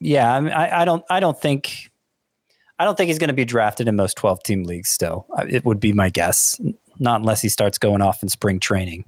yeah, 0.00 0.34
I, 0.34 0.82
I, 0.82 0.84
don't. 0.84 1.04
I 1.08 1.20
don't 1.20 1.40
think. 1.40 1.90
I 2.78 2.84
don't 2.84 2.96
think 2.96 3.08
he's 3.08 3.18
going 3.18 3.28
to 3.28 3.34
be 3.34 3.44
drafted 3.44 3.88
in 3.88 3.96
most 3.96 4.16
12 4.16 4.42
team 4.42 4.64
leagues. 4.64 4.90
Still, 4.90 5.26
it 5.48 5.64
would 5.64 5.80
be 5.80 5.92
my 5.92 6.10
guess 6.10 6.60
not 6.98 7.20
unless 7.20 7.40
he 7.40 7.48
starts 7.48 7.78
going 7.78 8.02
off 8.02 8.22
in 8.22 8.28
spring 8.28 8.60
training. 8.60 9.04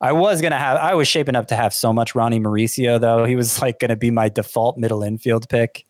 I 0.00 0.12
was 0.12 0.40
gonna 0.40 0.58
have 0.58 0.76
I 0.76 0.94
was 0.94 1.08
shaping 1.08 1.36
up 1.36 1.48
to 1.48 1.56
have 1.56 1.72
so 1.72 1.92
much 1.92 2.14
Ronny 2.14 2.40
Mauricio 2.40 3.00
though. 3.00 3.24
He 3.24 3.36
was 3.36 3.60
like 3.62 3.78
gonna 3.78 3.96
be 3.96 4.10
my 4.10 4.28
default 4.28 4.76
middle 4.76 5.02
infield 5.02 5.48
pick. 5.48 5.86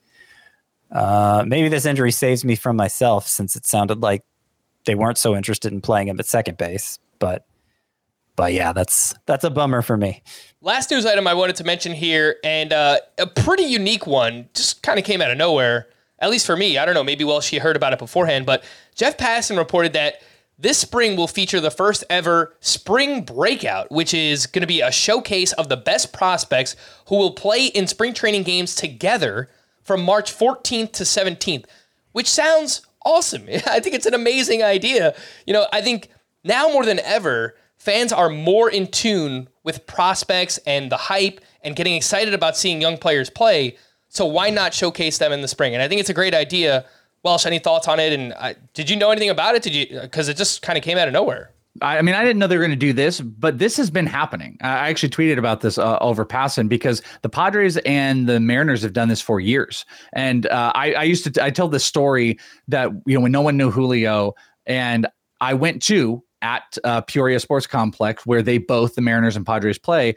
Uh, 0.92 1.44
maybe 1.46 1.68
this 1.68 1.86
injury 1.86 2.12
saves 2.12 2.44
me 2.44 2.54
from 2.54 2.76
myself 2.76 3.26
since 3.26 3.56
it 3.56 3.66
sounded 3.66 4.00
like 4.00 4.22
they 4.84 4.94
weren't 4.94 5.18
so 5.18 5.34
interested 5.34 5.72
in 5.72 5.80
playing 5.80 6.08
him 6.08 6.20
at 6.20 6.26
second 6.26 6.56
base. 6.56 6.98
But 7.18 7.44
but 8.36 8.52
yeah, 8.52 8.72
that's 8.72 9.14
that's 9.26 9.44
a 9.44 9.50
bummer 9.50 9.82
for 9.82 9.96
me. 9.96 10.22
Last 10.60 10.90
news 10.90 11.06
item 11.06 11.26
I 11.26 11.34
wanted 11.34 11.56
to 11.56 11.64
mention 11.64 11.92
here, 11.92 12.36
and 12.44 12.72
uh, 12.72 12.98
a 13.18 13.26
pretty 13.26 13.64
unique 13.64 14.06
one, 14.06 14.48
just 14.54 14.82
kind 14.82 14.98
of 14.98 15.04
came 15.04 15.20
out 15.20 15.30
of 15.30 15.36
nowhere. 15.36 15.88
At 16.20 16.30
least 16.30 16.46
for 16.46 16.56
me, 16.56 16.78
I 16.78 16.84
don't 16.84 16.94
know. 16.94 17.04
Maybe 17.04 17.24
well, 17.24 17.40
she 17.40 17.58
heard 17.58 17.76
about 17.76 17.92
it 17.92 17.98
beforehand, 17.98 18.46
but 18.46 18.64
Jeff 18.94 19.16
Passan 19.16 19.58
reported 19.58 19.92
that 19.92 20.22
this 20.64 20.78
spring 20.78 21.14
will 21.14 21.28
feature 21.28 21.60
the 21.60 21.70
first 21.70 22.04
ever 22.08 22.56
spring 22.60 23.22
breakout, 23.22 23.92
which 23.92 24.14
is 24.14 24.46
going 24.46 24.62
to 24.62 24.66
be 24.66 24.80
a 24.80 24.90
showcase 24.90 25.52
of 25.52 25.68
the 25.68 25.76
best 25.76 26.10
prospects 26.10 26.74
who 27.08 27.16
will 27.16 27.32
play 27.32 27.66
in 27.66 27.86
spring 27.86 28.14
training 28.14 28.44
games 28.44 28.74
together 28.74 29.50
from 29.82 30.02
March 30.02 30.34
14th 30.34 30.92
to 30.92 31.04
17th, 31.04 31.66
which 32.12 32.30
sounds 32.30 32.80
awesome. 33.04 33.46
I 33.66 33.78
think 33.78 33.94
it's 33.94 34.06
an 34.06 34.14
amazing 34.14 34.62
idea. 34.62 35.14
You 35.46 35.52
know, 35.52 35.66
I 35.70 35.82
think 35.82 36.08
now 36.44 36.68
more 36.68 36.86
than 36.86 36.98
ever, 37.00 37.56
fans 37.76 38.10
are 38.10 38.30
more 38.30 38.70
in 38.70 38.86
tune 38.86 39.50
with 39.64 39.86
prospects 39.86 40.56
and 40.66 40.90
the 40.90 40.96
hype 40.96 41.42
and 41.60 41.76
getting 41.76 41.94
excited 41.94 42.32
about 42.32 42.56
seeing 42.56 42.80
young 42.80 42.96
players 42.96 43.28
play. 43.28 43.76
So 44.08 44.24
why 44.24 44.48
not 44.48 44.72
showcase 44.72 45.18
them 45.18 45.30
in 45.30 45.42
the 45.42 45.48
spring? 45.48 45.74
And 45.74 45.82
I 45.82 45.88
think 45.88 46.00
it's 46.00 46.08
a 46.08 46.14
great 46.14 46.34
idea 46.34 46.86
Welsh, 47.24 47.46
any 47.46 47.58
thoughts 47.58 47.88
on 47.88 47.98
it? 47.98 48.12
And 48.12 48.34
uh, 48.36 48.54
did 48.74 48.90
you 48.90 48.96
know 48.96 49.10
anything 49.10 49.30
about 49.30 49.54
it? 49.54 49.62
Did 49.62 49.74
you? 49.74 50.00
Because 50.00 50.28
it 50.28 50.36
just 50.36 50.62
kind 50.62 50.76
of 50.76 50.84
came 50.84 50.98
out 50.98 51.08
of 51.08 51.14
nowhere. 51.14 51.50
I 51.82 52.02
mean, 52.02 52.14
I 52.14 52.22
didn't 52.22 52.38
know 52.38 52.46
they 52.46 52.56
were 52.56 52.62
going 52.62 52.70
to 52.70 52.76
do 52.76 52.92
this, 52.92 53.20
but 53.20 53.58
this 53.58 53.76
has 53.78 53.90
been 53.90 54.06
happening. 54.06 54.56
I 54.60 54.88
actually 54.90 55.08
tweeted 55.08 55.38
about 55.38 55.60
this 55.60 55.76
uh, 55.76 55.98
over 56.00 56.24
Passan 56.24 56.68
because 56.68 57.02
the 57.22 57.28
Padres 57.28 57.76
and 57.78 58.28
the 58.28 58.38
Mariners 58.38 58.82
have 58.82 58.92
done 58.92 59.08
this 59.08 59.20
for 59.20 59.40
years. 59.40 59.84
And 60.12 60.46
uh, 60.46 60.70
I, 60.74 60.92
I, 60.92 61.02
used 61.02 61.24
to, 61.24 61.32
t- 61.32 61.40
I 61.40 61.50
tell 61.50 61.66
this 61.66 61.84
story 61.84 62.38
that, 62.68 62.90
you 63.06 63.14
know, 63.14 63.20
when 63.20 63.32
no 63.32 63.40
one 63.40 63.56
knew 63.56 63.72
Julio 63.72 64.34
and 64.66 65.08
I 65.40 65.54
went 65.54 65.82
to 65.84 66.22
at 66.42 66.78
uh, 66.84 67.00
Peoria 67.00 67.40
Sports 67.40 67.66
Complex 67.66 68.24
where 68.24 68.42
they 68.42 68.58
both, 68.58 68.94
the 68.94 69.00
Mariners 69.00 69.34
and 69.34 69.44
Padres 69.44 69.78
play 69.78 70.14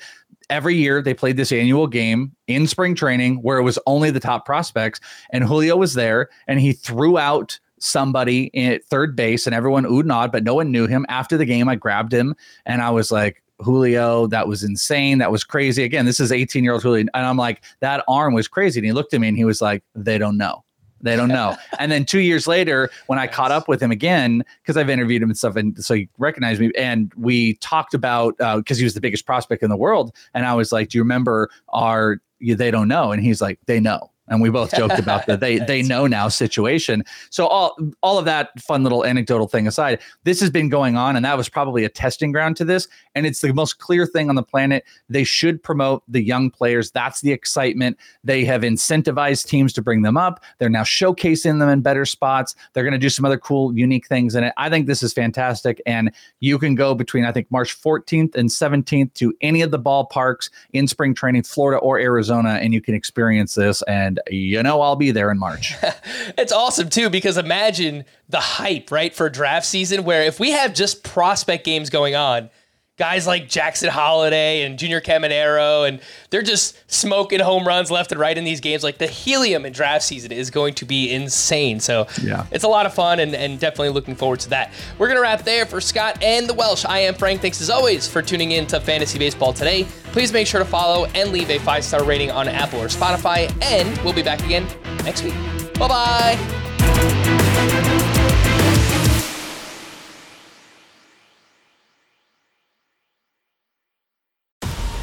every 0.50 0.76
year 0.76 1.02
they 1.02 1.14
played 1.14 1.38
this 1.38 1.52
annual 1.52 1.88
game 1.88 2.32
in 2.48 2.68
spring 2.68 2.96
training 2.96 3.36
where 3.42 3.58
it 3.58 3.64
was 3.64 3.80
only 3.86 4.12
the 4.12 4.20
top 4.20 4.46
prospects 4.46 5.00
and 5.32 5.44
Julio 5.44 5.76
was 5.76 5.94
there 5.94 6.30
and 6.48 6.60
he 6.60 6.74
threw 6.74 7.18
out 7.18 7.60
somebody 7.80 8.56
at 8.58 8.84
third 8.86 9.16
base 9.16 9.46
and 9.46 9.56
everyone 9.56 9.86
oohed 9.86 10.02
and 10.02 10.12
awed, 10.12 10.32
but 10.32 10.44
no 10.44 10.56
one 10.56 10.72
knew 10.72 10.88
him. 10.88 11.06
After 11.10 11.38
the 11.38 11.46
game, 11.46 11.70
I 11.70 11.76
grabbed 11.76 12.14
him 12.14 12.36
and 12.66 12.82
I 12.82 12.90
was 12.90 13.12
like, 13.12 13.44
Julio, 13.60 14.28
that 14.28 14.48
was 14.48 14.64
insane. 14.64 15.18
That 15.18 15.32
was 15.32 15.44
crazy. 15.44 15.84
Again, 15.84 16.06
this 16.06 16.20
is 16.20 16.32
18 16.32 16.64
year 16.64 16.74
old 16.74 16.84
Julio. 16.84 17.02
And 17.02 17.26
I'm 17.26 17.38
like, 17.38 17.64
that 17.80 18.04
arm 18.08 18.34
was 18.34 18.48
crazy. 18.48 18.80
And 18.80 18.86
he 18.86 18.94
looked 18.94 19.14
at 19.14 19.22
me 19.22 19.28
and 19.28 19.38
he 19.38 19.46
was 19.46 19.62
like, 19.62 19.84
they 19.96 20.18
don't 20.18 20.38
know. 20.38 20.64
They 21.02 21.16
don't 21.16 21.30
know. 21.30 21.56
and 21.80 21.92
then 21.92 22.06
two 22.06 22.20
years 22.20 22.48
later, 22.48 22.90
when 23.08 23.20
I 23.20 23.28
caught 23.28 23.52
up 23.52 23.68
with 23.68 23.82
him 23.82 23.92
again, 23.92 24.44
because 24.62 24.78
I've 24.78 24.90
interviewed 24.90 25.22
him 25.22 25.30
and 25.30 25.38
stuff, 25.38 25.56
and 25.56 25.84
so 25.84 25.94
he 25.94 26.10
recognized 26.18 26.60
me, 26.60 26.72
and 26.78 27.12
we 27.16 27.56
talked 27.56 27.94
about 27.94 28.38
because 28.38 28.78
uh, 28.78 28.80
he 28.80 28.84
was 28.84 28.94
the 28.94 29.02
biggest 29.02 29.26
prospect 29.26 29.64
in 29.64 29.70
the 29.70 29.78
world, 29.78 30.16
and 30.34 30.46
I 30.46 30.54
was 30.54 30.72
like, 30.72 30.90
"Do 30.90 30.98
you 30.98 31.04
remember 31.04 31.50
our?" 31.70 32.22
They 32.40 32.70
don't 32.70 32.88
know, 32.88 33.12
and 33.12 33.24
he's 33.24 33.42
like, 33.42 33.60
"They 33.66 33.80
know." 33.80 34.12
And 34.28 34.42
we 34.42 34.50
both 34.50 34.74
joked 34.76 35.00
about 35.00 35.26
the 35.26 35.38
they 35.38 35.60
they 35.68 35.82
know 35.82 36.08
now 36.08 36.28
situation. 36.28 37.04
So 37.30 37.48
all 37.48 37.78
all 38.04 38.18
of 38.18 38.26
that 38.26 38.60
fun 38.62 38.84
little 38.84 39.06
anecdotal 39.06 39.48
thing 39.48 39.68
aside, 39.68 40.00
this 40.24 40.40
has 40.40 40.50
been 40.50 40.70
going 40.70 40.96
on, 40.96 41.16
and 41.16 41.26
that 41.26 41.38
was 41.38 41.50
probably 41.50 41.84
a 41.86 41.90
testing 41.90 42.32
ground 42.32 42.58
to 42.58 42.66
this. 42.66 42.88
And 43.16 43.26
it's 43.26 43.42
the 43.42 43.54
most 43.54 43.80
clear 43.80 44.06
thing 44.06 44.30
on 44.30 44.36
the 44.36 44.44
planet. 44.44 44.84
They 45.10 45.24
should 45.24 45.62
promote 45.62 46.04
the 46.08 46.22
young 46.22 46.50
players. 46.50 46.92
That's 46.92 47.22
the 47.22 47.32
excitement. 47.32 47.98
They 48.24 48.46
have 48.46 48.62
incentivized 48.62 49.48
teams 49.48 49.74
to 49.74 49.82
bring 49.82 50.02
them 50.02 50.18
up. 50.18 50.44
They're 50.60 50.70
now 50.70 50.84
showcasing 50.84 51.60
them 51.60 51.70
in 51.70 51.82
better 51.82 52.06
spots. 52.06 52.56
They're 52.74 52.84
going 52.84 52.94
to 52.94 52.98
do 52.98 53.10
some 53.10 53.26
other 53.26 53.38
cool, 53.38 53.78
unique 53.78 54.08
things 54.08 54.36
in 54.36 54.44
it. 54.44 54.54
I 54.58 54.70
think 54.70 54.88
this 54.88 55.04
is 55.04 55.14
fantastic, 55.14 55.82
and 55.86 56.12
you 56.40 56.58
can 56.60 56.76
go 56.76 56.94
between 56.94 57.26
I 57.26 57.32
think 57.32 57.50
March 57.52 57.80
14th 57.80 58.36
and 58.36 58.50
17th 58.50 59.14
to 59.16 59.34
any 59.42 59.62
of 59.62 59.72
the 59.72 59.80
ballparks 59.80 60.50
in 60.74 60.88
spring 60.88 61.14
training, 61.14 61.44
Florida 61.44 61.80
or 61.80 62.00
Arizona, 62.00 62.60
and 62.62 62.74
you 62.74 62.82
can 62.82 62.94
experience 62.94 63.56
this 63.56 63.82
and 63.84 64.17
you 64.30 64.62
know 64.64 64.82
I'll 64.82 64.96
be 64.96 65.12
there 65.12 65.32
in 65.32 65.38
March. 65.38 65.76
it's 66.38 66.52
awesome 66.52 66.90
too 66.90 67.10
because 67.10 67.38
imagine 67.38 68.06
the 68.30 68.40
hype, 68.40 68.92
right, 68.92 69.14
for 69.14 69.30
draft 69.30 69.66
season 69.66 70.04
where 70.04 70.24
if 70.24 70.40
we 70.40 70.52
have 70.52 70.74
just 70.74 71.04
prospect 71.04 71.66
games 71.66 71.90
going 71.90 72.16
on, 72.16 72.50
guys 72.98 73.28
like 73.28 73.48
Jackson 73.48 73.90
Holliday 73.90 74.64
and 74.64 74.78
Junior 74.78 75.00
Caminero, 75.00 75.88
and 75.88 76.02
they're 76.30 76.42
just 76.42 76.78
smoking 76.92 77.40
home 77.40 77.66
runs 77.66 77.92
left 77.92 78.12
and 78.12 78.20
right 78.20 78.38
in 78.38 78.44
these 78.44 78.60
games. 78.60 78.84
Like 78.84 78.98
the 78.98 79.08
helium 79.08 79.66
in 79.66 79.74
draft 79.74 80.04
season 80.04 80.32
is 80.32 80.50
going 80.50 80.74
to 80.76 80.86
be 80.86 81.12
insane. 81.12 81.80
So 81.80 82.08
yeah, 82.22 82.46
it's 82.52 82.64
a 82.64 82.68
lot 82.68 82.86
of 82.86 82.94
fun 82.94 83.20
and, 83.20 83.36
and 83.36 83.60
definitely 83.60 83.90
looking 83.90 84.16
forward 84.16 84.40
to 84.42 84.50
that. 84.50 84.74
We're 84.98 85.08
gonna 85.08 85.22
wrap 85.22 85.44
there 85.44 85.66
for 85.66 85.80
Scott 85.80 86.22
and 86.22 86.50
the 86.50 86.54
Welsh. 86.54 86.86
I 86.86 87.00
am 87.00 87.14
Frank. 87.14 87.42
Thanks 87.42 87.62
as 87.62 87.70
always 87.70 88.08
for 88.08 88.22
tuning 88.22 88.52
in 88.52 88.66
to 88.68 88.80
Fantasy 88.80 89.20
Baseball 89.20 89.54
today. 89.54 89.86
Please 90.12 90.34
make 90.34 90.48
sure 90.48 90.60
to 90.60 90.66
follow 90.66 91.06
and 91.06 91.32
leave 91.32 91.50
a 91.50 91.60
five 91.60 91.84
star 91.84 92.04
rating 92.04 92.32
on 92.32 92.48
Apple 92.48 92.82
or 92.82 92.88
Spotify, 92.88 93.52
and 93.64 93.98
we'll 94.00 94.14
be 94.14 94.24
back 94.24 94.44
again 94.44 94.66
next 95.04 95.24
week. 95.24 95.36
Bye 95.76 95.88
bye. 95.88 98.04